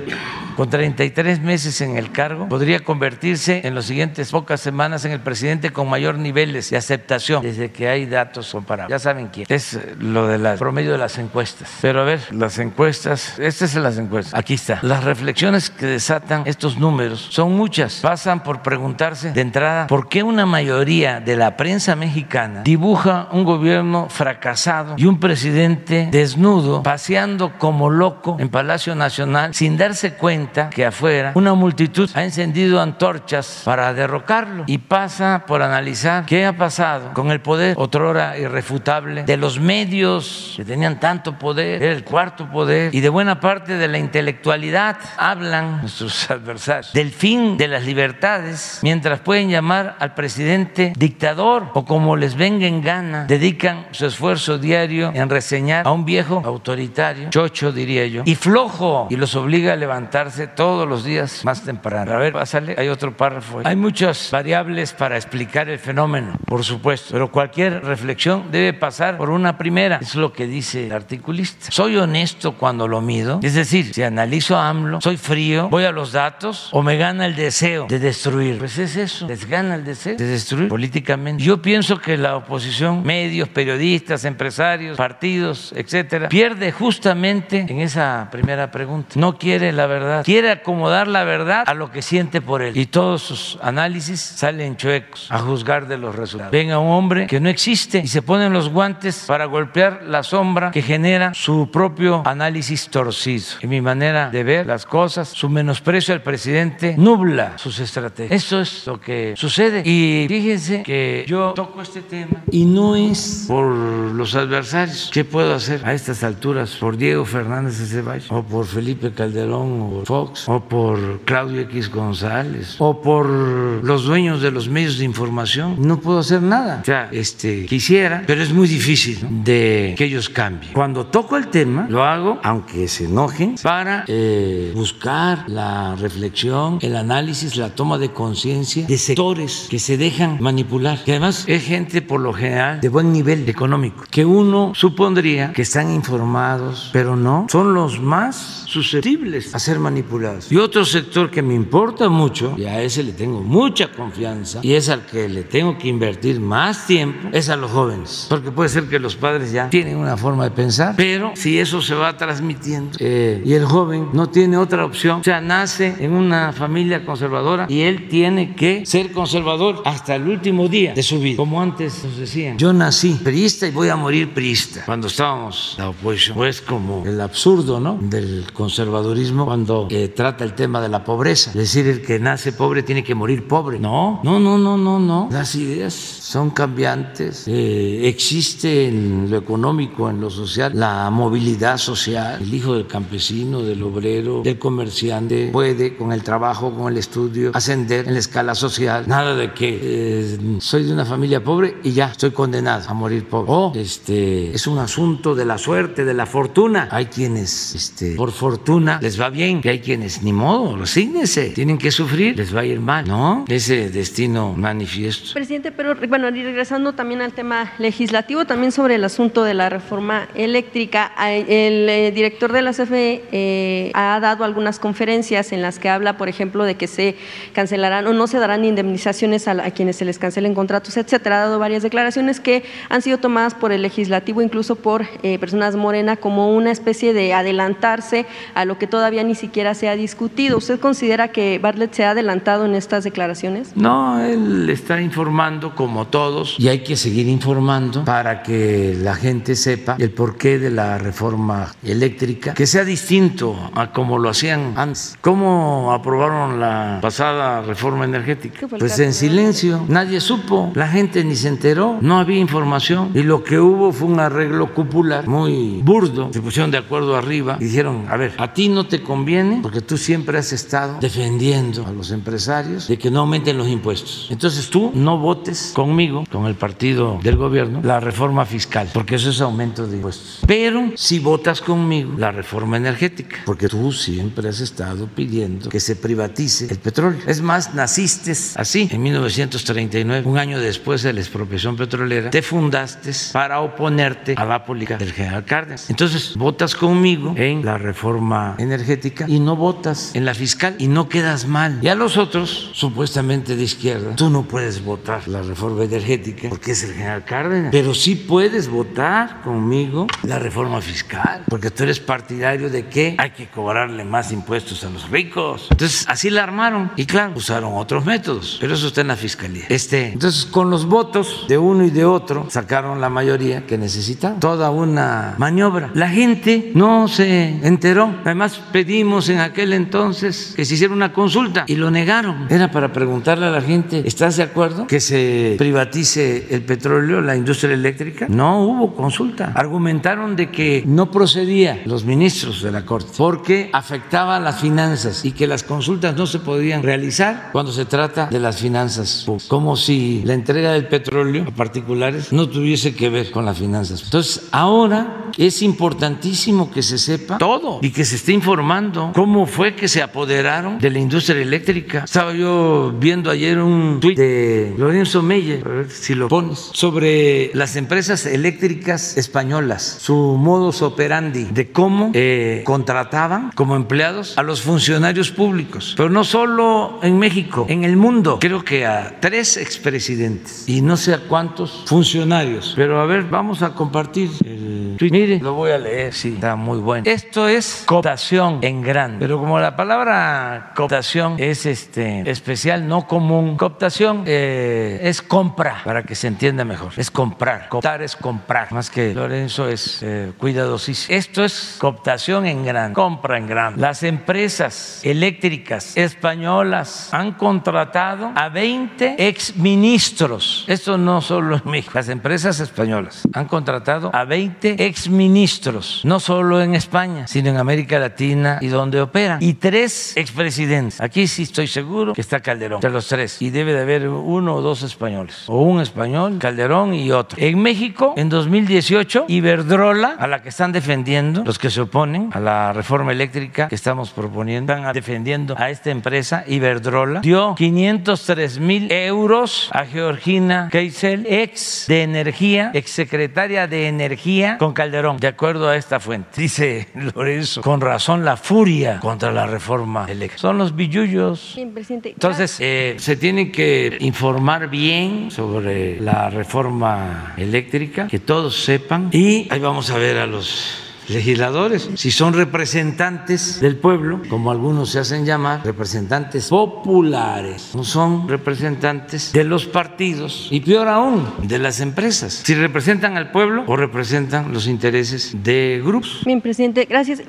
con 0.56 0.70
33 0.70 1.40
meses 1.40 1.80
en 1.80 1.96
el 1.96 2.12
cargo 2.12 2.48
podría 2.48 2.80
convertirse 2.80 3.62
en 3.64 3.74
las 3.74 3.86
siguientes 3.86 4.30
pocas 4.30 4.60
semanas 4.60 4.93
en 5.02 5.12
el 5.12 5.20
presidente 5.20 5.70
con 5.70 5.88
mayor 5.88 6.16
niveles 6.16 6.70
de 6.70 6.76
aceptación 6.76 7.42
desde 7.42 7.72
que 7.72 7.88
hay 7.88 8.06
datos 8.06 8.50
comparables. 8.52 8.94
Ya 8.94 8.98
saben 8.98 9.28
quién. 9.28 9.46
Es 9.48 9.78
lo 9.98 10.28
del 10.28 10.58
promedio 10.58 10.92
de 10.92 10.98
las 10.98 11.18
encuestas. 11.18 11.68
Pero 11.80 12.02
a 12.02 12.04
ver 12.04 12.20
las 12.32 12.58
encuestas 12.58 13.38
estas 13.38 13.70
son 13.70 13.82
las 13.82 13.98
encuestas. 13.98 14.38
Aquí 14.38 14.54
está. 14.54 14.78
Las 14.82 15.04
reflexiones 15.04 15.70
que 15.70 15.86
desatan 15.86 16.42
estos 16.46 16.78
números 16.78 17.28
son 17.30 17.52
muchas. 17.56 18.00
Pasan 18.00 18.42
por 18.42 18.62
preguntarse 18.62 19.32
de 19.32 19.40
entrada 19.40 19.86
por 19.86 20.08
qué 20.08 20.22
una 20.22 20.46
mayoría 20.46 21.20
de 21.20 21.36
la 21.36 21.56
prensa 21.56 21.96
mexicana 21.96 22.62
dibuja 22.62 23.28
un 23.32 23.44
gobierno 23.44 24.08
fracasado 24.08 24.94
y 24.96 25.06
un 25.06 25.18
presidente 25.18 26.08
desnudo 26.10 26.82
paseando 26.82 27.58
como 27.58 27.90
loco 27.90 28.36
en 28.38 28.48
Palacio 28.48 28.94
Nacional 28.94 29.54
sin 29.54 29.76
darse 29.76 30.14
cuenta 30.14 30.70
que 30.70 30.84
afuera 30.84 31.32
una 31.34 31.54
multitud 31.54 32.10
ha 32.14 32.24
encendido 32.24 32.80
antorchas 32.80 33.62
para 33.64 33.92
derrocarlo 33.94 34.64
y 34.66 34.78
pasa 34.88 35.44
por 35.46 35.62
analizar 35.62 36.24
qué 36.26 36.46
ha 36.46 36.56
pasado 36.56 37.12
con 37.14 37.30
el 37.30 37.40
poder 37.40 37.74
otrora 37.78 38.38
irrefutable 38.38 39.24
de 39.24 39.36
los 39.36 39.58
medios 39.58 40.54
que 40.56 40.64
tenían 40.64 41.00
tanto 41.00 41.38
poder, 41.38 41.82
era 41.82 41.92
el 41.92 42.04
cuarto 42.04 42.48
poder 42.50 42.94
y 42.94 43.00
de 43.00 43.08
buena 43.08 43.40
parte 43.40 43.76
de 43.76 43.88
la 43.88 43.98
intelectualidad 43.98 44.96
hablan 45.16 45.80
nuestros 45.80 46.30
adversarios 46.30 46.92
del 46.92 47.10
fin 47.10 47.56
de 47.56 47.68
las 47.68 47.84
libertades 47.84 48.80
mientras 48.82 49.20
pueden 49.20 49.48
llamar 49.50 49.96
al 49.98 50.14
presidente 50.14 50.92
dictador 50.96 51.70
o 51.74 51.84
como 51.84 52.16
les 52.16 52.36
venga 52.36 52.66
en 52.66 52.82
gana 52.82 53.24
dedican 53.24 53.86
su 53.92 54.06
esfuerzo 54.06 54.58
diario 54.58 55.12
en 55.14 55.28
reseñar 55.30 55.86
a 55.86 55.92
un 55.92 56.04
viejo 56.04 56.42
autoritario, 56.44 57.30
chocho 57.30 57.72
diría 57.72 58.06
yo, 58.06 58.22
y 58.24 58.34
flojo 58.34 59.08
y 59.10 59.16
los 59.16 59.34
obliga 59.34 59.72
a 59.72 59.76
levantarse 59.76 60.46
todos 60.46 60.88
los 60.88 61.04
días 61.04 61.44
más 61.44 61.62
temprano. 61.62 62.12
A 62.12 62.16
ver, 62.16 62.32
pásale, 62.32 62.74
hay 62.78 62.88
otro 62.88 63.16
párrafo. 63.16 63.60
Hay 63.64 63.76
muchas 63.76 64.30
variables 64.30 64.73
para 64.92 65.16
explicar 65.16 65.68
el 65.68 65.78
fenómeno, 65.78 66.36
por 66.46 66.64
supuesto, 66.64 67.10
pero 67.12 67.30
cualquier 67.30 67.84
reflexión 67.84 68.50
debe 68.50 68.72
pasar 68.72 69.16
por 69.16 69.30
una 69.30 69.56
primera, 69.56 69.98
es 70.02 70.14
lo 70.16 70.32
que 70.32 70.46
dice 70.46 70.86
el 70.86 70.92
articulista. 70.92 71.70
Soy 71.70 71.96
honesto 71.96 72.54
cuando 72.54 72.88
lo 72.88 73.00
mido, 73.00 73.38
es 73.42 73.54
decir, 73.54 73.94
si 73.94 74.02
analizo 74.02 74.56
a 74.56 74.68
AMLO, 74.68 75.00
soy 75.00 75.16
frío, 75.16 75.68
voy 75.68 75.84
a 75.84 75.92
los 75.92 76.12
datos 76.12 76.70
o 76.72 76.82
me 76.82 76.96
gana 76.96 77.26
el 77.26 77.36
deseo 77.36 77.86
de 77.88 77.98
destruir. 77.98 78.58
Pues 78.58 78.78
es 78.78 78.96
eso, 78.96 79.28
les 79.28 79.46
gana 79.48 79.76
el 79.76 79.84
deseo 79.84 80.16
de 80.16 80.26
destruir 80.26 80.68
políticamente. 80.68 81.42
Yo 81.42 81.62
pienso 81.62 82.00
que 82.00 82.16
la 82.16 82.36
oposición, 82.36 83.04
medios, 83.04 83.48
periodistas, 83.48 84.24
empresarios, 84.24 84.96
partidos, 84.96 85.72
etcétera, 85.76 86.28
pierde 86.28 86.72
justamente 86.72 87.66
en 87.68 87.80
esa 87.80 88.28
primera 88.32 88.70
pregunta. 88.70 89.10
No 89.14 89.38
quiere 89.38 89.72
la 89.72 89.86
verdad, 89.86 90.24
quiere 90.24 90.50
acomodar 90.50 91.06
la 91.06 91.24
verdad 91.24 91.64
a 91.66 91.74
lo 91.74 91.90
que 91.90 92.02
siente 92.02 92.40
por 92.40 92.62
él. 92.62 92.76
Y 92.76 92.86
todos 92.86 93.22
sus 93.22 93.58
análisis 93.62 94.20
salen 94.20 94.63
chuecos 94.76 95.30
a 95.30 95.38
juzgar 95.38 95.86
de 95.86 95.98
los 95.98 96.14
resultados. 96.14 96.52
Ven 96.52 96.70
a 96.70 96.78
un 96.78 96.90
hombre 96.90 97.26
que 97.26 97.40
no 97.40 97.48
existe 97.48 97.98
y 97.98 98.08
se 98.08 98.22
ponen 98.22 98.52
los 98.52 98.68
guantes 98.68 99.24
para 99.26 99.44
golpear 99.44 100.02
la 100.06 100.22
sombra 100.22 100.70
que 100.70 100.82
genera 100.82 101.32
su 101.34 101.70
propio 101.70 102.22
análisis 102.24 102.88
torcido. 102.88 103.44
En 103.60 103.70
mi 103.70 103.80
manera 103.80 104.30
de 104.30 104.44
ver 104.44 104.66
las 104.66 104.86
cosas, 104.86 105.28
su 105.28 105.48
menosprecio 105.48 106.14
al 106.14 106.22
presidente 106.22 106.94
nubla 106.96 107.58
sus 107.58 107.78
estrategias. 107.78 108.44
Eso 108.44 108.60
es 108.60 108.86
lo 108.86 109.00
que 109.00 109.34
sucede. 109.36 109.82
Y 109.84 110.26
fíjense 110.28 110.82
que 110.82 111.24
yo 111.26 111.52
toco 111.54 111.82
este 111.82 112.02
tema 112.02 112.42
y 112.50 112.64
no 112.64 112.96
es 112.96 113.44
por 113.48 113.66
los 113.66 114.34
adversarios. 114.34 115.10
¿Qué 115.12 115.24
puedo 115.24 115.54
hacer 115.54 115.84
a 115.84 115.92
estas 115.94 116.22
alturas 116.22 116.76
por 116.76 116.96
Diego 116.96 117.24
Fernández 117.24 117.78
de 117.78 117.86
Ceballos 117.86 118.30
o 118.30 118.42
por 118.42 118.66
Felipe 118.66 119.12
Calderón 119.12 120.00
o 120.00 120.04
Fox 120.04 120.48
o 120.48 120.60
por 120.60 121.20
Claudio 121.24 121.62
X 121.62 121.90
González 121.90 122.76
o 122.78 123.00
por 123.00 123.26
los 123.26 124.04
dueños 124.04 124.42
de 124.42 124.43
los 124.50 124.68
medios 124.68 124.98
de 124.98 125.04
información? 125.04 125.76
No 125.78 126.00
puedo 126.00 126.18
hacer 126.18 126.42
nada. 126.42 126.80
O 126.82 126.84
sea, 126.84 127.08
este, 127.12 127.66
quisiera, 127.66 128.24
pero 128.26 128.42
es 128.42 128.52
muy 128.52 128.68
difícil 128.68 129.18
de 129.44 129.94
que 129.96 130.04
ellos 130.04 130.28
cambien. 130.28 130.72
Cuando 130.72 131.06
toco 131.06 131.36
el 131.36 131.48
tema, 131.48 131.86
lo 131.88 132.04
hago, 132.04 132.38
aunque 132.42 132.88
se 132.88 133.04
enojen, 133.04 133.56
para 133.62 134.04
eh, 134.08 134.72
buscar 134.74 135.44
la 135.48 135.96
reflexión, 135.96 136.78
el 136.82 136.96
análisis, 136.96 137.56
la 137.56 137.70
toma 137.70 137.98
de 137.98 138.10
conciencia 138.12 138.86
de 138.86 138.98
sectores 138.98 139.66
que 139.70 139.78
se 139.78 139.96
dejan 139.96 140.38
manipular. 140.40 141.02
Que 141.04 141.12
además 141.12 141.44
es 141.46 141.64
gente 141.64 142.02
por 142.02 142.20
lo 142.20 142.32
general 142.32 142.80
de 142.80 142.88
buen 142.88 143.12
nivel 143.12 143.48
económico, 143.48 144.04
que 144.10 144.24
uno 144.24 144.72
supondría 144.74 145.52
que 145.52 145.62
están 145.62 145.90
informados, 145.92 146.90
pero 146.92 147.16
no, 147.16 147.46
son 147.50 147.74
los 147.74 148.00
más 148.00 148.64
susceptibles 148.66 149.54
a 149.54 149.58
ser 149.58 149.78
manipulados. 149.78 150.50
Y 150.50 150.56
otro 150.56 150.84
sector 150.84 151.30
que 151.30 151.42
me 151.42 151.54
importa 151.54 152.08
mucho, 152.08 152.54
y 152.56 152.64
a 152.64 152.82
ese 152.82 153.02
le 153.02 153.12
tengo 153.12 153.40
mucha 153.40 153.90
confianza, 153.92 154.33
y 154.62 154.74
es 154.74 154.88
al 154.88 155.06
que 155.06 155.28
le 155.28 155.42
tengo 155.42 155.78
que 155.78 155.88
invertir 155.88 156.40
más 156.40 156.86
tiempo, 156.86 157.28
es 157.32 157.48
a 157.48 157.56
los 157.56 157.70
jóvenes. 157.70 158.26
Porque 158.28 158.50
puede 158.50 158.68
ser 158.68 158.84
que 158.84 158.98
los 158.98 159.16
padres 159.16 159.52
ya 159.52 159.70
tienen 159.70 159.96
una 159.96 160.16
forma 160.16 160.44
de 160.44 160.50
pensar, 160.50 160.94
pero 160.96 161.32
si 161.34 161.58
eso 161.58 161.80
se 161.82 161.94
va 161.94 162.16
transmitiendo 162.16 162.96
eh, 163.00 163.42
y 163.44 163.54
el 163.54 163.64
joven 163.64 164.08
no 164.12 164.28
tiene 164.28 164.56
otra 164.56 164.84
opción, 164.84 165.20
o 165.20 165.24
sea, 165.24 165.40
nace 165.40 165.94
en 165.98 166.12
una 166.12 166.52
familia 166.52 167.04
conservadora 167.04 167.66
y 167.68 167.82
él 167.82 168.08
tiene 168.08 168.54
que 168.54 168.86
ser 168.86 169.12
conservador 169.12 169.82
hasta 169.84 170.14
el 170.14 170.28
último 170.28 170.68
día 170.68 170.94
de 170.94 171.02
su 171.02 171.18
vida. 171.20 171.36
Como 171.36 171.60
antes 171.60 172.04
nos 172.04 172.16
decían, 172.16 172.58
yo 172.58 172.72
nací 172.72 173.14
priista 173.22 173.66
y 173.66 173.70
voy 173.70 173.88
a 173.88 173.96
morir 173.96 174.32
priista. 174.32 174.84
Cuando 174.86 175.06
estábamos 175.06 175.74
la 175.78 175.88
oposición, 175.88 176.36
pues 176.36 176.60
como 176.60 177.04
el 177.06 177.20
absurdo, 177.20 177.80
¿no? 177.80 177.98
Del 178.00 178.46
conservadurismo 178.52 179.46
cuando 179.46 179.88
eh, 179.90 180.08
trata 180.08 180.44
el 180.44 180.54
tema 180.54 180.80
de 180.80 180.88
la 180.88 181.04
pobreza. 181.04 181.50
Es 181.50 181.56
decir, 181.56 181.86
el 181.86 182.02
que 182.02 182.18
nace 182.18 182.52
pobre 182.52 182.82
tiene 182.82 183.04
que 183.04 183.14
morir 183.14 183.46
pobre. 183.46 183.78
No, 183.78 184.20
no, 184.24 184.40
no, 184.40 184.56
no, 184.56 184.78
no, 184.78 184.98
no. 184.98 185.28
Las 185.30 185.54
ideas 185.54 185.92
son 185.92 186.48
cambiantes. 186.48 187.44
Eh, 187.46 188.08
existe 188.08 188.88
en 188.88 189.30
lo 189.30 189.36
económico, 189.36 190.08
en 190.08 190.18
lo 190.18 190.30
social, 190.30 190.72
la 190.74 191.10
movilidad 191.10 191.76
social. 191.76 192.40
El 192.40 192.54
hijo 192.54 192.74
del 192.74 192.86
campesino, 192.86 193.60
del 193.60 193.82
obrero, 193.82 194.40
del 194.42 194.58
comerciante 194.58 195.50
puede 195.52 195.94
con 195.94 196.10
el 196.10 196.22
trabajo, 196.22 196.72
con 196.72 196.90
el 196.90 196.96
estudio, 196.96 197.50
ascender 197.52 198.08
en 198.08 198.14
la 198.14 198.20
escala 198.20 198.54
social. 198.54 199.04
Nada 199.06 199.36
de 199.36 199.52
que 199.52 199.78
eh, 199.82 200.38
soy 200.58 200.84
de 200.84 200.94
una 200.94 201.04
familia 201.04 201.44
pobre 201.44 201.76
y 201.82 201.92
ya 201.92 202.06
estoy 202.06 202.30
condenado 202.30 202.88
a 202.88 202.94
morir 202.94 203.28
pobre. 203.28 203.52
O 203.52 203.72
este, 203.74 204.54
es 204.54 204.66
un 204.66 204.78
asunto 204.78 205.34
de 205.34 205.44
la 205.44 205.58
suerte, 205.58 206.02
de 206.06 206.14
la 206.14 206.24
fortuna. 206.24 206.88
Hay 206.90 207.06
quienes 207.06 207.74
este, 207.74 208.14
por 208.14 208.32
fortuna 208.32 208.98
les 209.02 209.20
va 209.20 209.28
bien, 209.28 209.60
que 209.60 209.68
hay 209.68 209.80
quienes 209.80 210.22
ni 210.22 210.32
modo, 210.32 210.78
resígnese, 210.78 211.50
tienen 211.50 211.76
que 211.76 211.90
sufrir, 211.90 212.38
les 212.38 212.56
va 212.56 212.60
a 212.60 212.64
ir 212.64 212.80
mal, 212.80 213.06
¿no? 213.06 213.44
Ese 213.48 213.90
destino 213.90 214.13
manifiesto. 214.56 215.34
Presidente, 215.34 215.72
pero 215.72 215.94
bueno, 216.08 216.30
regresando 216.30 216.92
también 216.92 217.20
al 217.20 217.32
tema 217.32 217.72
legislativo, 217.78 218.44
también 218.44 218.70
sobre 218.70 218.94
el 218.94 219.04
asunto 219.04 219.42
de 219.42 219.54
la 219.54 219.68
reforma 219.68 220.28
eléctrica, 220.34 221.12
el 221.28 221.88
eh, 221.88 222.12
director 222.14 222.52
de 222.52 222.62
la 222.62 222.72
CFE 222.72 223.24
eh, 223.32 223.90
ha 223.94 224.18
dado 224.20 224.44
algunas 224.44 224.78
conferencias 224.78 225.52
en 225.52 225.62
las 225.62 225.78
que 225.78 225.88
habla, 225.88 226.16
por 226.16 226.28
ejemplo, 226.28 226.64
de 226.64 226.76
que 226.76 226.86
se 226.86 227.16
cancelarán 227.52 228.06
o 228.06 228.12
no 228.12 228.26
se 228.26 228.38
darán 228.38 228.64
indemnizaciones 228.64 229.48
a, 229.48 229.70
quienes 229.72 229.96
se 229.96 230.04
les 230.04 230.18
cancelen 230.18 230.54
contratos, 230.54 230.96
etcétera. 230.96 231.36
Ha 231.36 231.46
dado 231.46 231.58
varias 231.58 231.82
declaraciones 231.82 232.38
que 232.38 232.62
han 232.88 233.02
sido 233.02 233.18
tomadas 233.18 233.54
por 233.54 233.72
el 233.72 233.82
legislativo, 233.82 234.42
incluso 234.42 234.76
por 234.76 235.06
eh, 235.22 235.38
personas 235.38 235.74
morena, 235.74 236.16
como 236.16 236.54
una 236.54 236.70
especie 236.70 237.12
de 237.12 237.34
adelantarse 237.34 238.26
a 238.54 238.64
lo 238.64 238.78
que 238.78 238.86
todavía 238.86 239.24
ni 239.24 239.34
siquiera 239.34 239.74
se 239.74 239.88
ha 239.88 239.96
discutido. 239.96 240.58
¿Usted 240.58 240.78
considera 240.78 241.28
que 241.28 241.58
Bartlett 241.58 241.94
se 241.94 242.04
ha 242.04 242.10
adelantado 242.10 242.64
en 242.64 242.74
estas 242.74 243.02
declaraciones? 243.02 243.76
No, 243.76 244.03
él 244.26 244.68
está 244.70 245.00
informando 245.00 245.74
como 245.74 246.06
todos 246.06 246.56
y 246.58 246.68
hay 246.68 246.80
que 246.80 246.96
seguir 246.96 247.28
informando 247.28 248.04
para 248.04 248.42
que 248.42 248.96
la 249.00 249.14
gente 249.14 249.56
sepa 249.56 249.96
el 249.98 250.10
porqué 250.10 250.58
de 250.58 250.70
la 250.70 250.98
reforma 250.98 251.74
eléctrica, 251.82 252.54
que 252.54 252.66
sea 252.66 252.84
distinto 252.84 253.70
a 253.74 253.92
como 253.92 254.18
lo 254.18 254.28
hacían 254.28 254.74
antes. 254.76 255.16
¿Cómo 255.20 255.92
aprobaron 255.92 256.60
la 256.60 256.98
pasada 257.00 257.62
reforma 257.62 258.04
energética? 258.04 258.66
Pues 258.66 258.98
en 258.98 259.12
silencio, 259.12 259.84
nadie 259.88 260.20
supo, 260.20 260.72
la 260.74 260.88
gente 260.88 261.24
ni 261.24 261.36
se 261.36 261.48
enteró, 261.48 261.98
no 262.00 262.18
había 262.18 262.38
información 262.38 263.10
y 263.14 263.22
lo 263.22 263.44
que 263.44 263.58
hubo 263.58 263.92
fue 263.92 264.08
un 264.08 264.20
arreglo 264.20 264.74
cupular 264.74 265.26
muy 265.26 265.80
burdo. 265.82 266.30
Se 266.32 266.40
pusieron 266.40 266.70
de 266.70 266.78
acuerdo 266.78 267.16
arriba 267.16 267.56
y 267.60 267.64
dijeron, 267.64 268.06
a 268.08 268.16
ver, 268.16 268.34
a 268.38 268.52
ti 268.52 268.68
no 268.68 268.86
te 268.86 269.02
conviene 269.02 269.60
porque 269.62 269.80
tú 269.80 269.96
siempre 269.96 270.38
has 270.38 270.52
estado 270.52 270.98
defendiendo 271.00 271.86
a 271.86 271.92
los 271.92 272.10
empresarios 272.10 272.88
de 272.88 272.98
que 272.98 273.10
no 273.10 273.20
aumenten 273.20 273.56
los 273.56 273.68
impuestos. 273.68 273.93
Entonces 274.30 274.70
tú 274.70 274.90
no 274.94 275.18
votes 275.18 275.72
conmigo, 275.74 276.24
con 276.30 276.46
el 276.46 276.54
partido 276.54 277.18
del 277.22 277.36
gobierno, 277.36 277.80
la 277.82 278.00
reforma 278.00 278.44
fiscal, 278.44 278.88
porque 278.92 279.16
eso 279.16 279.30
es 279.30 279.40
aumento 279.40 279.86
de 279.86 279.96
impuestos. 279.96 280.40
Pero 280.46 280.92
si 280.96 281.18
votas 281.18 281.60
conmigo 281.60 282.12
la 282.16 282.32
reforma 282.32 282.76
energética, 282.76 283.38
porque 283.44 283.68
tú 283.68 283.92
siempre 283.92 284.48
has 284.48 284.60
estado 284.60 285.06
pidiendo 285.06 285.68
que 285.68 285.80
se 285.80 285.96
privatice 285.96 286.66
el 286.70 286.78
petróleo. 286.78 287.20
Es 287.26 287.40
más, 287.40 287.74
naciste 287.74 288.32
así 288.56 288.88
en 288.90 289.02
1939, 289.02 290.28
un 290.28 290.38
año 290.38 290.58
después 290.58 291.02
de 291.02 291.12
la 291.12 291.20
expropiación 291.20 291.76
petrolera, 291.76 292.30
te 292.30 292.42
fundaste 292.42 293.12
para 293.32 293.60
oponerte 293.60 294.34
a 294.36 294.44
la 294.44 294.64
política 294.64 294.98
del 294.98 295.12
general 295.12 295.44
Cárdenas. 295.44 295.90
Entonces, 295.90 296.34
votas 296.36 296.74
conmigo 296.74 297.34
en 297.36 297.64
la 297.64 297.78
reforma 297.78 298.56
energética 298.58 299.26
y 299.28 299.40
no 299.40 299.56
votas 299.56 300.14
en 300.14 300.24
la 300.24 300.34
fiscal 300.34 300.74
y 300.78 300.88
no 300.88 301.08
quedas 301.08 301.46
mal. 301.46 301.78
Y 301.82 301.88
a 301.88 301.94
los 301.94 302.16
otros, 302.16 302.70
supuestamente 302.72 303.56
de 303.56 303.62
izquierda, 303.62 303.83
tú 304.16 304.30
no 304.30 304.42
puedes 304.42 304.84
votar 304.84 305.26
la 305.28 305.42
reforma 305.42 305.84
energética 305.84 306.48
porque 306.48 306.72
es 306.72 306.84
el 306.84 306.92
general 306.92 307.24
Cárdenas, 307.24 307.70
pero 307.72 307.94
sí 307.94 308.14
puedes 308.14 308.68
votar 308.68 309.42
conmigo 309.42 310.06
la 310.22 310.38
reforma 310.38 310.80
fiscal, 310.80 311.44
porque 311.48 311.70
tú 311.70 311.84
eres 311.84 312.00
partidario 312.00 312.70
de 312.70 312.86
que 312.86 313.16
hay 313.18 313.30
que 313.30 313.46
cobrarle 313.46 314.04
más 314.04 314.32
impuestos 314.32 314.84
a 314.84 314.90
los 314.90 315.08
ricos. 315.10 315.68
Entonces, 315.70 316.04
así 316.08 316.30
la 316.30 316.42
armaron 316.42 316.90
y 316.96 317.06
claro, 317.06 317.32
usaron 317.36 317.74
otros 317.74 318.04
métodos, 318.04 318.58
pero 318.60 318.74
eso 318.74 318.88
está 318.88 319.00
en 319.00 319.08
la 319.08 319.16
fiscalía. 319.16 319.64
Este, 319.68 320.08
entonces, 320.08 320.44
con 320.46 320.70
los 320.70 320.86
votos 320.86 321.46
de 321.48 321.58
uno 321.58 321.84
y 321.84 321.90
de 321.90 322.04
otro, 322.04 322.46
sacaron 322.50 323.00
la 323.00 323.08
mayoría 323.08 323.66
que 323.66 323.78
necesitaban. 323.78 324.40
Toda 324.40 324.70
una 324.70 325.34
maniobra. 325.38 325.90
La 325.94 326.08
gente 326.08 326.72
no 326.74 327.08
se 327.08 327.48
enteró. 327.66 328.14
Además, 328.24 328.60
pedimos 328.72 329.28
en 329.28 329.40
aquel 329.40 329.72
entonces 329.72 330.54
que 330.56 330.64
se 330.64 330.74
hiciera 330.74 330.92
una 330.92 331.12
consulta 331.12 331.64
y 331.66 331.76
lo 331.76 331.90
negaron. 331.90 332.46
Era 332.50 332.70
para 332.70 332.92
preguntarle 332.92 333.46
a 333.46 333.50
la 333.50 333.60
gente, 333.60 333.73
¿estás 334.04 334.36
de 334.36 334.42
acuerdo 334.42 334.86
que 334.86 335.00
se 335.00 335.54
privatice 335.58 336.48
el 336.50 336.62
petróleo, 336.62 337.20
la 337.20 337.36
industria 337.36 337.74
eléctrica? 337.74 338.26
No 338.28 338.60
hubo 338.62 338.94
consulta. 338.94 339.52
Argumentaron 339.54 340.36
de 340.36 340.50
que 340.50 340.82
no 340.86 341.10
procedía 341.10 341.82
los 341.84 342.04
ministros 342.04 342.62
de 342.62 342.72
la 342.72 342.84
Corte 342.84 343.12
porque 343.16 343.70
afectaba 343.72 344.38
las 344.40 344.60
finanzas 344.60 345.24
y 345.24 345.32
que 345.32 345.46
las 345.46 345.62
consultas 345.62 346.16
no 346.16 346.26
se 346.26 346.38
podían 346.38 346.82
realizar 346.82 347.50
cuando 347.52 347.72
se 347.72 347.84
trata 347.84 348.26
de 348.26 348.40
las 348.40 348.60
finanzas 348.60 349.26
como 349.48 349.76
si 349.76 350.22
la 350.24 350.34
entrega 350.34 350.72
del 350.72 350.86
petróleo 350.88 351.44
a 351.46 351.50
particulares 351.50 352.32
no 352.32 352.48
tuviese 352.48 352.94
que 352.94 353.08
ver 353.08 353.30
con 353.30 353.44
las 353.44 353.58
finanzas. 353.58 354.02
Entonces, 354.04 354.48
ahora 354.52 355.30
es 355.36 355.62
importantísimo 355.62 356.70
que 356.70 356.82
se 356.82 356.98
sepa 356.98 357.38
todo 357.38 357.78
y 357.82 357.90
que 357.90 358.04
se 358.04 358.16
esté 358.16 358.32
informando 358.32 359.12
cómo 359.14 359.46
fue 359.46 359.74
que 359.74 359.88
se 359.88 360.02
apoderaron 360.02 360.78
de 360.78 360.90
la 360.90 360.98
industria 360.98 361.40
eléctrica. 361.40 362.04
Estaba 362.04 362.32
yo 362.34 362.94
viendo 362.98 363.30
ayer 363.30 363.58
un 363.64 364.00
tuit 364.00 364.16
de 364.16 364.74
Lorenzo 364.76 365.22
Meyer, 365.22 365.66
a 365.66 365.68
ver 365.68 365.90
si 365.90 366.14
lo 366.14 366.28
pones, 366.28 366.70
sobre 366.72 367.50
las 367.54 367.76
empresas 367.76 368.26
eléctricas 368.26 369.16
españolas, 369.16 369.98
su 370.00 370.14
modus 370.14 370.82
operandi 370.82 371.44
de 371.44 371.72
cómo 371.72 372.10
eh, 372.14 372.62
contrataban 372.64 373.50
como 373.54 373.76
empleados 373.76 374.36
a 374.38 374.42
los 374.42 374.62
funcionarios 374.62 375.30
públicos, 375.30 375.94
pero 375.96 376.10
no 376.10 376.24
solo 376.24 377.00
en 377.02 377.18
México, 377.18 377.66
en 377.68 377.84
el 377.84 377.96
mundo. 377.96 378.38
Creo 378.40 378.64
que 378.64 378.86
a 378.86 379.18
tres 379.20 379.56
expresidentes 379.56 380.68
y 380.68 380.82
no 380.82 380.96
sé 380.96 381.14
a 381.14 381.20
cuántos 381.20 381.84
funcionarios. 381.86 382.74
Pero 382.76 383.00
a 383.00 383.06
ver, 383.06 383.24
vamos 383.24 383.62
a 383.62 383.74
compartir 383.74 384.30
el 384.44 384.96
tweet. 384.98 385.10
Mire, 385.10 385.38
lo 385.40 385.54
voy 385.54 385.70
a 385.70 385.78
leer, 385.78 386.12
sí, 386.12 386.34
está 386.34 386.56
muy 386.56 386.78
bueno. 386.78 387.04
Esto 387.06 387.48
es 387.48 387.84
cooptación 387.86 388.58
en 388.62 388.82
grande, 388.82 389.18
pero 389.20 389.38
como 389.38 389.58
la 389.58 389.76
palabra 389.76 390.72
cooptación 390.74 391.36
es 391.38 391.66
este 391.66 392.28
especial, 392.30 392.86
no 392.88 393.06
común, 393.06 393.43
cooptación 393.56 394.24
eh, 394.26 395.00
es 395.02 395.22
compra, 395.22 395.82
para 395.84 396.02
que 396.02 396.14
se 396.14 396.26
entienda 396.26 396.64
mejor, 396.64 396.92
es 396.96 397.10
comprar. 397.10 397.68
Cooptar 397.68 398.02
es 398.02 398.16
comprar, 398.16 398.72
más 398.72 398.90
que 398.90 399.14
Lorenzo 399.14 399.68
es 399.68 400.02
eh, 400.02 400.32
cuidadosísimo. 400.38 401.16
Esto 401.16 401.44
es 401.44 401.76
cooptación 401.78 402.46
en 402.46 402.64
grande, 402.64 402.94
compra 402.94 403.38
en 403.38 403.46
grande. 403.46 403.80
Las 403.80 404.02
empresas 404.02 405.00
eléctricas 405.02 405.96
españolas 405.96 407.12
han 407.12 407.32
contratado 407.32 408.32
a 408.34 408.48
20 408.48 409.28
exministros. 409.28 410.64
Esto 410.66 410.98
no 410.98 411.20
solo 411.20 411.56
en 411.56 411.70
México, 411.70 411.92
las 411.94 412.08
empresas 412.08 412.60
españolas 412.60 413.22
han 413.32 413.46
contratado 413.46 414.10
a 414.14 414.24
20 414.24 414.86
exministros, 414.86 416.02
no 416.04 416.20
solo 416.20 416.60
en 416.60 416.74
España, 416.74 417.26
sino 417.26 417.50
en 417.50 417.56
América 417.56 417.98
Latina 417.98 418.58
y 418.60 418.68
donde 418.68 419.00
operan. 419.00 419.42
Y 419.42 419.54
tres 419.54 420.16
expresidentes. 420.16 421.00
Aquí 421.00 421.26
sí 421.26 421.42
estoy 421.42 421.66
seguro 421.66 422.14
que 422.14 422.20
está 422.20 422.40
Calderón, 422.40 422.80
de 422.80 422.90
los 422.90 423.08
tres. 423.08 423.33
Y 423.40 423.50
debe 423.50 423.72
de 423.72 423.82
haber 423.82 424.08
uno 424.08 424.56
o 424.56 424.60
dos 424.62 424.82
españoles. 424.82 425.44
O 425.46 425.62
un 425.62 425.80
español, 425.80 426.38
Calderón 426.38 426.94
y 426.94 427.10
otro. 427.10 427.38
En 427.40 427.60
México, 427.60 428.14
en 428.16 428.28
2018, 428.28 429.26
Iberdrola, 429.28 430.16
a 430.18 430.26
la 430.26 430.42
que 430.42 430.48
están 430.48 430.72
defendiendo 430.72 431.42
los 431.44 431.58
que 431.58 431.70
se 431.70 431.80
oponen 431.80 432.30
a 432.32 432.40
la 432.40 432.72
reforma 432.72 433.12
eléctrica 433.12 433.68
que 433.68 433.74
estamos 433.74 434.10
proponiendo, 434.10 434.72
están 434.72 434.92
defendiendo 434.92 435.54
a 435.58 435.70
esta 435.70 435.90
empresa, 435.90 436.44
Iberdrola, 436.46 437.20
dio 437.20 437.54
503 437.56 438.58
mil 438.60 438.90
euros 438.90 439.70
a 439.72 439.84
Georgina 439.84 440.68
Keisel, 440.70 441.26
ex 441.28 441.86
de 441.88 442.02
energía, 442.02 442.70
ex 442.74 442.90
secretaria 442.90 443.66
de 443.66 443.88
energía 443.88 444.58
con 444.58 444.72
Calderón, 444.72 445.18
de 445.18 445.28
acuerdo 445.28 445.68
a 445.68 445.76
esta 445.76 446.00
fuente. 446.00 446.40
Dice 446.40 446.88
Lorenzo, 447.14 447.62
con 447.62 447.80
razón 447.80 448.24
la 448.24 448.36
furia 448.36 449.00
contra 449.00 449.32
la 449.32 449.46
reforma 449.46 450.06
eléctrica. 450.08 450.40
Son 450.40 450.58
los 450.58 450.74
billullos. 450.74 451.52
Bien, 451.56 451.72
presidente. 451.72 452.10
Entonces, 452.10 452.56
eh, 452.60 452.96
se 452.98 453.16
tiene 453.24 453.50
que 453.50 453.96
informar 454.00 454.68
bien 454.68 455.30
sobre 455.30 455.98
la 455.98 456.28
reforma 456.28 457.32
eléctrica, 457.38 458.06
que 458.06 458.18
todos 458.18 458.62
sepan, 458.62 459.08
y 459.12 459.46
ahí 459.48 459.60
vamos 459.60 459.88
a 459.90 459.96
ver 459.96 460.18
a 460.18 460.26
los 460.26 460.83
legisladores, 461.08 461.90
si 461.94 462.10
son 462.10 462.34
representantes 462.34 463.60
del 463.60 463.76
pueblo, 463.76 464.22
como 464.28 464.50
algunos 464.50 464.90
se 464.90 464.98
hacen 464.98 465.24
llamar, 465.24 465.60
representantes 465.64 466.48
populares, 466.48 467.70
no 467.74 467.84
son 467.84 468.28
representantes 468.28 469.32
de 469.32 469.44
los 469.44 469.66
partidos 469.66 470.48
y 470.50 470.60
peor 470.60 470.88
aún, 470.88 471.26
de 471.42 471.58
las 471.58 471.80
empresas, 471.80 472.42
si 472.44 472.54
representan 472.54 473.16
al 473.16 473.30
pueblo 473.30 473.64
o 473.66 473.76
representan 473.76 474.52
los 474.52 474.66
intereses 474.66 475.36
de 475.42 475.82
grupos. 475.84 476.22
Bien, 476.24 476.40
presidente, 476.40 476.86
gracias. 476.88 477.22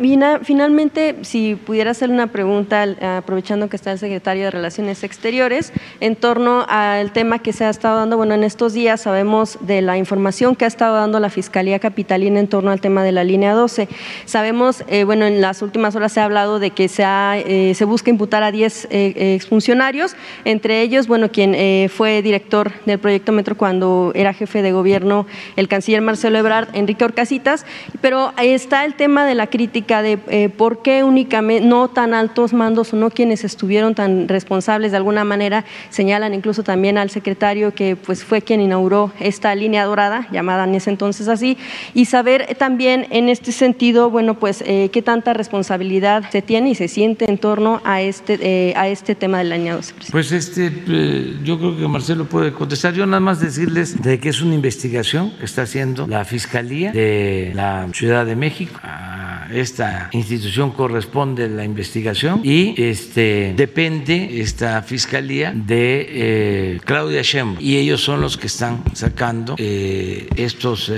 Finalmente, 0.44 1.18
si 1.22 1.56
pudiera 1.56 1.92
hacer 1.92 2.10
una 2.10 2.28
pregunta, 2.28 2.86
aprovechando 3.18 3.70
que 3.70 3.76
está 3.76 3.92
el 3.92 4.00
secretario 4.00 4.46
de 4.46 4.52
Relaciones 4.52 5.04
Exteriores, 5.04 5.74
en 6.00 6.16
torno 6.16 6.66
al 6.68 7.12
tema 7.12 7.40
que 7.40 7.54
se 7.54 7.66
ha 7.66 7.70
estado 7.70 8.00
dando, 8.00 8.18
bueno, 8.18 8.34
en 8.34 8.44
estos 8.44 8.74
días 8.74 9.02
sabemos 9.02 9.58
de 9.62 9.82
la 9.82 9.98
información 9.98 10.56
que 10.56 10.66
ha 10.66 10.68
estado 10.68 10.96
dando 10.96 11.20
la 11.20 11.30
Fiscalía 11.30 11.80
Capitalina 11.80 12.40
en 12.40 12.48
torno 12.48 12.72
al 12.72 12.82
tema 12.82 13.04
de 13.04 13.12
la 13.12 13.24
línea 13.24 13.54
12. 13.66 13.88
Sabemos, 14.26 14.84
eh, 14.88 15.05
bueno, 15.05 15.26
en 15.26 15.41
las 15.41 15.63
últimas 15.63 15.95
horas 15.95 16.11
se 16.11 16.20
ha 16.20 16.26
hablado 16.26 16.59
de 16.59 16.70
que 16.70 16.88
se, 16.88 17.03
eh, 17.03 17.86
busca 17.86 18.11
imputar 18.11 18.43
a 18.43 18.51
10 18.51 18.88
eh, 18.91 19.34
exfuncionarios, 19.36 20.16
entre 20.43 20.82
ellos, 20.82 21.07
bueno, 21.07 21.32
quien 21.32 21.55
fue 21.89 22.22
director 22.22 22.72
del 22.86 22.99
proyecto 22.99 23.32
Metro 23.32 23.57
cuando 23.57 24.11
era 24.13 24.34
jefe 24.34 24.61
de 24.61 24.72
gobierno, 24.72 25.26
el 25.55 25.68
canciller 25.68 26.01
Marcelo 26.01 26.38
Ebrard, 26.38 26.68
Enrique 26.74 27.03
Orcasitas, 27.03 27.66
pero 28.01 28.34
está 28.38 28.86
el 28.86 28.93
tema 28.93 29.26
de 29.26 29.34
la 29.34 29.47
crítica 29.47 30.03
de 30.03 30.18
por 30.57 30.84
qué 30.84 31.03
únicamente 31.03 31.66
no 31.66 31.88
tan 31.88 32.13
altos 32.13 32.53
mandos 32.53 32.93
o 32.93 32.97
no 32.97 33.09
quienes 33.09 33.43
estuvieron 33.43 33.95
tan 33.95 34.28
responsables 34.28 34.91
de 34.91 34.97
alguna 34.97 35.24
manera, 35.24 35.66
señalan 35.89 36.34
incluso 36.34 36.61
también 36.63 36.97
al 36.97 37.09
secretario 37.09 37.74
que 37.74 37.95
pues 37.95 38.24
fue 38.24 38.41
quien 38.41 38.61
inauguró 38.61 39.11
esta 39.20 39.55
línea 39.55 39.86
dorada, 39.86 40.28
llamada 40.32 40.66
en 40.66 40.76
ese 40.76 40.91
entonces 40.91 41.28
así, 41.28 41.57
y 41.93 42.05
saber 42.05 42.55
también 42.57 43.07
en 43.09 43.30
este 43.30 43.55
sentido, 43.56 44.10
bueno, 44.10 44.39
pues 44.39 44.64
eh, 44.66 44.89
qué 44.91 45.01
tanta 45.01 45.34
responsabilidad 45.34 46.30
se 46.32 46.41
tiene 46.41 46.70
y 46.70 46.76
se 46.76 46.88
siente 46.88 47.30
en 47.30 47.38
torno 47.38 47.82
a 47.84 48.01
este, 48.01 48.38
eh, 48.41 48.74
a 48.76 48.88
este 48.88 49.16
tema 49.16 49.39
del 49.39 49.51
año 49.51 49.76
12. 49.76 49.93
Pues 50.12 50.32
este, 50.32 50.72
eh, 50.88 51.38
yo 51.43 51.58
creo 51.58 51.78
que 51.78 51.88
Marcelo 51.88 52.26
puede 52.26 52.51
contestar. 52.53 52.93
Yo 52.93 53.06
nada 53.06 53.20
más 53.20 53.39
decirles 53.39 54.01
de 54.01 54.20
que 54.20 54.30
es 54.30 54.41
una 54.41 54.56
investigación 54.56 55.32
que 55.38 55.45
está 55.45 55.64
haciendo 55.64 56.08
la 56.08 56.26
Fiscalía 56.26 56.91
de 56.91 57.51
la 57.56 57.88
Ciudad 57.93 58.26
de 58.26 58.36
México. 58.36 58.80
A 58.84 59.25
esta 59.52 60.10
institución 60.12 60.72
corresponde 60.72 61.48
la 61.50 61.64
investigación 61.64 62.41
y 62.43 62.76
este, 62.82 63.54
depende 63.56 64.41
esta 64.41 64.82
Fiscalía 64.82 65.54
de 65.56 66.80
Claudia 66.86 67.22
Sheinbaum 67.22 67.58
y 67.60 67.78
ellos 67.78 68.02
son 68.02 68.22
los 68.22 68.38
que 68.38 68.48
están 68.48 68.84
sacando 68.93 69.56
estos 69.58 70.91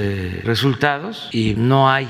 resultados 0.44 1.30
y 1.32 1.56
no 1.58 1.90
hay 1.90 2.08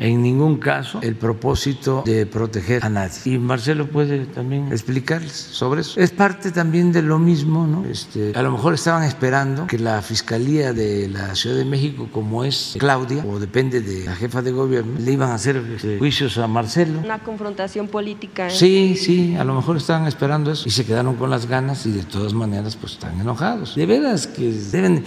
en 0.00 0.22
ningún 0.22 0.58
caso 0.58 1.00
el 1.02 1.14
propósito 1.14 2.02
de 2.04 2.26
proteger 2.26 2.84
a 2.84 2.88
nadie. 2.88 3.18
Y 3.24 3.38
Marcelo 3.38 3.86
puede 3.86 4.26
también 4.26 4.68
explicarles 4.72 5.32
sobre 5.32 5.80
eso. 5.80 6.00
Es 6.00 6.10
parte 6.10 6.50
también 6.50 6.92
de 6.92 7.02
lo 7.02 7.18
mismo, 7.18 7.66
¿no? 7.66 7.84
Este, 7.84 8.32
a 8.34 8.42
lo 8.42 8.52
mejor 8.52 8.74
estaban 8.74 9.02
esperando 9.02 9.66
que 9.66 9.78
la 9.78 10.02
Fiscalía 10.02 10.72
de 10.72 11.08
la 11.08 11.34
Ciudad 11.34 11.56
de 11.56 11.64
México, 11.64 12.08
como 12.12 12.44
es 12.44 12.76
Claudia, 12.78 13.24
o 13.24 13.38
depende 13.38 13.80
de 13.80 14.04
la 14.04 14.14
jefa 14.14 14.42
de 14.42 14.52
gobierno, 14.52 14.98
le 14.98 15.12
iban 15.12 15.30
a 15.30 15.34
hacer 15.34 15.62
este, 15.74 15.98
juicios 15.98 16.38
a 16.38 16.46
Marcelo. 16.46 17.00
Una 17.00 17.18
confrontación 17.18 17.88
política. 17.88 18.48
¿eh? 18.48 18.50
Sí, 18.50 18.96
sí, 18.96 19.36
a 19.36 19.44
lo 19.44 19.54
mejor 19.54 19.76
estaban 19.76 20.06
esperando 20.06 20.50
eso 20.52 20.68
y 20.68 20.70
se 20.70 20.84
quedaron 20.84 21.16
con 21.16 21.30
las 21.30 21.46
ganas 21.46 21.86
y 21.86 21.92
de 21.92 22.02
todas 22.02 22.34
maneras 22.34 22.76
pues 22.76 22.92
están 22.92 23.20
enojados. 23.20 23.74
De 23.74 23.86
veras 23.86 24.26
que 24.26 24.52
deben 24.52 25.04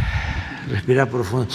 respirar 0.70 1.10
profundo 1.10 1.48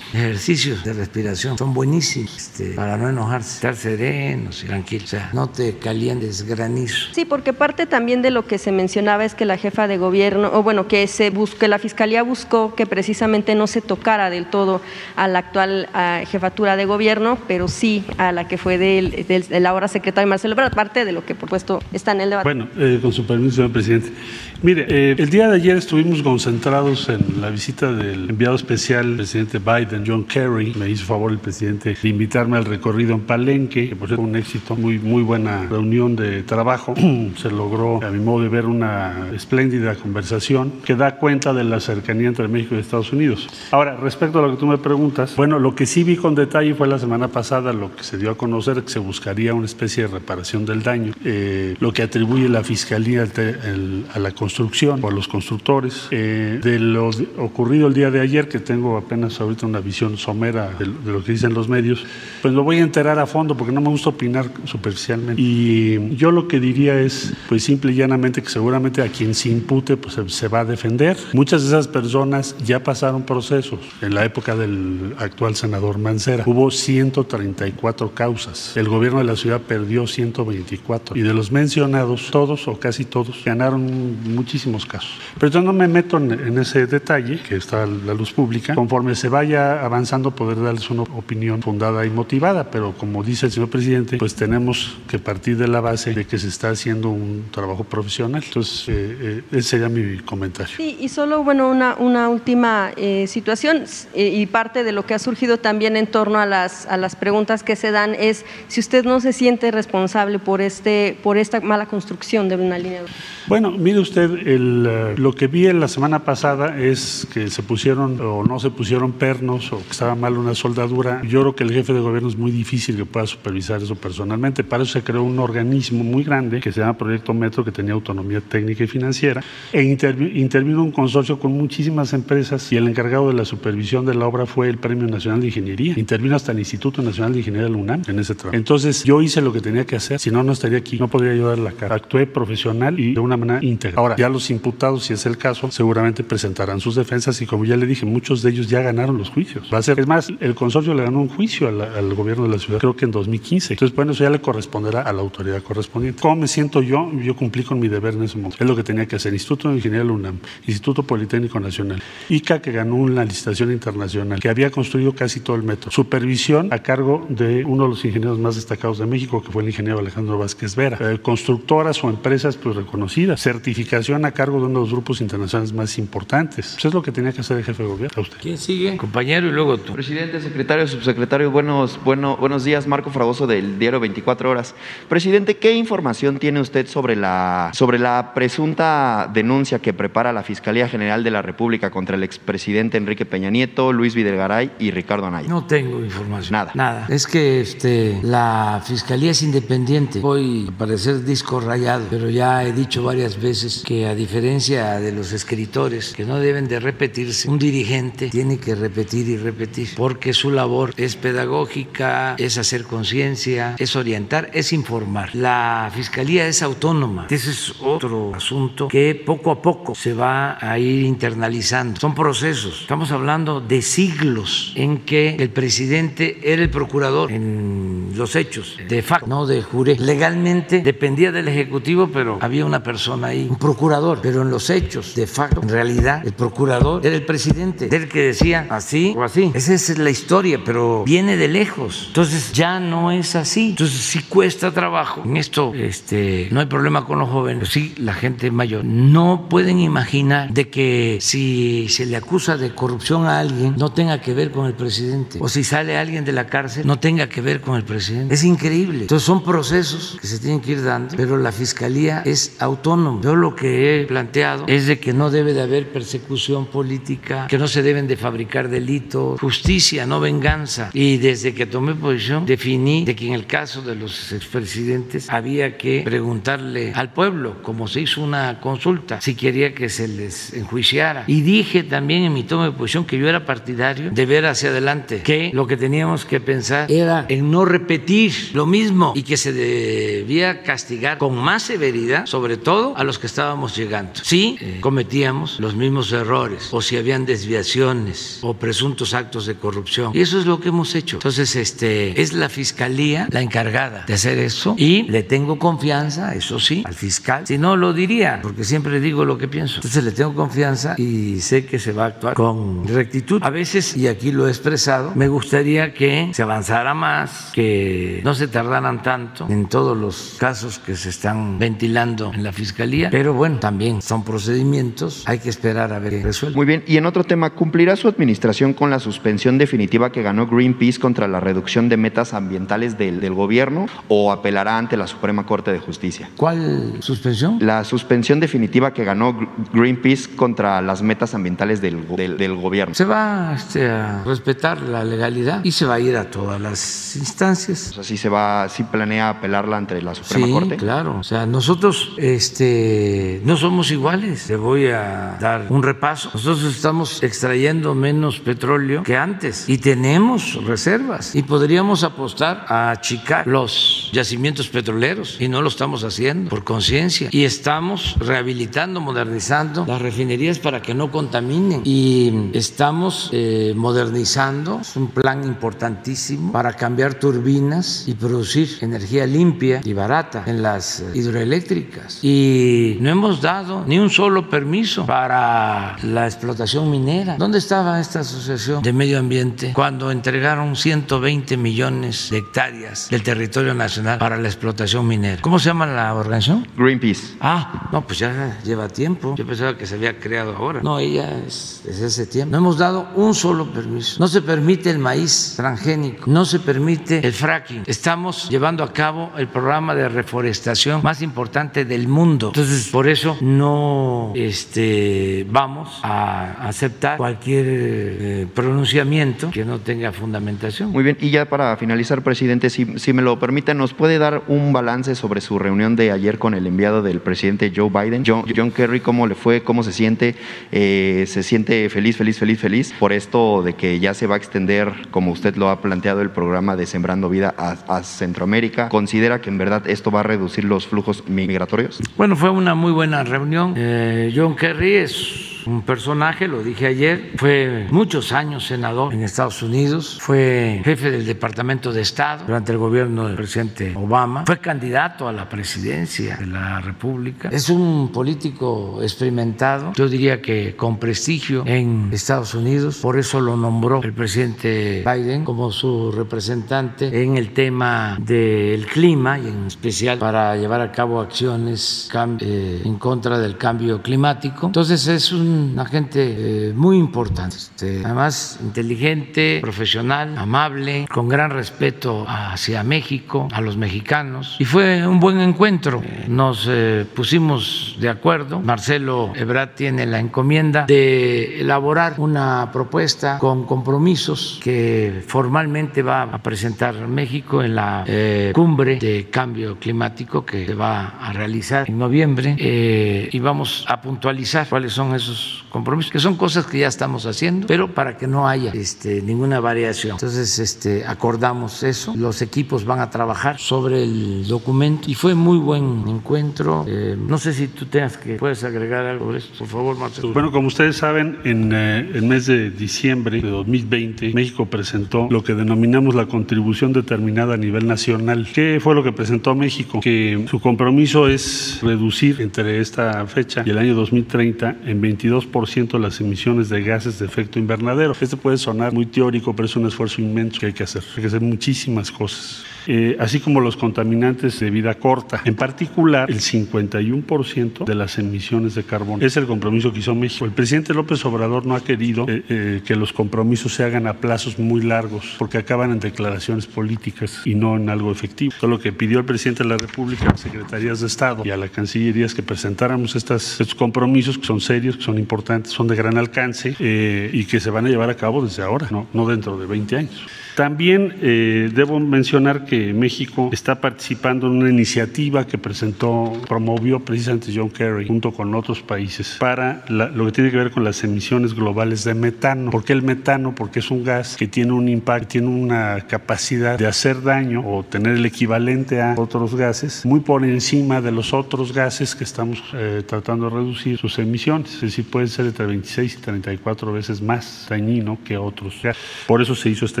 ejercicios 0.12 0.84
de 0.84 0.92
respiración 0.92 1.58
son 1.58 1.74
buenísimos 1.74 2.36
este, 2.36 2.70
para 2.70 2.96
no 2.96 3.08
enojarse, 3.08 3.54
estar 3.54 3.76
serenos 3.76 4.62
y 4.64 4.66
tranquilos. 4.66 5.04
O 5.04 5.08
sea, 5.08 5.30
no 5.32 5.48
te 5.48 5.76
calientes 5.78 6.44
granizo. 6.44 7.12
Sí, 7.12 7.24
porque 7.24 7.52
parte 7.52 7.86
también 7.86 8.22
de 8.22 8.30
lo 8.30 8.46
que 8.46 8.58
se 8.58 8.72
mencionaba 8.72 9.24
es 9.24 9.34
que 9.34 9.44
la 9.44 9.56
jefa 9.56 9.86
de 9.86 9.98
gobierno, 9.98 10.50
o 10.52 10.62
bueno, 10.62 10.88
que 10.88 11.06
se 11.06 11.30
busque, 11.30 11.68
la 11.68 11.78
fiscalía 11.78 12.22
buscó 12.22 12.74
que 12.74 12.86
precisamente 12.86 13.54
no 13.54 13.66
se 13.66 13.80
tocara 13.80 14.30
del 14.30 14.46
todo 14.46 14.80
a 15.16 15.28
la 15.28 15.40
actual 15.40 15.88
jefatura 16.26 16.76
de 16.76 16.84
gobierno, 16.84 17.38
pero 17.46 17.68
sí 17.68 18.04
a 18.16 18.32
la 18.32 18.48
que 18.48 18.58
fue 18.58 18.78
del, 18.78 19.26
del, 19.26 19.66
ahora 19.66 19.88
secretario 19.88 20.28
Marcelo 20.28 20.52
Ebrard, 20.52 20.74
parte 20.74 21.04
de 21.04 21.12
lo 21.12 21.24
que 21.24 21.34
por 21.34 21.48
supuesto 21.48 21.82
está 21.92 22.12
en 22.12 22.20
el 22.22 22.30
debate. 22.30 22.44
Bueno, 22.44 22.68
eh, 22.76 22.98
con 23.00 23.12
su 23.12 23.26
permiso, 23.26 23.56
señor 23.56 23.72
presidente. 23.72 24.12
Mire, 24.60 24.86
eh, 24.88 25.14
el 25.16 25.30
día 25.30 25.48
de 25.48 25.54
ayer 25.54 25.76
estuvimos 25.76 26.20
concentrados 26.20 27.08
en 27.08 27.40
la 27.40 27.48
visita 27.48 27.92
del 27.92 28.28
enviado 28.28 28.56
especial, 28.56 29.14
presidente 29.14 29.60
Biden, 29.60 30.02
John 30.04 30.24
Kerry. 30.24 30.74
Me 30.74 30.90
hizo 30.90 31.04
favor 31.04 31.30
el 31.30 31.38
presidente 31.38 31.96
de 32.02 32.08
invitarme 32.08 32.56
al 32.56 32.64
recorrido 32.64 33.14
en 33.14 33.20
Palenque, 33.20 33.88
que 33.88 33.94
por 33.94 34.08
cierto 34.08 34.22
fue 34.22 34.30
un 34.30 34.34
éxito, 34.34 34.74
muy, 34.74 34.98
muy 34.98 35.22
buena 35.22 35.64
reunión 35.66 36.16
de 36.16 36.42
trabajo. 36.42 36.94
Se 37.36 37.52
logró, 37.52 38.02
a 38.02 38.10
mi 38.10 38.18
modo 38.18 38.42
de 38.42 38.48
ver, 38.48 38.66
una 38.66 39.28
espléndida 39.32 39.94
conversación 39.94 40.72
que 40.84 40.96
da 40.96 41.18
cuenta 41.18 41.52
de 41.54 41.62
la 41.62 41.78
cercanía 41.78 42.26
entre 42.26 42.48
México 42.48 42.74
y 42.74 42.78
Estados 42.78 43.12
Unidos. 43.12 43.48
Ahora, 43.70 43.94
respecto 43.94 44.40
a 44.40 44.42
lo 44.42 44.50
que 44.50 44.56
tú 44.56 44.66
me 44.66 44.78
preguntas, 44.78 45.36
bueno, 45.36 45.60
lo 45.60 45.76
que 45.76 45.86
sí 45.86 46.02
vi 46.02 46.16
con 46.16 46.34
detalle 46.34 46.74
fue 46.74 46.88
la 46.88 46.98
semana 46.98 47.28
pasada 47.28 47.72
lo 47.72 47.94
que 47.94 48.02
se 48.02 48.18
dio 48.18 48.32
a 48.32 48.36
conocer, 48.36 48.82
que 48.82 48.90
se 48.90 48.98
buscaría 48.98 49.54
una 49.54 49.66
especie 49.66 50.08
de 50.08 50.08
reparación 50.08 50.66
del 50.66 50.82
daño, 50.82 51.12
eh, 51.24 51.76
lo 51.78 51.92
que 51.92 52.02
atribuye 52.02 52.48
la 52.48 52.64
Fiscalía 52.64 53.22
a 53.22 54.18
la 54.18 54.32
construcción 54.48 55.04
o 55.04 55.08
a 55.08 55.10
los 55.10 55.28
constructores. 55.28 56.08
Eh, 56.10 56.58
de 56.62 56.78
lo 56.78 57.10
ocurrido 57.36 57.86
el 57.86 57.92
día 57.92 58.10
de 58.10 58.20
ayer, 58.20 58.48
que 58.48 58.58
tengo 58.60 58.96
apenas 58.96 59.38
ahorita 59.42 59.66
una 59.66 59.80
visión 59.80 60.16
somera 60.16 60.70
de, 60.78 60.86
lo 60.86 61.22
que 61.22 61.32
dicen 61.32 61.52
los 61.52 61.68
medios, 61.68 62.02
pues 62.40 62.54
lo 62.54 62.64
voy 62.64 62.78
a 62.78 62.82
enterar 62.82 63.18
a 63.18 63.26
fondo 63.26 63.54
porque 63.54 63.74
no 63.74 63.82
me 63.82 63.90
gusta 63.90 64.08
opinar 64.08 64.46
superficialmente. 64.64 65.40
Y 65.40 66.16
yo 66.16 66.30
lo 66.30 66.48
que 66.48 66.60
diría 66.60 66.98
es, 66.98 67.34
pues 67.46 67.62
simple 67.62 67.92
y 67.92 67.96
llanamente, 67.96 68.42
que 68.42 68.48
seguramente 68.48 69.02
a 69.02 69.08
quien 69.08 69.34
se 69.34 69.50
impute, 69.50 69.98
pues 69.98 70.18
se, 70.28 70.48
va 70.48 70.60
a 70.60 70.64
defender. 70.64 71.18
Muchas 71.34 71.60
de 71.62 71.68
esas 71.68 71.86
personas 71.86 72.56
ya 72.64 72.82
pasaron 72.82 73.24
procesos. 73.24 73.80
En 74.00 74.14
la 74.14 74.24
época 74.24 74.56
del 74.56 75.14
actual 75.18 75.56
senador 75.56 75.98
Mancera 75.98 76.44
hubo 76.46 76.70
134 76.70 78.14
causas. 78.14 78.74
El 78.78 78.88
gobierno 78.88 79.18
de 79.18 79.24
la 79.24 79.36
ciudad 79.36 79.60
perdió 79.60 80.06
124. 80.06 81.18
Y 81.18 81.20
de 81.20 81.34
los 81.34 81.52
mencionados, 81.52 82.30
todos 82.30 82.66
o 82.66 82.78
casi 82.78 83.04
todos 83.04 83.44
ganaron 83.44 84.37
muchísimos 84.38 84.86
casos. 84.86 85.18
Pero 85.38 85.50
yo 85.52 85.60
no 85.60 85.72
me 85.72 85.88
meto 85.88 86.16
en, 86.18 86.58
ese 86.58 86.86
detalle, 86.86 87.40
que 87.46 87.56
está 87.56 87.82
a 87.82 87.86
la 87.86 88.14
luz 88.14 88.32
pública. 88.32 88.74
Conforme 88.74 89.14
se 89.14 89.28
vaya 89.28 89.84
avanzando, 89.84 90.30
poder 90.30 90.62
darles 90.62 90.88
una 90.90 91.02
opinión 91.02 91.60
fundada 91.60 92.06
y 92.06 92.10
motivada. 92.10 92.70
Pero 92.70 92.92
como 92.92 93.22
dice 93.22 93.46
el 93.46 93.52
señor 93.52 93.68
presidente, 93.68 94.16
pues 94.16 94.34
tenemos 94.34 94.96
que 95.08 95.18
partir 95.18 95.56
de 95.56 95.68
la 95.68 95.80
base 95.80 96.14
de 96.14 96.24
que 96.24 96.38
se 96.38 96.48
está 96.48 96.70
haciendo 96.70 97.10
un 97.10 97.46
trabajo 97.50 97.84
profesional. 97.84 98.42
Entonces, 98.46 98.88
eh, 98.88 99.16
eh, 99.20 99.42
ese 99.52 99.68
sería 99.70 99.88
mi 99.88 100.18
comentario. 100.18 100.76
Sí, 100.76 100.96
y 101.00 101.08
solo, 101.08 101.42
bueno, 101.42 101.68
una, 101.68 101.96
una 101.96 102.28
última 102.28 102.92
eh, 102.96 103.26
situación 103.26 103.84
y 104.14 104.46
parte 104.46 104.84
de 104.84 104.92
lo 104.92 105.04
que 105.04 105.14
ha 105.14 105.18
surgido 105.18 105.58
también 105.58 105.96
en 105.96 106.06
torno 106.06 106.38
a 106.38 106.46
las, 106.46 106.86
a 106.86 106.96
las 106.96 107.16
preguntas 107.16 107.62
que 107.62 107.76
se 107.76 107.90
dan 107.90 108.14
es 108.14 108.44
si 108.68 108.80
usted 108.80 109.04
no 109.04 109.20
se 109.20 109.32
siente 109.32 109.70
responsable 109.70 110.38
por, 110.38 110.60
este, 110.60 111.16
por 111.22 111.36
esta 111.36 111.60
mala 111.60 111.86
construcción 111.86 112.48
de 112.48 112.56
una 112.56 112.78
línea. 112.78 113.02
Bueno, 113.46 113.70
mire 113.70 113.98
usted, 113.98 114.27
el, 114.36 115.14
lo 115.16 115.32
que 115.32 115.46
vi 115.46 115.66
en 115.66 115.80
la 115.80 115.88
semana 115.88 116.24
pasada 116.24 116.78
es 116.80 117.26
que 117.32 117.48
se 117.48 117.62
pusieron 117.62 118.20
o 118.20 118.44
no 118.44 118.58
se 118.58 118.70
pusieron 118.70 119.12
pernos 119.12 119.72
o 119.72 119.78
que 119.78 119.90
estaba 119.90 120.14
mal 120.14 120.36
una 120.36 120.54
soldadura, 120.54 121.22
yo 121.22 121.40
creo 121.40 121.54
que 121.54 121.64
el 121.64 121.72
jefe 121.72 121.92
de 121.92 122.00
gobierno 122.00 122.28
es 122.28 122.36
muy 122.36 122.50
difícil 122.50 122.96
que 122.96 123.04
pueda 123.04 123.26
supervisar 123.26 123.82
eso 123.82 123.94
personalmente. 123.94 124.64
Para 124.64 124.82
eso 124.82 124.92
se 124.92 125.02
creó 125.02 125.22
un 125.22 125.38
organismo 125.38 126.04
muy 126.04 126.24
grande 126.24 126.60
que 126.60 126.72
se 126.72 126.80
llama 126.80 126.96
Proyecto 126.96 127.34
Metro, 127.34 127.64
que 127.64 127.72
tenía 127.72 127.92
autonomía 127.92 128.40
técnica 128.40 128.84
y 128.84 128.86
financiera, 128.86 129.42
e 129.72 129.82
intervino 129.82 130.82
un 130.82 130.92
consorcio 130.92 131.38
con 131.38 131.52
muchísimas 131.52 132.12
empresas 132.12 132.70
y 132.72 132.76
el 132.76 132.88
encargado 132.88 133.28
de 133.28 133.34
la 133.34 133.44
supervisión 133.44 134.04
de 134.06 134.14
la 134.14 134.26
obra 134.26 134.46
fue 134.46 134.68
el 134.68 134.78
Premio 134.78 135.06
Nacional 135.06 135.40
de 135.40 135.48
Ingeniería. 135.48 135.94
Intervino 135.96 136.36
hasta 136.36 136.52
el 136.52 136.58
Instituto 136.58 137.02
Nacional 137.02 137.32
de 137.32 137.38
Ingeniería 137.38 137.68
de 137.68 137.72
la 137.72 137.78
UNAM 137.78 138.02
en 138.06 138.18
ese 138.18 138.34
trabajo. 138.34 138.56
Entonces 138.56 139.04
yo 139.04 139.20
hice 139.22 139.40
lo 139.40 139.52
que 139.52 139.60
tenía 139.60 139.84
que 139.84 139.96
hacer, 139.96 140.18
si 140.18 140.30
no, 140.30 140.42
no 140.42 140.52
estaría 140.52 140.78
aquí, 140.78 140.98
no 140.98 141.08
podría 141.08 141.32
ayudar 141.32 141.58
la 141.58 141.72
cara. 141.72 141.96
Actué 141.96 142.26
profesional 142.26 142.98
y 142.98 143.14
de 143.14 143.20
una 143.20 143.36
manera 143.36 143.58
íntegra. 143.62 143.98
Ahora, 143.98 144.16
ya 144.18 144.28
los 144.28 144.50
imputados, 144.50 145.04
si 145.04 145.12
es 145.14 145.24
el 145.26 145.38
caso, 145.38 145.70
seguramente 145.70 146.24
presentarán 146.24 146.80
sus 146.80 146.96
defensas 146.96 147.40
y 147.40 147.46
como 147.46 147.64
ya 147.64 147.76
le 147.76 147.86
dije, 147.86 148.04
muchos 148.04 148.42
de 148.42 148.50
ellos 148.50 148.68
ya 148.68 148.82
ganaron 148.82 149.16
los 149.16 149.30
juicios. 149.30 149.70
Va 149.72 149.78
a 149.78 149.82
ser, 149.82 150.00
es 150.00 150.06
más, 150.06 150.32
el 150.40 150.54
consorcio 150.56 150.92
le 150.92 151.04
ganó 151.04 151.20
un 151.20 151.28
juicio 151.28 151.68
al, 151.68 152.14
gobierno 152.14 152.44
de 152.44 152.50
la 152.50 152.58
ciudad, 152.58 152.80
creo 152.80 152.96
que 152.96 153.04
en 153.04 153.12
2015. 153.12 153.74
Entonces, 153.74 153.94
bueno, 153.94 154.12
eso 154.12 154.24
ya 154.24 154.30
le 154.30 154.40
corresponderá 154.40 155.02
a 155.02 155.12
la 155.12 155.20
autoridad 155.20 155.62
correspondiente. 155.62 156.20
¿Cómo 156.20 156.34
me 156.34 156.48
siento 156.48 156.82
yo? 156.82 157.10
Yo 157.22 157.36
cumplí 157.36 157.62
con 157.62 157.78
mi 157.78 157.86
deber 157.86 158.14
en 158.14 158.24
ese 158.24 158.36
momento. 158.36 158.56
Es 158.58 158.68
lo 158.68 158.74
que 158.74 158.82
tenía 158.82 159.06
que 159.06 159.16
hacer. 159.16 159.32
Instituto 159.32 159.68
de 159.68 159.76
Ingeniería 159.76 160.10
UNAM, 160.10 160.38
Instituto 160.66 161.04
Politécnico 161.04 161.60
Nacional, 161.60 162.02
ICA 162.28 162.60
que 162.60 162.72
ganó 162.72 162.96
una 162.96 163.24
licitación 163.24 163.70
internacional, 163.70 164.40
que 164.40 164.48
había 164.48 164.70
construido 164.70 165.14
casi 165.14 165.38
todo 165.40 165.54
el 165.54 165.62
metro. 165.62 165.92
Supervisión 165.92 166.72
a 166.72 166.80
cargo 166.80 167.24
de 167.28 167.64
uno 167.64 167.84
de 167.84 167.90
los 167.90 168.04
ingenieros 168.04 168.40
más 168.40 168.56
destacados 168.56 168.98
de 168.98 169.06
México, 169.06 169.42
que 169.42 169.52
fue 169.52 169.62
el 169.62 169.68
ingeniero 169.68 170.00
Alejandro 170.00 170.38
Vázquez 170.38 170.74
Vera. 170.74 170.98
Eh, 171.00 171.18
constructoras 171.22 172.02
o 172.02 172.08
empresas 172.08 172.56
pues 172.56 172.74
reconocidas. 172.74 173.40
Certificación 173.40 174.07
a 174.16 174.32
cargo 174.32 174.58
de 174.58 174.66
uno 174.66 174.80
de 174.80 174.84
los 174.86 174.92
grupos 174.92 175.20
internacionales 175.20 175.72
más 175.72 175.98
importantes. 175.98 176.76
Eso 176.76 176.88
es 176.88 176.94
lo 176.94 177.02
que 177.02 177.12
tenía 177.12 177.32
que 177.32 177.42
hacer 177.42 177.58
el 177.58 177.64
jefe 177.64 177.82
de 177.82 177.88
gobierno. 177.88 178.22
usted. 178.22 178.38
¿Quién 178.40 178.56
sigue? 178.56 178.96
Compañero 178.96 179.48
y 179.48 179.52
luego 179.52 179.78
tú. 179.78 179.92
Presidente, 179.92 180.40
secretario, 180.40 180.86
subsecretario, 180.86 181.50
buenos, 181.50 182.00
bueno, 182.04 182.36
buenos 182.36 182.64
días. 182.64 182.86
Marco 182.86 183.10
Fragoso 183.10 183.46
del 183.46 183.78
diario 183.78 184.00
24 184.00 184.50
Horas. 184.50 184.74
Presidente, 185.08 185.58
¿qué 185.58 185.74
información 185.74 186.38
tiene 186.38 186.60
usted 186.60 186.86
sobre 186.86 187.16
la, 187.16 187.70
sobre 187.74 187.98
la 187.98 188.32
presunta 188.34 189.30
denuncia 189.32 189.78
que 189.78 189.92
prepara 189.92 190.32
la 190.32 190.42
Fiscalía 190.42 190.88
General 190.88 191.22
de 191.22 191.30
la 191.30 191.42
República 191.42 191.90
contra 191.90 192.16
el 192.16 192.22
expresidente 192.22 192.96
Enrique 192.96 193.26
Peña 193.26 193.50
Nieto, 193.50 193.92
Luis 193.92 194.14
Videgaray 194.14 194.72
y 194.78 194.90
Ricardo 194.90 195.26
Anaya? 195.26 195.48
No 195.48 195.66
tengo 195.66 196.02
información. 196.02 196.52
Nada. 196.52 196.72
Nada. 196.74 197.06
Es 197.08 197.26
que 197.26 197.60
este, 197.60 198.20
la 198.22 198.82
Fiscalía 198.84 199.32
es 199.32 199.42
independiente. 199.42 200.20
Voy 200.20 200.68
a 200.68 200.78
parecer 200.78 201.24
disco 201.24 201.60
rayado, 201.60 202.06
pero 202.08 202.30
ya 202.30 202.64
he 202.64 202.72
dicho 202.72 203.02
varias 203.02 203.40
veces 203.40 203.82
que 203.84 203.97
a 204.04 204.14
diferencia 204.14 205.00
de 205.00 205.12
los 205.12 205.32
escritores 205.32 206.12
que 206.12 206.24
no 206.24 206.38
deben 206.38 206.68
de 206.68 206.80
repetirse, 206.80 207.48
un 207.48 207.58
dirigente 207.58 208.28
tiene 208.28 208.58
que 208.58 208.74
repetir 208.74 209.28
y 209.28 209.36
repetir, 209.36 209.88
porque 209.96 210.32
su 210.32 210.50
labor 210.50 210.92
es 210.96 211.16
pedagógica, 211.16 212.34
es 212.38 212.58
hacer 212.58 212.84
conciencia, 212.84 213.76
es 213.78 213.96
orientar, 213.96 214.50
es 214.52 214.72
informar. 214.72 215.34
La 215.34 215.90
Fiscalía 215.94 216.46
es 216.46 216.62
autónoma. 216.62 217.26
Ese 217.30 217.50
es 217.50 217.74
otro 217.80 218.34
asunto 218.34 218.88
que 218.88 219.14
poco 219.14 219.50
a 219.50 219.62
poco 219.62 219.94
se 219.94 220.12
va 220.14 220.58
a 220.60 220.78
ir 220.78 221.04
internalizando. 221.04 222.00
Son 222.00 222.14
procesos. 222.14 222.82
Estamos 222.82 223.10
hablando 223.12 223.60
de 223.60 223.82
siglos 223.82 224.72
en 224.76 224.98
que 224.98 225.36
el 225.36 225.50
presidente 225.50 226.40
era 226.42 226.62
el 226.62 226.70
procurador 226.70 227.32
en 227.32 228.12
los 228.14 228.36
hechos, 228.36 228.76
de 228.88 229.02
facto, 229.02 229.26
no 229.26 229.46
de 229.46 229.62
juré. 229.62 229.96
Legalmente 229.98 230.80
dependía 230.82 231.32
del 231.32 231.48
Ejecutivo, 231.48 232.08
pero 232.12 232.38
había 232.40 232.64
una 232.64 232.82
persona 232.82 233.28
ahí, 233.28 233.46
un 233.48 233.56
procurador, 233.56 233.77
pero 234.22 234.42
en 234.42 234.50
los 234.50 234.70
hechos, 234.70 235.14
de 235.14 235.26
facto, 235.26 235.62
en 235.62 235.68
realidad, 235.68 236.22
el 236.24 236.32
procurador 236.32 237.04
era 237.06 237.14
el 237.14 237.24
presidente, 237.24 237.88
del 237.88 238.08
que 238.08 238.26
decía 238.28 238.66
así 238.70 239.14
o 239.16 239.22
así. 239.22 239.52
Esa 239.54 239.74
es 239.74 239.98
la 239.98 240.10
historia, 240.10 240.60
pero 240.64 241.04
viene 241.04 241.36
de 241.36 241.48
lejos. 241.48 242.04
Entonces 242.08 242.52
ya 242.52 242.80
no 242.80 243.10
es 243.10 243.36
así. 243.36 243.70
Entonces 243.70 244.00
sí 244.00 244.22
cuesta 244.22 244.72
trabajo. 244.72 245.22
En 245.24 245.36
esto 245.36 245.72
este, 245.74 246.48
no 246.50 246.60
hay 246.60 246.66
problema 246.66 247.04
con 247.04 247.18
los 247.18 247.28
jóvenes, 247.28 247.68
sí 247.68 247.94
la 247.98 248.14
gente 248.14 248.50
mayor. 248.50 248.84
No 248.84 249.46
pueden 249.48 249.78
imaginar 249.78 250.52
de 250.52 250.68
que 250.68 251.18
si 251.20 251.88
se 251.88 252.06
le 252.06 252.16
acusa 252.16 252.56
de 252.56 252.74
corrupción 252.74 253.26
a 253.26 253.38
alguien 253.38 253.74
no 253.76 253.92
tenga 253.92 254.20
que 254.20 254.34
ver 254.34 254.50
con 254.50 254.66
el 254.66 254.74
presidente. 254.74 255.38
O 255.40 255.48
si 255.48 255.64
sale 255.64 255.96
alguien 255.96 256.24
de 256.24 256.32
la 256.32 256.46
cárcel 256.46 256.86
no 256.86 256.98
tenga 256.98 257.28
que 257.28 257.40
ver 257.40 257.60
con 257.60 257.76
el 257.76 257.84
presidente. 257.84 258.34
Es 258.34 258.44
increíble. 258.44 259.02
Entonces 259.02 259.24
son 259.24 259.42
procesos 259.42 260.18
que 260.20 260.26
se 260.26 260.38
tienen 260.38 260.60
que 260.60 260.72
ir 260.72 260.82
dando, 260.82 261.16
pero 261.16 261.36
la 261.36 261.52
fiscalía 261.52 262.22
es 262.24 262.56
autónoma. 262.58 263.20
Yo 263.22 263.36
lo 263.36 263.54
que 263.54 263.67
he 263.68 264.06
planteado 264.06 264.64
es 264.66 264.86
de 264.86 264.98
que 264.98 265.12
no 265.12 265.30
debe 265.30 265.54
de 265.54 265.62
haber 265.62 265.88
persecución 265.88 266.66
política, 266.66 267.46
que 267.48 267.58
no 267.58 267.68
se 267.68 267.82
deben 267.82 268.06
de 268.06 268.16
fabricar 268.16 268.68
delitos, 268.68 269.40
justicia, 269.40 270.06
no 270.06 270.20
venganza. 270.20 270.90
Y 270.92 271.18
desde 271.18 271.54
que 271.54 271.66
tomé 271.66 271.94
posición 271.94 272.46
definí 272.46 273.04
de 273.04 273.14
que 273.14 273.26
en 273.26 273.34
el 273.34 273.46
caso 273.46 273.82
de 273.82 273.94
los 273.94 274.32
expresidentes 274.32 275.28
había 275.30 275.76
que 275.76 276.02
preguntarle 276.04 276.92
al 276.94 277.12
pueblo, 277.12 277.62
como 277.62 277.88
se 277.88 278.00
hizo 278.00 278.22
una 278.22 278.60
consulta, 278.60 279.20
si 279.20 279.34
quería 279.34 279.74
que 279.74 279.88
se 279.88 280.08
les 280.08 280.52
enjuiciara. 280.52 281.24
Y 281.26 281.42
dije 281.42 281.82
también 281.82 282.24
en 282.24 282.32
mi 282.32 282.44
toma 282.44 282.66
de 282.66 282.72
posición 282.72 283.04
que 283.04 283.18
yo 283.18 283.28
era 283.28 283.44
partidario 283.44 284.10
de 284.10 284.26
ver 284.26 284.46
hacia 284.46 284.70
adelante, 284.70 285.22
que 285.22 285.50
lo 285.52 285.66
que 285.66 285.76
teníamos 285.76 286.24
que 286.24 286.40
pensar 286.40 286.90
era 286.90 287.26
en 287.28 287.50
no 287.50 287.64
repetir 287.64 288.32
lo 288.52 288.66
mismo 288.66 289.12
y 289.14 289.22
que 289.22 289.36
se 289.36 289.52
debía 289.52 290.62
castigar 290.62 291.18
con 291.18 291.36
más 291.36 291.64
severidad, 291.64 292.26
sobre 292.26 292.56
todo 292.56 292.96
a 292.96 293.04
los 293.04 293.18
que 293.18 293.26
estábamos 293.58 293.76
llegando. 293.76 294.12
Si 294.22 294.56
eh, 294.60 294.78
cometíamos 294.80 295.58
los 295.58 295.74
mismos 295.74 296.12
errores 296.12 296.68
o 296.70 296.80
si 296.80 296.96
habían 296.96 297.26
desviaciones 297.26 298.38
o 298.42 298.54
presuntos 298.54 299.14
actos 299.14 299.46
de 299.46 299.54
corrupción. 299.56 300.12
Y 300.14 300.20
eso 300.20 300.38
es 300.38 300.46
lo 300.46 300.60
que 300.60 300.68
hemos 300.68 300.94
hecho. 300.94 301.16
Entonces, 301.16 301.56
este 301.56 302.20
es 302.20 302.32
la 302.32 302.48
fiscalía 302.48 303.26
la 303.30 303.40
encargada 303.40 304.04
de 304.06 304.14
hacer 304.14 304.38
eso 304.38 304.74
y 304.78 305.02
le 305.04 305.22
tengo 305.22 305.58
confianza, 305.58 306.34
eso 306.34 306.60
sí, 306.60 306.82
al 306.86 306.94
fiscal. 306.94 307.46
Si 307.46 307.58
no 307.58 307.76
lo 307.76 307.92
diría, 307.92 308.40
porque 308.42 308.64
siempre 308.64 309.00
digo 309.00 309.24
lo 309.24 309.38
que 309.38 309.48
pienso. 309.48 309.76
Entonces 309.76 310.04
le 310.04 310.12
tengo 310.12 310.34
confianza 310.34 310.94
y 310.96 311.40
sé 311.40 311.66
que 311.66 311.78
se 311.78 311.92
va 311.92 312.04
a 312.04 312.08
actuar 312.08 312.34
con 312.34 312.86
rectitud. 312.86 313.42
A 313.42 313.50
veces, 313.50 313.96
y 313.96 314.06
aquí 314.06 314.30
lo 314.30 314.46
he 314.46 314.50
expresado, 314.50 315.12
me 315.14 315.28
gustaría 315.28 315.94
que 315.94 316.30
se 316.32 316.42
avanzara 316.42 316.94
más, 316.94 317.50
que 317.52 318.20
no 318.24 318.34
se 318.34 318.46
tardaran 318.46 319.02
tanto 319.02 319.46
en 319.48 319.68
todos 319.68 319.96
los 319.96 320.36
casos 320.38 320.78
que 320.78 320.94
se 320.94 321.08
están 321.08 321.58
ventilando 321.58 322.32
en 322.32 322.44
la 322.44 322.52
fiscalía, 322.52 323.08
pero 323.10 323.32
bueno, 323.34 323.47
también 323.60 324.02
son 324.02 324.24
procedimientos, 324.24 325.22
hay 325.26 325.38
que 325.38 325.48
esperar 325.48 325.92
a 325.92 325.98
ver 325.98 326.10
qué 326.10 326.22
resuelve. 326.22 326.56
Muy 326.56 326.66
bien, 326.66 326.84
y 326.86 326.96
en 326.96 327.06
otro 327.06 327.24
tema, 327.24 327.50
¿cumplirá 327.50 327.96
su 327.96 328.08
administración 328.08 328.74
con 328.74 328.90
la 328.90 328.98
suspensión 328.98 329.58
definitiva 329.58 330.12
que 330.12 330.22
ganó 330.22 330.46
Greenpeace 330.46 331.00
contra 331.00 331.26
la 331.28 331.40
reducción 331.40 331.88
de 331.88 331.96
metas 331.96 332.34
ambientales 332.34 332.98
del, 332.98 333.20
del 333.20 333.34
gobierno 333.34 333.86
o 334.08 334.30
apelará 334.32 334.78
ante 334.78 334.96
la 334.96 335.06
Suprema 335.06 335.46
Corte 335.46 335.72
de 335.72 335.78
Justicia? 335.78 336.30
¿Cuál 336.36 336.96
suspensión? 337.00 337.58
La 337.60 337.84
suspensión 337.84 338.40
definitiva 338.40 338.92
que 338.92 339.04
ganó 339.04 339.36
Greenpeace 339.72 340.36
contra 340.36 340.82
las 340.82 341.02
metas 341.02 341.34
ambientales 341.34 341.80
del, 341.80 342.06
del, 342.16 342.36
del 342.36 342.54
gobierno. 342.54 342.94
Se 342.94 343.04
va 343.04 343.54
este, 343.56 343.88
a 343.88 344.22
respetar 344.24 344.82
la 344.82 345.04
legalidad 345.04 345.64
y 345.64 345.72
se 345.72 345.86
va 345.86 345.94
a 345.94 346.00
ir 346.00 346.16
a 346.16 346.30
todas 346.30 346.60
las 346.60 347.16
instancias. 347.16 347.90
O 347.90 347.94
sea, 347.94 348.04
sí 348.04 348.16
se 348.16 348.28
va, 348.28 348.68
sí 348.68 348.82
planea 348.84 349.30
apelarla 349.30 349.76
ante 349.76 350.00
la 350.02 350.14
Suprema 350.14 350.46
sí, 350.46 350.52
Corte. 350.52 350.76
claro. 350.76 351.18
O 351.18 351.24
sea, 351.24 351.46
nosotros 351.46 352.14
este, 352.16 353.37
no 353.44 353.56
somos 353.56 353.90
iguales. 353.90 354.48
Le 354.48 354.56
voy 354.56 354.86
a 354.86 355.36
dar 355.40 355.66
un 355.68 355.82
repaso. 355.82 356.30
Nosotros 356.34 356.64
estamos 356.64 357.22
extrayendo 357.22 357.94
menos 357.94 358.40
petróleo 358.40 359.02
que 359.02 359.16
antes 359.16 359.68
y 359.68 359.78
tenemos 359.78 360.64
reservas 360.64 361.34
y 361.34 361.42
podríamos 361.42 362.04
apostar 362.04 362.64
a 362.68 362.90
achicar 362.90 363.46
los 363.46 364.10
yacimientos 364.12 364.68
petroleros 364.68 365.40
y 365.40 365.48
no 365.48 365.62
lo 365.62 365.68
estamos 365.68 366.04
haciendo 366.04 366.50
por 366.50 366.64
conciencia. 366.64 367.28
Y 367.32 367.44
estamos 367.44 368.16
rehabilitando, 368.18 369.00
modernizando 369.00 369.84
las 369.86 370.00
refinerías 370.00 370.58
para 370.58 370.82
que 370.82 370.94
no 370.94 371.10
contaminen 371.10 371.82
y 371.84 372.50
estamos 372.52 373.30
eh, 373.32 373.72
modernizando. 373.76 374.78
Es 374.80 374.96
un 374.96 375.08
plan 375.08 375.44
importantísimo 375.44 376.52
para 376.52 376.72
cambiar 376.72 377.14
turbinas 377.14 378.04
y 378.06 378.14
producir 378.14 378.78
energía 378.80 379.26
limpia 379.26 379.80
y 379.84 379.92
barata 379.92 380.44
en 380.46 380.62
las 380.62 381.04
hidroeléctricas. 381.14 382.22
Y 382.22 382.96
no 383.00 383.10
hemos 383.10 383.27
dado 383.36 383.84
ni 383.86 383.98
un 383.98 384.10
solo 384.10 384.48
permiso 384.48 385.06
para 385.06 385.96
la 386.02 386.26
explotación 386.26 386.90
minera. 386.90 387.36
¿Dónde 387.36 387.58
estaba 387.58 388.00
esta 388.00 388.20
asociación 388.20 388.82
de 388.82 388.92
medio 388.92 389.18
ambiente 389.18 389.72
cuando 389.74 390.10
entregaron 390.10 390.74
120 390.74 391.56
millones 391.56 392.28
de 392.30 392.38
hectáreas 392.38 393.08
del 393.10 393.22
territorio 393.22 393.74
nacional 393.74 394.18
para 394.18 394.36
la 394.36 394.48
explotación 394.48 395.06
minera? 395.06 395.40
¿Cómo 395.40 395.58
se 395.58 395.66
llama 395.66 395.86
la 395.86 396.14
organización? 396.14 396.66
Greenpeace. 396.76 397.36
Ah, 397.40 397.88
no, 397.92 398.06
pues 398.06 398.18
ya 398.18 398.58
lleva 398.64 398.88
tiempo. 398.88 399.34
Yo 399.36 399.46
pensaba 399.46 399.76
que 399.76 399.86
se 399.86 399.94
había 399.94 400.18
creado 400.18 400.56
ahora. 400.56 400.80
No, 400.82 400.98
ella 400.98 401.38
es 401.46 401.82
desde 401.84 402.06
hace 402.06 402.26
tiempo. 402.26 402.52
No 402.52 402.58
hemos 402.58 402.78
dado 402.78 403.08
un 403.14 403.34
solo 403.34 403.70
permiso. 403.72 404.16
No 404.18 404.28
se 404.28 404.42
permite 404.42 404.90
el 404.90 404.98
maíz 404.98 405.54
transgénico, 405.56 406.24
no 406.26 406.44
se 406.44 406.60
permite 406.60 407.26
el 407.26 407.32
fracking. 407.32 407.82
Estamos 407.86 408.48
llevando 408.48 408.84
a 408.84 408.92
cabo 408.92 409.32
el 409.36 409.48
programa 409.48 409.94
de 409.94 410.08
reforestación 410.08 411.02
más 411.02 411.22
importante 411.22 411.84
del 411.84 412.08
mundo. 412.08 412.48
Entonces, 412.48 412.88
por 412.88 413.08
eso 413.08 413.17
no 413.40 414.32
este, 414.34 415.46
vamos 415.50 416.00
a 416.02 416.66
aceptar 416.66 417.16
cualquier 417.16 417.66
eh, 417.68 418.46
pronunciamiento 418.54 419.50
que 419.50 419.64
no 419.64 419.78
tenga 419.80 420.12
fundamentación. 420.12 420.90
Muy 420.90 421.02
bien, 421.04 421.16
y 421.20 421.30
ya 421.30 421.46
para 421.46 421.76
finalizar, 421.76 422.22
presidente, 422.22 422.70
si, 422.70 422.98
si 422.98 423.12
me 423.12 423.22
lo 423.22 423.38
permite, 423.38 423.74
¿nos 423.74 423.94
puede 423.94 424.18
dar 424.18 424.42
un 424.48 424.72
balance 424.72 425.14
sobre 425.14 425.40
su 425.40 425.58
reunión 425.58 425.96
de 425.96 426.12
ayer 426.12 426.38
con 426.38 426.54
el 426.54 426.66
enviado 426.66 427.02
del 427.02 427.20
presidente 427.20 427.72
Joe 427.74 427.90
Biden? 427.90 428.22
John, 428.26 428.44
John 428.54 428.70
Kerry, 428.70 429.00
¿cómo 429.00 429.26
le 429.26 429.34
fue? 429.34 429.62
¿Cómo 429.62 429.82
se 429.82 429.92
siente? 429.92 430.34
Eh, 430.72 431.24
¿Se 431.26 431.42
siente 431.42 431.88
feliz, 431.88 432.16
feliz, 432.16 432.38
feliz, 432.38 432.60
feliz 432.60 432.94
por 432.98 433.12
esto 433.12 433.62
de 433.62 433.74
que 433.74 434.00
ya 434.00 434.14
se 434.14 434.26
va 434.26 434.34
a 434.34 434.38
extender, 434.38 434.92
como 435.10 435.32
usted 435.32 435.56
lo 435.56 435.70
ha 435.70 435.80
planteado, 435.80 436.20
el 436.20 436.30
programa 436.30 436.76
de 436.76 436.86
Sembrando 436.86 437.28
Vida 437.28 437.54
a, 437.56 437.76
a 437.88 438.02
Centroamérica? 438.02 438.88
¿Considera 438.88 439.40
que 439.40 439.50
en 439.50 439.58
verdad 439.58 439.88
esto 439.88 440.10
va 440.10 440.20
a 440.20 440.24
reducir 440.24 440.64
los 440.64 440.86
flujos 440.86 441.28
migratorios? 441.28 442.00
Bueno, 442.16 442.36
fue 442.36 442.50
una 442.50 442.74
muy 442.74 442.92
buena 442.92 443.07
reunión. 443.24 443.74
Eh, 443.76 444.32
John 444.34 444.54
Kerry 444.56 444.96
es 444.96 445.57
un 445.66 445.82
personaje, 445.82 446.48
lo 446.48 446.62
dije 446.62 446.86
ayer, 446.86 447.32
fue 447.36 447.86
muchos 447.90 448.32
años 448.32 448.66
senador 448.66 449.12
en 449.12 449.22
Estados 449.22 449.62
Unidos, 449.62 450.18
fue 450.20 450.80
jefe 450.84 451.10
del 451.10 451.26
Departamento 451.26 451.92
de 451.92 452.02
Estado 452.02 452.44
durante 452.46 452.72
el 452.72 452.78
gobierno 452.78 453.26
del 453.26 453.36
presidente 453.36 453.92
Obama, 453.96 454.44
fue 454.46 454.58
candidato 454.58 455.28
a 455.28 455.32
la 455.32 455.48
presidencia 455.48 456.36
de 456.36 456.46
la 456.46 456.80
República, 456.80 457.48
es 457.50 457.68
un 457.68 458.10
político 458.12 459.00
experimentado, 459.02 459.92
yo 459.94 460.08
diría 460.08 460.40
que 460.40 460.76
con 460.76 460.98
prestigio 460.98 461.64
en 461.66 462.10
Estados 462.12 462.54
Unidos, 462.54 462.98
por 462.98 463.18
eso 463.18 463.40
lo 463.40 463.56
nombró 463.56 464.02
el 464.02 464.12
presidente 464.12 465.04
Biden 465.04 465.44
como 465.44 465.70
su 465.70 466.12
representante 466.12 467.22
en 467.22 467.36
el 467.36 467.52
tema 467.52 468.16
del 468.20 468.86
clima 468.86 469.38
y 469.38 469.48
en 469.48 469.66
especial 469.66 470.18
para 470.18 470.56
llevar 470.56 470.80
a 470.80 470.92
cabo 470.92 471.20
acciones 471.20 472.10
eh, 472.40 472.82
en 472.84 472.98
contra 472.98 473.38
del 473.38 473.56
cambio 473.56 474.02
climático. 474.02 474.66
Entonces 474.66 475.06
es 475.06 475.32
un 475.32 475.47
una 475.48 475.86
gente 475.86 476.68
eh, 476.68 476.72
muy 476.74 476.98
importante, 476.98 477.56
este, 477.56 478.04
además 478.04 478.58
inteligente, 478.62 479.58
profesional, 479.60 480.36
amable, 480.36 481.06
con 481.12 481.28
gran 481.28 481.50
respeto 481.50 482.24
hacia 482.28 482.82
México, 482.82 483.48
a 483.52 483.60
los 483.60 483.76
mexicanos. 483.76 484.56
Y 484.58 484.64
fue 484.64 485.06
un 485.06 485.20
buen 485.20 485.40
encuentro. 485.40 486.02
Nos 486.28 486.66
eh, 486.70 487.06
pusimos 487.14 487.96
de 488.00 488.08
acuerdo. 488.08 488.60
Marcelo 488.60 489.32
Ebrard 489.34 489.70
tiene 489.74 490.06
la 490.06 490.18
encomienda 490.18 490.86
de 490.86 491.60
elaborar 491.60 492.14
una 492.18 492.70
propuesta 492.72 493.38
con 493.38 493.66
compromisos 493.66 494.60
que 494.62 495.24
formalmente 495.26 496.02
va 496.02 496.22
a 496.22 496.38
presentar 496.42 496.94
México 497.08 497.62
en 497.62 497.74
la 497.74 498.04
eh, 498.06 498.52
cumbre 498.54 498.96
de 498.96 499.28
cambio 499.30 499.78
climático 499.78 500.44
que 500.44 500.66
se 500.66 500.74
va 500.74 501.14
a 501.20 501.32
realizar 501.32 501.88
en 501.88 501.98
noviembre 501.98 502.56
y 502.58 503.38
vamos 503.38 503.84
a 503.88 504.00
puntualizar 504.00 504.68
cuáles 504.68 504.92
son 504.92 505.14
esos 505.14 505.37
compromisos, 505.70 506.10
que 506.10 506.18
son 506.18 506.36
cosas 506.36 506.66
que 506.66 506.78
ya 506.78 506.88
estamos 506.88 507.26
haciendo, 507.26 507.66
pero 507.66 507.94
para 507.94 508.16
que 508.16 508.26
no 508.26 508.48
haya 508.48 508.72
este, 508.72 509.22
ninguna 509.22 509.60
variación. 509.60 510.12
Entonces, 510.12 510.58
este, 510.58 511.04
acordamos 511.06 511.82
eso. 511.82 512.14
Los 512.16 512.42
equipos 512.42 512.84
van 512.84 513.00
a 513.00 513.10
trabajar 513.10 513.58
sobre 513.58 514.02
el 514.02 514.46
documento 514.46 515.10
y 515.10 515.14
fue 515.14 515.34
muy 515.34 515.58
buen 515.58 516.04
encuentro. 516.08 516.84
Eh, 516.88 517.16
no 517.18 517.38
sé 517.38 517.52
si 517.52 517.68
tú 517.68 517.86
tengas 517.86 518.16
que 518.16 518.34
puedes 518.34 518.64
agregar 518.64 519.04
algo 519.04 519.32
de 519.32 519.38
esto, 519.38 519.58
por 519.58 519.68
favor, 519.68 519.98
Marcelo. 519.98 520.32
Bueno, 520.32 520.50
como 520.50 520.68
ustedes 520.68 520.96
saben, 520.96 521.38
en 521.44 521.72
eh, 521.72 522.10
el 522.14 522.22
mes 522.22 522.46
de 522.46 522.70
diciembre 522.70 523.40
de 523.40 523.48
2020, 523.48 524.32
México 524.34 524.66
presentó 524.66 525.28
lo 525.30 525.44
que 525.44 525.54
denominamos 525.54 526.14
la 526.14 526.26
contribución 526.26 526.92
determinada 526.92 527.54
a 527.54 527.56
nivel 527.56 527.86
nacional. 527.86 528.48
¿Qué 528.52 528.78
fue 528.82 528.94
lo 528.94 529.02
que 529.02 529.12
presentó 529.12 529.54
México? 529.54 530.00
Que 530.00 530.46
su 530.50 530.60
compromiso 530.60 531.28
es 531.28 531.80
reducir 531.82 532.40
entre 532.40 532.80
esta 532.80 533.26
fecha 533.26 533.62
y 533.66 533.70
el 533.70 533.78
año 533.78 533.94
2030 533.94 534.76
en 534.86 535.00
22 535.00 535.27
ciento 535.66 535.98
las 535.98 536.20
emisiones 536.20 536.68
de 536.68 536.82
gases 536.82 537.18
de 537.18 537.26
efecto 537.26 537.58
invernadero. 537.58 538.14
Este 538.20 538.36
puede 538.36 538.56
sonar 538.56 538.92
muy 538.92 539.06
teórico, 539.06 539.54
pero 539.54 539.66
es 539.66 539.76
un 539.76 539.86
esfuerzo 539.86 540.20
inmenso 540.20 540.60
que 540.60 540.66
hay 540.66 540.72
que 540.72 540.82
hacer. 540.82 541.02
Hay 541.16 541.20
que 541.22 541.26
hacer 541.26 541.40
muchísimas 541.40 542.10
cosas. 542.10 542.64
Eh, 542.90 543.16
así 543.20 543.38
como 543.38 543.60
los 543.60 543.76
contaminantes 543.76 544.58
de 544.60 544.70
vida 544.70 544.94
corta. 544.94 545.42
En 545.44 545.54
particular, 545.56 546.30
el 546.30 546.40
51% 546.40 547.84
de 547.84 547.94
las 547.94 548.18
emisiones 548.18 548.74
de 548.74 548.82
carbono. 548.82 549.22
Es 549.22 549.36
el 549.36 549.46
compromiso 549.46 549.92
que 549.92 549.98
hizo 549.98 550.14
México. 550.14 550.46
El 550.46 550.52
presidente 550.52 550.94
López 550.94 551.22
Obrador 551.26 551.66
no 551.66 551.76
ha 551.76 551.84
querido 551.84 552.24
eh, 552.26 552.42
eh, 552.48 552.82
que 552.86 552.96
los 552.96 553.12
compromisos 553.12 553.74
se 553.74 553.84
hagan 553.84 554.06
a 554.06 554.14
plazos 554.14 554.58
muy 554.58 554.80
largos, 554.80 555.34
porque 555.38 555.58
acaban 555.58 555.90
en 555.90 556.00
declaraciones 556.00 556.66
políticas 556.66 557.42
y 557.44 557.54
no 557.54 557.76
en 557.76 557.90
algo 557.90 558.10
efectivo. 558.10 558.54
Todo 558.58 558.70
lo 558.70 558.80
que 558.80 558.90
pidió 558.90 559.18
el 559.18 559.26
presidente 559.26 559.64
de 559.64 559.68
la 559.68 559.76
República 559.76 560.24
a 560.24 560.30
las 560.30 560.40
secretarías 560.40 561.00
de 561.00 561.08
Estado 561.08 561.42
y 561.44 561.50
a 561.50 561.58
la 561.58 561.68
Cancillería 561.68 562.24
es 562.24 562.34
que 562.34 562.42
presentáramos 562.42 563.16
estas, 563.16 563.60
estos 563.60 563.74
compromisos 563.74 564.38
que 564.38 564.46
son 564.46 564.62
serios, 564.62 564.96
que 564.96 565.02
son 565.02 565.18
importantes, 565.18 565.72
son 565.72 565.88
de 565.88 565.94
gran 565.94 566.16
alcance 566.16 566.74
y 566.80 567.44
que 567.44 567.60
se 567.60 567.68
van 567.68 567.84
a 567.84 567.90
llevar 567.90 568.08
a 568.08 568.14
cabo 568.14 568.42
desde 568.42 568.62
ahora, 568.62 568.88
no, 568.90 569.06
no 569.12 569.26
dentro 569.26 569.58
de 569.58 569.66
20 569.66 569.94
años. 569.94 570.26
También 570.58 571.14
eh, 571.22 571.70
debo 571.72 572.00
mencionar 572.00 572.64
que 572.64 572.92
México 572.92 573.48
está 573.52 573.80
participando 573.80 574.48
en 574.48 574.54
una 574.54 574.68
iniciativa 574.68 575.46
que 575.46 575.56
presentó, 575.56 576.32
promovió 576.48 576.98
precisamente 576.98 577.52
John 577.54 577.70
Kerry 577.70 578.08
junto 578.08 578.32
con 578.32 578.52
otros 578.56 578.82
países 578.82 579.36
para 579.38 579.84
lo 579.88 580.26
que 580.26 580.32
tiene 580.32 580.50
que 580.50 580.56
ver 580.56 580.72
con 580.72 580.82
las 580.82 581.04
emisiones 581.04 581.54
globales 581.54 582.02
de 582.02 582.14
metano. 582.14 582.72
¿Por 582.72 582.82
qué 582.82 582.92
el 582.92 583.02
metano? 583.02 583.54
Porque 583.54 583.78
es 583.78 583.88
un 583.92 584.02
gas 584.02 584.36
que 584.36 584.48
tiene 584.48 584.72
un 584.72 584.88
impacto, 584.88 585.28
tiene 585.28 585.46
una 585.46 586.00
capacidad 586.08 586.76
de 586.76 586.88
hacer 586.88 587.22
daño 587.22 587.62
o 587.64 587.84
tener 587.84 588.16
el 588.16 588.26
equivalente 588.26 589.00
a 589.00 589.14
otros 589.16 589.54
gases 589.54 590.04
muy 590.04 590.18
por 590.18 590.44
encima 590.44 591.00
de 591.00 591.12
los 591.12 591.34
otros 591.34 591.72
gases 591.72 592.16
que 592.16 592.24
estamos 592.24 592.64
eh, 592.74 593.04
tratando 593.06 593.48
de 593.48 593.54
reducir 593.54 593.96
sus 593.96 594.18
emisiones. 594.18 594.74
Es 594.74 594.80
decir, 594.80 595.04
puede 595.08 595.28
ser 595.28 595.46
entre 595.46 595.66
26 595.66 596.14
y 596.14 596.20
34 596.20 596.92
veces 596.92 597.22
más 597.22 597.68
dañino 597.70 598.18
que 598.24 598.36
otros 598.36 598.80
gases. 598.82 599.00
Por 599.28 599.40
eso 599.40 599.54
se 599.54 599.68
hizo 599.68 599.84
esta 599.84 600.00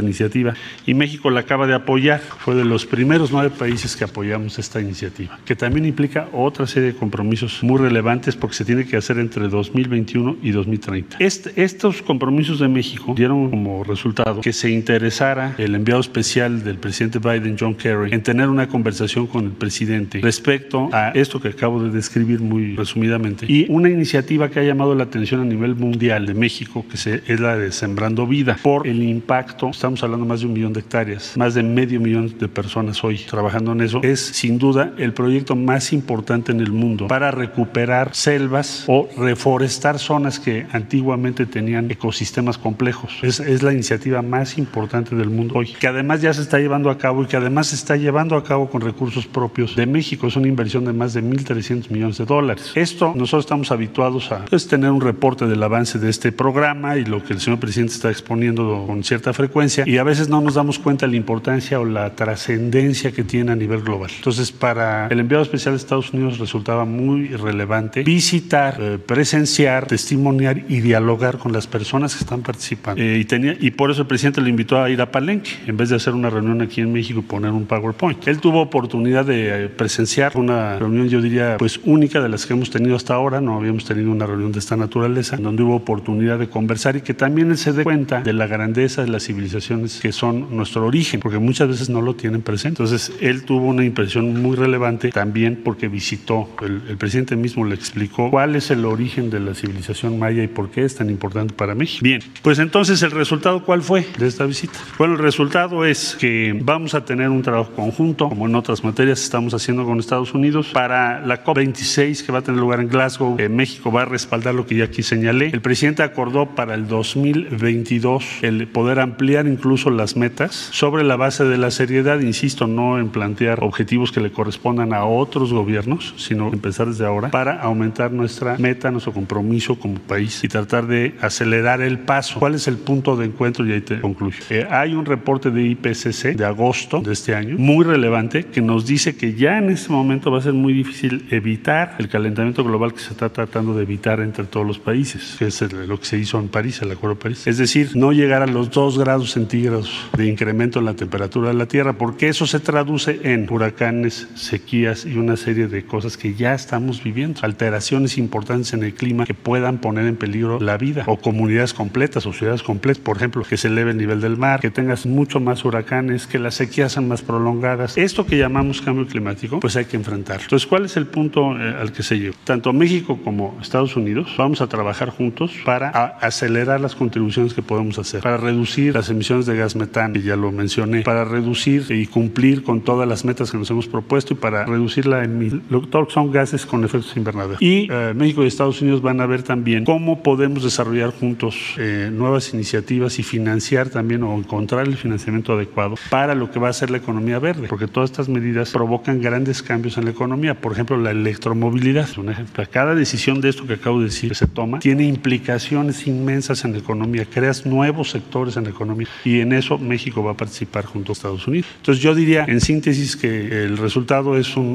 iniciativa 0.00 0.47
y 0.86 0.94
México 0.94 1.30
la 1.30 1.40
acaba 1.40 1.66
de 1.66 1.74
apoyar. 1.74 2.20
Fue 2.20 2.54
de 2.54 2.64
los 2.64 2.86
primeros 2.86 3.32
nueve 3.32 3.50
países 3.50 3.96
que 3.96 4.04
apoyamos 4.04 4.58
esta 4.58 4.80
iniciativa, 4.80 5.38
que 5.44 5.56
también 5.56 5.86
implica 5.86 6.28
otra 6.32 6.66
serie 6.66 6.92
de 6.92 6.98
compromisos 6.98 7.62
muy 7.62 7.78
relevantes 7.78 8.36
porque 8.36 8.56
se 8.56 8.64
tiene 8.64 8.86
que 8.86 8.96
hacer 8.96 9.18
entre 9.18 9.48
2021 9.48 10.36
y 10.42 10.50
2030. 10.50 11.18
estos 11.20 12.02
compromisos 12.02 12.58
de 12.60 12.68
México 12.68 13.14
dieron 13.16 13.50
como 13.50 13.84
resultado 13.84 14.40
que 14.40 14.52
se 14.52 14.70
interesara 14.70 15.54
el 15.58 15.74
enviado 15.74 16.00
especial 16.00 16.64
del 16.64 16.78
presidente 16.78 17.18
Biden, 17.18 17.56
John 17.58 17.74
Kerry, 17.74 18.12
en 18.12 18.22
tener 18.22 18.48
una 18.48 18.68
conversación 18.68 19.26
con 19.26 19.44
el 19.44 19.52
presidente 19.52 20.20
respecto 20.20 20.88
a 20.92 21.10
esto 21.10 21.40
que 21.40 21.48
acabo 21.48 21.82
de 21.82 21.90
describir 21.90 22.40
muy 22.40 22.76
resumidamente 22.76 23.46
y 23.46 23.66
una 23.68 23.88
iniciativa 23.88 24.48
que 24.50 24.60
ha 24.60 24.62
llamado 24.62 24.94
la 24.94 25.04
atención 25.04 25.40
a 25.40 25.44
nivel 25.44 25.74
mundial 25.74 26.26
de 26.26 26.34
México, 26.34 26.84
que 26.88 27.22
es 27.26 27.40
la 27.40 27.56
de 27.56 27.72
Sembrando 27.72 28.26
Vida, 28.26 28.58
por 28.62 28.86
el 28.86 29.02
impacto, 29.02 29.70
estamos 29.70 30.02
hablando 30.02 30.26
más 30.26 30.37
de 30.40 30.46
un 30.46 30.52
millón 30.52 30.72
de 30.72 30.80
hectáreas, 30.80 31.36
más 31.36 31.54
de 31.54 31.62
medio 31.62 32.00
millón 32.00 32.38
de 32.38 32.48
personas 32.48 33.02
hoy 33.04 33.18
trabajando 33.18 33.72
en 33.72 33.80
eso. 33.80 34.00
Es 34.02 34.20
sin 34.20 34.58
duda 34.58 34.92
el 34.98 35.12
proyecto 35.12 35.56
más 35.56 35.92
importante 35.92 36.52
en 36.52 36.60
el 36.60 36.72
mundo 36.72 37.08
para 37.08 37.30
recuperar 37.30 38.14
selvas 38.14 38.84
o 38.86 39.08
reforestar 39.16 39.98
zonas 39.98 40.38
que 40.38 40.66
antiguamente 40.72 41.46
tenían 41.46 41.90
ecosistemas 41.90 42.58
complejos. 42.58 43.18
Es, 43.22 43.40
es 43.40 43.62
la 43.62 43.72
iniciativa 43.72 44.22
más 44.22 44.58
importante 44.58 45.14
del 45.16 45.30
mundo 45.30 45.54
hoy, 45.56 45.72
que 45.72 45.86
además 45.86 46.20
ya 46.20 46.32
se 46.32 46.42
está 46.42 46.58
llevando 46.58 46.90
a 46.90 46.98
cabo 46.98 47.22
y 47.22 47.26
que 47.26 47.36
además 47.36 47.68
se 47.68 47.76
está 47.76 47.96
llevando 47.96 48.36
a 48.36 48.44
cabo 48.44 48.68
con 48.68 48.80
recursos 48.80 49.26
propios 49.26 49.76
de 49.76 49.86
México. 49.86 50.26
Es 50.26 50.36
una 50.36 50.48
inversión 50.48 50.84
de 50.84 50.92
más 50.92 51.14
de 51.14 51.22
1.300 51.22 51.90
millones 51.90 52.18
de 52.18 52.24
dólares. 52.24 52.72
Esto 52.74 53.12
nosotros 53.14 53.44
estamos 53.44 53.70
habituados 53.70 54.30
a 54.32 54.44
pues, 54.46 54.66
tener 54.66 54.90
un 54.90 55.00
reporte 55.00 55.46
del 55.46 55.62
avance 55.62 55.98
de 55.98 56.10
este 56.10 56.32
programa 56.32 56.96
y 56.96 57.04
lo 57.04 57.22
que 57.22 57.32
el 57.32 57.40
señor 57.40 57.60
presidente 57.60 57.94
está 57.94 58.10
exponiendo 58.10 58.84
con 58.86 59.04
cierta 59.04 59.32
frecuencia 59.32 59.84
y 59.86 59.98
a 59.98 60.02
veces 60.02 60.17
no 60.26 60.40
nos 60.40 60.54
damos 60.54 60.78
cuenta 60.78 61.06
de 61.06 61.12
la 61.12 61.16
importancia 61.16 61.78
o 61.78 61.84
la 61.84 62.16
trascendencia 62.16 63.12
que 63.12 63.22
tiene 63.22 63.52
a 63.52 63.56
nivel 63.56 63.82
global. 63.82 64.10
Entonces, 64.16 64.50
para 64.50 65.06
el 65.08 65.20
enviado 65.20 65.42
especial 65.42 65.74
de 65.74 65.78
Estados 65.78 66.12
Unidos 66.12 66.38
resultaba 66.38 66.84
muy 66.84 67.28
relevante 67.28 68.02
visitar, 68.02 68.76
eh, 68.80 68.98
presenciar, 68.98 69.86
testimoniar 69.86 70.64
y 70.68 70.80
dialogar 70.80 71.38
con 71.38 71.52
las 71.52 71.66
personas 71.66 72.14
que 72.14 72.24
están 72.24 72.42
participando. 72.42 73.02
Eh, 73.02 73.18
y, 73.18 73.24
tenía, 73.24 73.56
y 73.60 73.70
por 73.70 73.90
eso 73.90 74.02
el 74.02 74.08
presidente 74.08 74.40
le 74.40 74.50
invitó 74.50 74.82
a 74.82 74.90
ir 74.90 75.00
a 75.00 75.10
Palenque, 75.10 75.50
en 75.66 75.76
vez 75.76 75.90
de 75.90 75.96
hacer 75.96 76.14
una 76.14 76.30
reunión 76.30 76.62
aquí 76.62 76.80
en 76.80 76.92
México 76.92 77.20
y 77.20 77.22
poner 77.22 77.50
un 77.50 77.66
PowerPoint. 77.66 78.26
Él 78.26 78.40
tuvo 78.40 78.60
oportunidad 78.60 79.24
de 79.24 79.64
eh, 79.64 79.68
presenciar 79.68 80.36
una 80.36 80.78
reunión, 80.78 81.08
yo 81.08 81.20
diría, 81.20 81.56
pues 81.58 81.80
única 81.84 82.20
de 82.20 82.28
las 82.28 82.46
que 82.46 82.54
hemos 82.54 82.70
tenido 82.70 82.96
hasta 82.96 83.14
ahora. 83.14 83.40
No 83.40 83.58
habíamos 83.58 83.84
tenido 83.84 84.10
una 84.10 84.26
reunión 84.26 84.52
de 84.52 84.58
esta 84.58 84.76
naturaleza, 84.76 85.36
donde 85.36 85.62
hubo 85.62 85.76
oportunidad 85.76 86.38
de 86.38 86.48
conversar 86.48 86.96
y 86.96 87.00
que 87.02 87.14
también 87.14 87.50
él 87.50 87.58
se 87.58 87.72
dé 87.72 87.84
cuenta 87.84 88.20
de 88.20 88.32
la 88.32 88.46
grandeza 88.46 89.02
de 89.02 89.08
las 89.08 89.24
civilizaciones 89.24 90.00
que 90.00 90.07
son 90.12 90.56
nuestro 90.56 90.86
origen, 90.86 91.20
porque 91.20 91.38
muchas 91.38 91.68
veces 91.68 91.88
no 91.88 92.00
lo 92.00 92.14
tienen 92.14 92.42
presente. 92.42 92.82
Entonces, 92.82 93.12
él 93.20 93.44
tuvo 93.44 93.66
una 93.66 93.84
impresión 93.84 94.40
muy 94.40 94.56
relevante 94.56 95.10
también 95.10 95.60
porque 95.64 95.88
visitó, 95.88 96.48
el, 96.62 96.96
presidente 96.98 97.36
mismo 97.36 97.64
le 97.64 97.74
explicó 97.74 98.30
cuál 98.30 98.56
es 98.56 98.70
el 98.70 98.84
origen 98.84 99.30
de 99.30 99.40
la 99.40 99.54
civilización 99.54 100.18
maya 100.18 100.42
y 100.42 100.48
por 100.48 100.70
qué 100.70 100.84
es 100.84 100.96
tan 100.96 101.10
importante 101.10 101.54
para 101.54 101.74
México. 101.74 102.02
Bien, 102.02 102.20
pues 102.42 102.58
entonces 102.58 103.02
el 103.02 103.10
resultado, 103.10 103.64
¿cuál 103.64 103.82
fue 103.82 104.06
de 104.18 104.26
esta 104.26 104.44
visita? 104.46 104.78
Bueno, 104.98 105.14
el 105.14 105.20
resultado 105.20 105.84
es 105.84 106.16
que 106.18 106.58
vamos 106.60 106.94
a 106.94 107.04
tener 107.04 107.28
un 107.28 107.42
trabajo 107.42 107.72
conjunto, 107.72 108.28
como 108.28 108.46
en 108.46 108.54
otras 108.54 108.84
materias 108.84 109.22
estamos 109.22 109.54
haciendo 109.54 109.84
con 109.84 109.98
Estados 109.98 110.34
Unidos, 110.34 110.68
para 110.72 111.24
la 111.24 111.44
COP26 111.44 112.24
que 112.24 112.32
va 112.32 112.38
a 112.38 112.42
tener 112.42 112.60
lugar 112.60 112.80
en 112.80 112.88
Glasgow. 112.88 113.36
Eh, 113.38 113.48
México 113.48 113.92
va 113.92 114.02
a 114.02 114.04
respaldar 114.06 114.54
lo 114.54 114.66
que 114.66 114.76
ya 114.76 114.84
aquí 114.84 115.02
señalé. 115.02 115.50
El 115.52 115.60
presidente 115.60 116.02
acordó 116.02 116.46
para 116.54 116.74
el 116.74 116.86
2022 116.88 118.24
el 118.42 118.66
poder 118.68 119.00
ampliar 119.00 119.46
incluso 119.46 119.90
las 119.98 120.16
metas 120.16 120.54
sobre 120.72 121.04
la 121.04 121.16
base 121.16 121.44
de 121.44 121.58
la 121.58 121.70
seriedad, 121.70 122.20
insisto, 122.20 122.66
no 122.66 122.98
en 122.98 123.10
plantear 123.10 123.62
objetivos 123.62 124.12
que 124.12 124.20
le 124.20 124.32
correspondan 124.32 124.94
a 124.94 125.04
otros 125.04 125.52
gobiernos, 125.52 126.14
sino 126.16 126.50
empezar 126.52 126.86
desde 126.86 127.04
ahora 127.04 127.30
para 127.30 127.60
aumentar 127.60 128.12
nuestra 128.12 128.56
meta, 128.56 128.90
nuestro 128.90 129.12
compromiso 129.12 129.78
como 129.78 129.96
país 129.96 130.42
y 130.44 130.48
tratar 130.48 130.86
de 130.86 131.14
acelerar 131.20 131.82
el 131.82 131.98
paso. 131.98 132.38
¿Cuál 132.38 132.54
es 132.54 132.68
el 132.68 132.76
punto 132.76 133.16
de 133.16 133.26
encuentro? 133.26 133.66
Y 133.66 133.72
ahí 133.72 133.80
te 133.80 134.00
concluyo. 134.00 134.38
Eh, 134.50 134.66
hay 134.70 134.94
un 134.94 135.04
reporte 135.04 135.50
de 135.50 135.62
IPCC 135.62 136.36
de 136.36 136.44
agosto 136.44 137.00
de 137.00 137.12
este 137.12 137.34
año, 137.34 137.56
muy 137.58 137.84
relevante, 137.84 138.44
que 138.44 138.62
nos 138.62 138.86
dice 138.86 139.16
que 139.16 139.34
ya 139.34 139.58
en 139.58 139.70
este 139.70 139.92
momento 139.92 140.30
va 140.30 140.38
a 140.38 140.42
ser 140.42 140.52
muy 140.52 140.72
difícil 140.72 141.26
evitar 141.30 141.96
el 141.98 142.08
calentamiento 142.08 142.62
global 142.62 142.94
que 142.94 143.00
se 143.00 143.10
está 143.10 143.28
tratando 143.28 143.74
de 143.74 143.82
evitar 143.82 144.20
entre 144.20 144.44
todos 144.44 144.66
los 144.66 144.78
países, 144.78 145.36
que 145.38 145.46
es 145.46 145.60
lo 145.72 145.98
que 145.98 146.06
se 146.06 146.18
hizo 146.18 146.38
en 146.38 146.48
París, 146.48 146.80
el 146.82 146.92
Acuerdo 146.92 147.16
de 147.16 147.22
París. 147.22 147.46
Es 147.46 147.58
decir, 147.58 147.96
no 147.96 148.12
llegar 148.12 148.42
a 148.42 148.46
los 148.46 148.70
2 148.70 148.98
grados 148.98 149.32
centígrados 149.32 149.87
de 150.16 150.26
incremento 150.26 150.78
en 150.78 150.84
la 150.84 150.94
temperatura 150.94 151.48
de 151.48 151.54
la 151.54 151.66
Tierra, 151.66 151.94
porque 151.94 152.28
eso 152.28 152.46
se 152.46 152.60
traduce 152.60 153.20
en 153.22 153.46
huracanes, 153.50 154.28
sequías 154.34 155.04
y 155.04 155.16
una 155.16 155.36
serie 155.36 155.68
de 155.68 155.84
cosas 155.84 156.16
que 156.16 156.34
ya 156.34 156.54
estamos 156.54 157.02
viviendo, 157.02 157.40
alteraciones 157.42 158.18
importantes 158.18 158.72
en 158.72 158.82
el 158.82 158.94
clima 158.94 159.24
que 159.24 159.34
puedan 159.34 159.78
poner 159.78 160.06
en 160.06 160.16
peligro 160.16 160.58
la 160.60 160.76
vida 160.76 161.04
o 161.06 161.16
comunidades 161.18 161.74
completas 161.74 162.26
o 162.26 162.32
ciudades 162.32 162.62
completas, 162.62 163.02
por 163.02 163.16
ejemplo, 163.16 163.42
que 163.42 163.56
se 163.56 163.68
eleve 163.68 163.92
el 163.92 163.98
nivel 163.98 164.20
del 164.20 164.36
mar, 164.36 164.60
que 164.60 164.70
tengas 164.70 165.06
mucho 165.06 165.40
más 165.40 165.64
huracanes, 165.64 166.26
que 166.26 166.38
las 166.38 166.54
sequías 166.54 166.92
sean 166.92 167.08
más 167.08 167.22
prolongadas. 167.22 167.96
Esto 167.96 168.26
que 168.26 168.38
llamamos 168.38 168.80
cambio 168.80 169.06
climático, 169.06 169.60
pues 169.60 169.76
hay 169.76 169.84
que 169.84 169.96
enfrentar. 169.96 170.40
Entonces, 170.42 170.66
¿cuál 170.66 170.84
es 170.84 170.96
el 170.96 171.06
punto 171.06 171.58
eh, 171.58 171.76
al 171.80 171.92
que 171.92 172.02
se 172.02 172.18
llega? 172.18 172.34
Tanto 172.44 172.72
México 172.72 173.18
como 173.22 173.58
Estados 173.60 173.96
Unidos 173.96 174.34
vamos 174.36 174.60
a 174.60 174.66
trabajar 174.66 175.10
juntos 175.10 175.52
para 175.64 175.88
acelerar 176.20 176.80
las 176.80 176.94
contribuciones 176.94 177.54
que 177.54 177.62
podemos 177.62 177.98
hacer, 177.98 178.20
para 178.22 178.36
reducir 178.36 178.94
las 178.94 179.10
emisiones 179.10 179.46
de 179.46 179.56
gas 179.56 179.76
metano, 179.78 180.14
que 180.14 180.22
ya 180.22 180.36
lo 180.36 180.52
mencioné, 180.52 181.02
para 181.02 181.24
reducir 181.24 181.86
y 181.90 182.06
cumplir 182.06 182.62
con 182.62 182.82
todas 182.82 183.08
las 183.08 183.24
metas 183.24 183.50
que 183.50 183.58
nos 183.58 183.70
hemos 183.70 183.86
propuesto 183.86 184.34
y 184.34 184.36
para 184.36 184.64
reducir 184.64 185.06
la 185.06 185.24
emisión, 185.24 185.62
son 186.08 186.30
gases 186.30 186.66
con 186.66 186.84
efectos 186.84 187.16
invernadero. 187.16 187.56
Y 187.60 187.88
eh, 187.90 188.12
México 188.14 188.44
y 188.44 188.46
Estados 188.46 188.80
Unidos 188.82 189.02
van 189.02 189.20
a 189.20 189.26
ver 189.26 189.42
también 189.42 189.84
cómo 189.84 190.22
podemos 190.22 190.62
desarrollar 190.62 191.10
juntos 191.10 191.74
eh, 191.78 192.10
nuevas 192.12 192.52
iniciativas 192.52 193.18
y 193.18 193.22
financiar 193.22 193.88
también 193.88 194.22
o 194.22 194.36
encontrar 194.36 194.86
el 194.86 194.96
financiamiento 194.96 195.54
adecuado 195.54 195.94
para 196.10 196.34
lo 196.34 196.50
que 196.50 196.58
va 196.58 196.68
a 196.68 196.72
ser 196.72 196.90
la 196.90 196.98
economía 196.98 197.38
verde, 197.38 197.68
porque 197.68 197.86
todas 197.86 198.10
estas 198.10 198.28
medidas 198.28 198.70
provocan 198.70 199.20
grandes 199.20 199.62
cambios 199.62 199.96
en 199.98 200.04
la 200.04 200.10
economía. 200.10 200.60
Por 200.60 200.72
ejemplo, 200.72 200.96
la 200.96 201.10
electromovilidad 201.10 202.08
un 202.16 202.30
ejemplo. 202.30 202.64
Cada 202.70 202.94
decisión 202.94 203.40
de 203.40 203.48
esto 203.48 203.66
que 203.66 203.74
acabo 203.74 203.98
de 203.98 204.06
decir 204.06 204.30
que 204.30 204.34
se 204.34 204.46
toma 204.46 204.78
tiene 204.78 205.04
implicaciones 205.04 206.06
inmensas 206.06 206.64
en 206.64 206.72
la 206.72 206.78
economía, 206.78 207.24
creas 207.24 207.66
nuevos 207.66 208.10
sectores 208.10 208.56
en 208.56 208.64
la 208.64 208.70
economía 208.70 209.06
y 209.24 209.40
en 209.40 209.52
eso 209.52 209.67
México 209.76 210.22
va 210.22 210.32
a 210.32 210.36
participar 210.36 210.86
junto 210.86 211.12
a 211.12 211.14
Estados 211.14 211.46
Unidos. 211.46 211.66
Entonces 211.76 212.02
yo 212.02 212.14
diría 212.14 212.44
en 212.48 212.60
síntesis 212.60 213.16
que 213.16 213.64
el 213.64 213.76
resultado 213.76 214.38
es 214.38 214.56
un, 214.56 214.66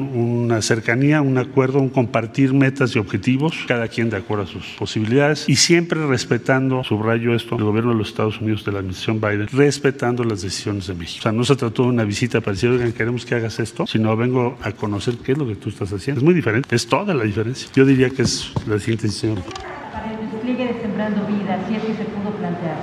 una 0.44 0.62
cercanía, 0.62 1.22
un 1.22 1.38
acuerdo, 1.38 1.80
un 1.80 1.88
compartir 1.88 2.52
metas 2.52 2.94
y 2.94 2.98
objetivos, 2.98 3.54
cada 3.66 3.88
quien 3.88 4.10
de 4.10 4.18
acuerdo 4.18 4.44
a 4.44 4.46
sus 4.46 4.66
posibilidades 4.78 5.48
y 5.48 5.56
siempre 5.56 6.06
respetando, 6.06 6.84
subrayo 6.84 7.34
esto, 7.34 7.56
el 7.56 7.64
gobierno 7.64 7.92
de 7.92 7.98
los 7.98 8.08
Estados 8.08 8.40
Unidos 8.40 8.64
de 8.64 8.72
la 8.72 8.78
administración 8.78 9.20
Biden, 9.20 9.48
respetando 9.48 10.24
las 10.24 10.42
decisiones 10.42 10.86
de 10.86 10.94
México. 10.94 11.20
O 11.20 11.22
sea, 11.22 11.32
no 11.32 11.44
se 11.44 11.56
trató 11.56 11.84
de 11.84 11.88
una 11.88 12.04
visita 12.04 12.40
para 12.40 12.52
decir, 12.52 12.70
oigan, 12.70 12.92
queremos 12.92 13.24
que 13.24 13.34
hagas 13.34 13.58
esto, 13.58 13.86
sino 13.86 14.16
vengo 14.16 14.58
a 14.62 14.72
conocer 14.72 15.14
qué 15.24 15.32
es 15.32 15.38
lo 15.38 15.46
que 15.46 15.56
tú 15.56 15.68
estás 15.68 15.92
haciendo. 15.92 16.20
Es 16.20 16.24
muy 16.24 16.34
diferente, 16.34 16.74
es 16.74 16.86
toda 16.86 17.14
la 17.14 17.24
diferencia. 17.24 17.68
Yo 17.74 17.84
diría 17.84 18.10
que 18.10 18.22
es 18.22 18.52
la 18.66 18.78
síntesis, 18.78 19.16
señor. 19.16 19.38
Para 19.92 20.12
el 20.12 20.30
despliegue 20.30 20.66
de 20.66 20.80
Sembrando 20.82 21.26
Vida, 21.26 21.58
si 21.68 21.76
es 21.76 21.82
que 21.82 21.94
se 21.94 22.04
pudo 22.04 22.30
plantear. 22.36 22.76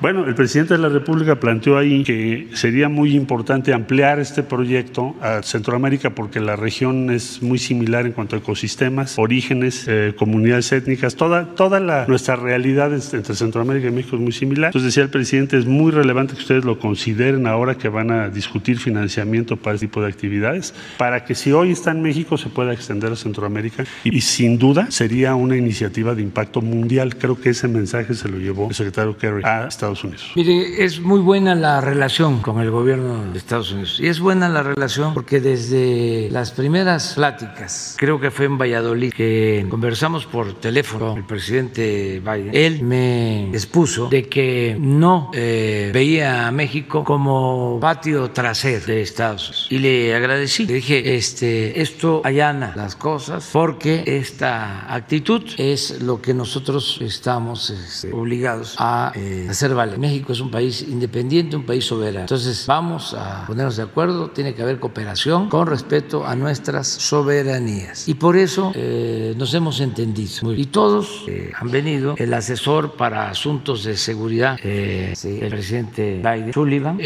Bueno, 0.00 0.26
el 0.26 0.36
presidente 0.36 0.74
de 0.74 0.80
la 0.80 0.88
República 0.88 1.40
planteó 1.40 1.76
ahí 1.76 2.04
que 2.04 2.46
sería 2.52 2.88
muy 2.88 3.16
importante 3.16 3.72
ampliar 3.72 4.20
este 4.20 4.44
proyecto 4.44 5.16
a 5.20 5.42
Centroamérica 5.42 6.10
porque 6.10 6.38
la 6.38 6.54
región 6.54 7.10
es 7.10 7.42
muy 7.42 7.58
similar 7.58 8.06
en 8.06 8.12
cuanto 8.12 8.36
a 8.36 8.38
ecosistemas, 8.38 9.18
orígenes, 9.18 9.86
eh, 9.88 10.14
comunidades 10.16 10.70
étnicas, 10.70 11.16
toda, 11.16 11.80
la, 11.80 12.06
nuestra 12.06 12.36
realidad 12.36 12.92
entre 12.94 13.34
Centroamérica 13.34 13.88
y 13.88 13.90
México 13.90 14.14
es 14.14 14.22
muy 14.22 14.30
similar. 14.30 14.68
Entonces 14.68 14.94
decía 14.94 15.02
el 15.02 15.10
presidente, 15.10 15.58
es 15.58 15.66
muy 15.66 15.90
relevante 15.90 16.34
que 16.34 16.42
ustedes 16.42 16.64
lo 16.64 16.78
consideren 16.78 17.48
ahora 17.48 17.74
que 17.74 17.88
van 17.88 18.12
a 18.12 18.28
discutir 18.28 18.78
financiamiento 18.78 19.56
para 19.56 19.74
este 19.74 19.88
tipo 19.88 20.00
de 20.00 20.06
actividades, 20.06 20.74
para 20.96 21.24
que 21.24 21.34
si 21.34 21.50
hoy 21.50 21.72
está 21.72 21.90
en 21.90 22.02
México 22.02 22.38
se 22.38 22.50
pueda 22.50 22.72
extender 22.72 23.10
a 23.10 23.16
Centroamérica 23.16 23.82
y, 24.04 24.16
y 24.16 24.20
sin 24.20 24.58
duda 24.58 24.92
sería 24.92 25.34
una 25.34 25.56
iniciativa 25.56 26.14
de 26.14 26.22
impacto 26.22 26.60
mundial. 26.60 27.16
Creo 27.16 27.40
que 27.40 27.50
ese 27.50 27.66
mensaje 27.66 28.14
se 28.14 28.28
lo 28.28 28.38
llevó 28.38 28.68
el 28.68 28.76
secretario 28.76 29.18
Kerry 29.18 29.42
a 29.42 29.66
Estados 29.66 29.87
Unidos. 30.04 30.32
Mire, 30.34 30.84
es 30.84 31.00
muy 31.00 31.20
buena 31.20 31.54
la 31.54 31.80
relación 31.80 32.40
con 32.40 32.60
el 32.60 32.70
gobierno 32.70 33.32
de 33.32 33.38
Estados 33.38 33.72
Unidos. 33.72 33.98
Y 34.00 34.06
es 34.06 34.20
buena 34.20 34.48
la 34.48 34.62
relación 34.62 35.14
porque 35.14 35.40
desde 35.40 36.28
las 36.30 36.52
primeras 36.52 37.14
pláticas, 37.14 37.94
creo 37.98 38.20
que 38.20 38.30
fue 38.30 38.46
en 38.46 38.58
Valladolid, 38.58 39.12
que 39.12 39.66
conversamos 39.70 40.26
por 40.26 40.54
teléfono 40.54 41.10
con 41.10 41.18
el 41.18 41.24
presidente 41.24 42.20
Biden, 42.20 42.50
él 42.52 42.82
me 42.82 43.48
expuso 43.50 44.08
de 44.08 44.28
que 44.28 44.76
no 44.78 45.30
eh, 45.34 45.90
veía 45.92 46.48
a 46.48 46.50
México 46.52 47.04
como 47.04 47.78
patio 47.80 48.30
trasero 48.30 48.86
de 48.86 49.02
Estados 49.02 49.48
Unidos. 49.48 49.66
Y 49.70 49.78
le 49.78 50.14
agradecí. 50.14 50.66
Le 50.66 50.74
dije, 50.74 51.16
este, 51.16 51.80
esto 51.80 52.22
allana 52.24 52.72
las 52.76 52.96
cosas 52.96 53.50
porque 53.52 54.04
esta 54.06 54.92
actitud 54.92 55.42
es 55.56 56.02
lo 56.02 56.20
que 56.20 56.34
nosotros 56.34 56.98
estamos 57.00 57.70
este, 57.70 58.12
obligados 58.12 58.74
a 58.78 59.12
eh, 59.14 59.46
hacer 59.48 59.74
México 59.86 60.32
es 60.32 60.40
un 60.40 60.50
país 60.50 60.82
independiente, 60.88 61.56
un 61.56 61.64
país 61.64 61.84
soberano. 61.84 62.20
Entonces 62.20 62.64
vamos 62.66 63.14
a 63.14 63.46
ponernos 63.46 63.76
de 63.76 63.82
acuerdo, 63.82 64.30
tiene 64.30 64.54
que 64.54 64.62
haber 64.62 64.78
cooperación 64.78 65.48
con 65.48 65.66
respeto 65.66 66.26
a 66.26 66.34
nuestras 66.34 66.88
soberanías. 66.88 68.08
Y 68.08 68.14
por 68.14 68.36
eso 68.36 68.72
eh, 68.74 69.34
nos 69.36 69.54
hemos 69.54 69.80
entendido. 69.80 70.54
Y 70.54 70.66
todos 70.66 71.24
eh, 71.28 71.52
han 71.54 71.70
venido, 71.70 72.14
el 72.18 72.34
asesor 72.34 72.96
para 72.96 73.30
asuntos 73.30 73.84
de 73.84 73.96
seguridad, 73.96 74.58
eh, 74.62 75.14
el 75.22 75.48
presidente 75.48 76.16
Biden, 76.18 76.52
Sullivan, 76.52 76.98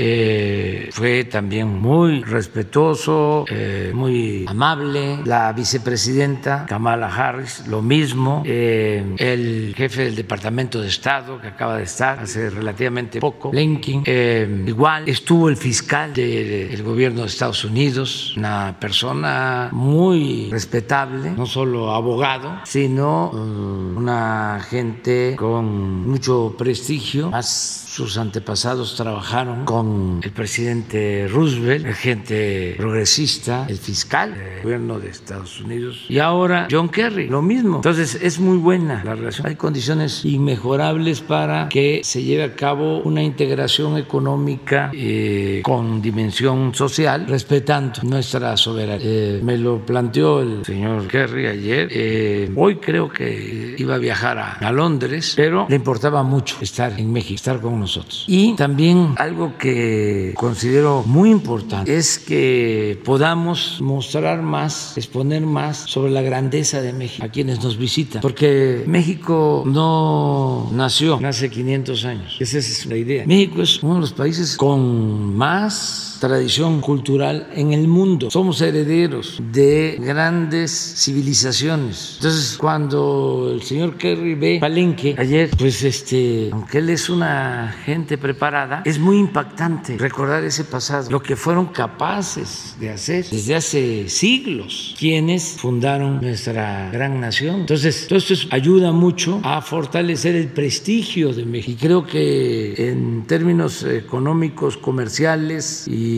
fue 0.91 1.25
también 1.31 1.69
muy 1.81 2.23
respetuoso, 2.23 3.45
muy 3.93 4.45
amable. 4.49 5.19
La 5.25 5.53
vicepresidenta 5.53 6.67
Kamala 6.67 7.09
Harris, 7.15 7.67
lo 7.67 7.83
mismo. 7.83 8.43
El 8.45 9.75
jefe 9.77 10.05
del 10.05 10.17
Departamento 10.17 10.81
de 10.81 10.89
Estado, 10.89 11.41
que 11.41 11.49
acaba 11.49 11.77
de 11.77 11.85
estar 11.85 12.19
hace 12.21 12.51
relativamente 12.63 13.21
poco, 13.21 13.51
Blinken, 13.51 14.03
eh, 14.07 14.65
igual. 14.67 15.09
Estuvo 15.09 15.49
el 15.49 15.57
fiscal 15.57 16.13
del 16.15 16.83
gobierno 16.83 17.23
de 17.23 17.27
Estados 17.27 17.65
Unidos, 17.65 18.35
una 18.37 18.77
persona 18.79 19.69
muy 19.73 20.49
respetable, 20.51 21.33
no 21.33 21.47
solo 21.47 21.93
abogado, 21.93 22.61
sino 22.65 23.31
eh, 23.35 23.37
una 23.37 24.61
gente 24.69 25.35
con 25.37 26.09
mucho 26.09 26.55
prestigio, 26.57 27.31
más 27.31 27.82
sus 27.93 28.17
antepasados 28.17 28.97
trabajaron 28.97 29.67
con 29.67 30.21
el 30.23 30.31
presidente 30.31 31.29
Roosevelt, 31.29 31.87
gente 31.89 32.75
progresista, 32.79 33.67
el 33.69 33.77
fiscal 33.77 34.33
del 34.33 34.63
gobierno 34.63 34.99
de 34.99 35.11
Estados 35.11 35.61
Unidos 35.61 36.07
y 36.09 36.19
ahora 36.19 36.69
John 36.71 36.89
Kerry, 36.89 37.29
lo 37.29 37.43
mismo. 37.43 37.77
Entonces 37.77 38.15
es 38.15 38.41
muy 38.41 38.57
buena 38.57 39.05
la 39.05 39.15
relación. 39.15 39.47
Hay 39.47 39.57
condiciones 39.57 40.25
inmejorables 40.25 41.21
para 41.21 41.69
que 41.69 42.01
se 42.03 42.23
lleve 42.23 42.45
a 42.45 42.57
cabo 42.57 43.01
una 43.03 43.23
integración 43.23 43.99
económica 43.99 44.91
eh, 44.95 45.61
con 45.63 46.01
dimensión 46.01 46.75
social, 46.75 47.27
respetando 47.29 48.01
nuestra 48.05 48.57
soberanía. 48.57 49.07
Eh, 49.07 49.41
me 49.43 49.59
lo 49.59 49.85
planteó 49.85 50.41
el 50.41 50.65
señor 50.65 51.07
Kerry 51.09 51.47
ayer. 51.47 51.89
Eh, 51.91 52.51
hoy 52.57 52.77
creo 52.77 53.11
que 53.11 53.75
iba 53.77 53.97
a 53.97 53.99
viajar 53.99 54.39
a, 54.39 54.53
a 54.53 54.73
Londres, 54.73 55.35
pero 55.37 55.67
le 55.69 55.77
importaba 55.77 56.23
mucho 56.23 56.57
estar 56.63 56.99
en 56.99 57.13
México, 57.13 57.35
estar 57.35 57.61
con 57.61 57.82
nosotros. 57.83 58.25
Y 58.27 58.55
también 58.55 59.15
algo 59.19 59.59
que 59.59 60.35
considero 60.37 61.03
muy 61.07 61.31
importante 61.31 61.97
es 61.97 62.19
que 62.19 63.01
podamos 63.05 63.79
mostrar 63.81 64.43
más, 64.43 64.97
exponer 64.97 65.43
más 65.43 65.79
sobre 65.79 66.11
la 66.11 66.23
grandeza 66.23 66.81
de 66.81 66.93
México 66.93 67.25
a 67.25 67.29
quienes 67.29 67.63
nos 67.63 67.77
visitan, 67.77 68.23
porque 68.23 68.85
México 68.87 69.65
no 69.67 70.71
nació 70.73 71.21
hace 71.23 71.51
500 71.51 71.73
500 71.73 72.05
años. 72.05 72.37
Esa 72.39 72.59
es 72.59 72.87
la 72.87 72.97
idea. 72.97 73.25
México 73.27 73.63
es 73.63 73.83
uno 73.83 73.95
de 73.95 74.01
los 74.01 74.13
países 74.13 74.57
con 74.57 75.37
más 75.37 76.12
tradición 76.23 76.81
cultural 76.81 77.49
en 77.53 77.73
el 77.73 77.89
mundo. 77.89 78.31
Somos 78.31 78.61
herederos 78.61 79.43
de 79.53 79.99
grandes 80.01 80.71
civilizaciones. 80.71 82.13
Entonces, 82.19 82.57
cuando 82.57 83.51
el 83.53 83.63
señor 83.63 83.97
Kerry 83.97 84.37
ve 84.37 84.59
Palenque 84.61 85.17
ayer, 85.19 85.51
pues 85.59 85.83
este, 85.83 86.51
aunque 86.53 86.79
él 86.79 86.91
es 86.91 87.11
una 87.11 87.75
gente 87.85 88.19
preparada, 88.19 88.83
es 88.85 89.01
muy 89.01 89.19
impactante 89.19 89.99
recordar 89.99 90.45
ese 90.45 90.63
pasado, 90.63 91.11
lo 91.11 91.21
que 91.21 91.35
fueron 91.35 91.67
capaces 91.67 92.77
de 92.79 92.91
hacer 92.91 93.25
desde 93.29 93.57
hace 93.57 94.09
siglos 94.09 94.95
quienes 94.97 95.57
fundaron 95.59 96.21
nuestra 96.21 96.89
gran 96.93 97.21
nación. 97.21 97.63
Entonces, 97.63 98.07
todo 98.07 98.21
esto 98.21 98.35
ayuda 98.51 98.93
mucho 98.93 99.41
a 99.43 99.61
fortalecer 99.61 100.37
el 100.37 100.49
prestigio 100.53 101.33
de 101.33 101.45
México. 101.45 101.73
Y 101.73 101.85
creo 101.85 102.07
que 102.07 102.91
en 102.91 103.25
términos 103.27 103.83
económicos, 103.83 104.77
comerciales 104.77 105.89
y 105.89 106.12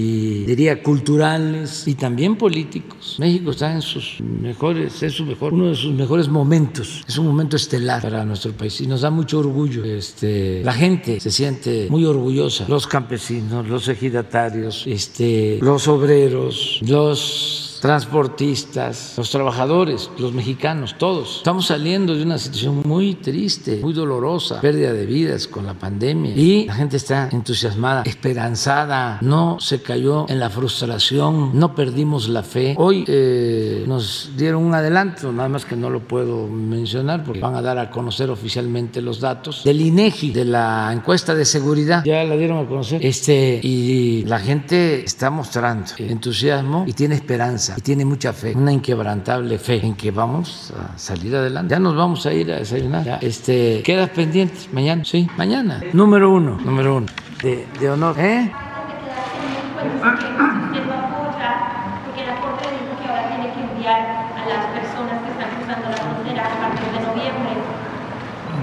diría 0.47 0.83
culturales 0.83 1.87
y 1.87 1.95
también 1.95 2.37
políticos, 2.37 3.17
México 3.19 3.51
está 3.51 3.73
en 3.73 3.83
sus 3.83 4.21
mejores, 4.21 5.03
es 5.03 5.15
su 5.15 5.25
mejor, 5.25 5.53
uno 5.53 5.69
de 5.69 5.75
sus 5.75 5.93
mejores 5.93 6.29
momentos. 6.29 7.05
Es 7.07 7.19
un 7.19 7.27
momento 7.27 7.57
estelar 7.57 8.03
para 8.03 8.25
nuestro 8.25 8.53
país 8.53 8.81
y 8.81 8.87
nos 8.87 9.03
da 9.03 9.11
mucho 9.11 9.39
orgullo. 9.39 9.85
Este, 9.85 10.63
la 10.65 10.73
gente 10.73 11.21
se 11.21 11.31
siente 11.31 11.87
muy 11.91 12.05
orgullosa, 12.05 12.67
los 12.69 12.87
campesinos, 12.87 13.69
los 13.69 13.89
ejidatarios, 13.89 14.85
este, 14.87 15.59
los 15.61 15.89
obreros, 15.89 16.81
los 16.83 17.64
transportistas, 17.81 19.15
los 19.17 19.31
trabajadores, 19.31 20.11
los 20.19 20.33
mexicanos, 20.33 20.97
todos. 20.99 21.39
Estamos 21.39 21.67
saliendo 21.67 22.15
de 22.15 22.23
una 22.23 22.39
situación 22.39 22.83
muy 22.85 23.15
triste, 23.15 23.81
muy 23.83 23.93
dolorosa, 23.93 24.61
pérdida 24.61 24.93
de 24.93 25.07
vidas 25.07 25.49
con 25.49 25.67
la 25.67 25.75
pandemia. 25.75 26.33
Y 26.37 26.67
la 26.67 26.75
gente 26.75 26.97
está 26.97 27.29
entusiasmada, 27.31 28.03
esperanzada, 28.05 29.19
no 29.21 29.59
se 29.61 29.83
cayó 29.83 30.27
en 30.29 30.41
la 30.41 30.51
frustración, 30.51 31.51
no 31.59 31.75
perdimos 31.75 32.29
la 32.29 32.43
fe. 32.43 32.75
Hoy 32.79 33.05
eh, 33.07 33.85
nos 33.87 34.33
dieron 34.37 34.65
un 34.65 34.75
adelanto, 34.75 35.33
nada 35.33 35.49
más 35.49 35.65
que 35.65 35.77
no 35.77 35.91
lo 35.91 36.01
puedo 36.01 36.47
mencionar 36.47 37.25
porque 37.25 37.41
van 37.41 37.55
a 37.55 37.63
dar 37.63 37.79
a 37.79 37.91
conocer 37.91 38.31
oficialmente 38.31 39.01
los 39.01 39.21
datos 39.21 39.65
del 39.65 39.81
INEGI, 39.81 40.31
de 40.31 40.45
la 40.45 40.91
encuesta 40.93 41.35
de 41.35 41.45
seguridad, 41.45 42.05
ya 42.05 42.25
la 42.25 42.37
dieron 42.37 42.65
a 42.65 42.69
conocer, 42.69 43.05
este, 43.05 43.61
y 43.63 44.25
la 44.25 44.39
gente 44.39 45.05
está 45.05 45.31
mostrando 45.31 45.85
entusiasmo 45.99 46.85
y 46.87 46.93
tiene 46.93 47.15
esperanza 47.15 47.74
y 47.77 47.81
tiene 47.81 48.05
mucha 48.05 48.33
fe, 48.33 48.55
una 48.55 48.73
inquebrantable 48.73 49.59
fe 49.59 49.85
en 49.85 49.95
que 49.95 50.11
vamos 50.11 50.73
a 50.79 50.97
salir 50.99 51.35
adelante. 51.35 51.73
Ya 51.73 51.79
nos 51.79 51.97
vamos 51.97 52.25
a 52.27 52.33
ir 52.33 52.53
a 52.53 52.57
desayunar. 52.57 53.19
Este, 53.21 53.83
quedas 53.83 54.11
pendiente 54.11 54.69
mañana, 54.73 55.05
sí, 55.05 55.29
mañana. 55.37 55.81
Número 55.93 56.31
uno, 56.31 56.59
número 56.65 56.97
uno, 56.97 57.07
de, 57.43 57.67
de 57.79 57.91
honor, 57.91 58.17
¿eh? 58.19 58.51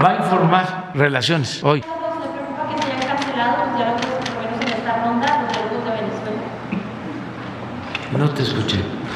Va 0.02 0.08
a 0.08 0.16
informar 0.16 0.90
relaciones 0.94 1.62
hoy. 1.62 1.80
¿Le 1.80 1.86
preocupa 1.86 2.74
que 2.74 2.82
se 2.82 2.90
hayan 2.90 3.16
cancelado 3.16 3.72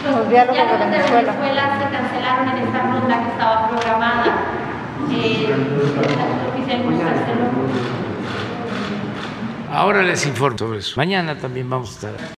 los 0.05 0.28
diálogos, 0.28 0.56
los 0.56 0.66
diálogos 0.66 0.78
de 0.78 0.86
Venezuela? 0.86 1.32
De 1.32 1.85
se 1.85 1.90
cancelaron 1.90 2.48
en 2.48 2.59
esta 2.66 2.82
ronda 2.82 3.23
que 3.23 3.31
estaba 3.31 3.68
programada. 3.68 4.24
Eh. 5.10 5.55
Ahora 9.73 10.02
les 10.02 10.27
informo 10.27 10.59
sobre 10.59 10.78
eso. 10.78 10.94
Mañana 10.97 11.36
también 11.36 11.68
vamos 11.68 11.90
a 11.90 12.09
estar. 12.09 12.28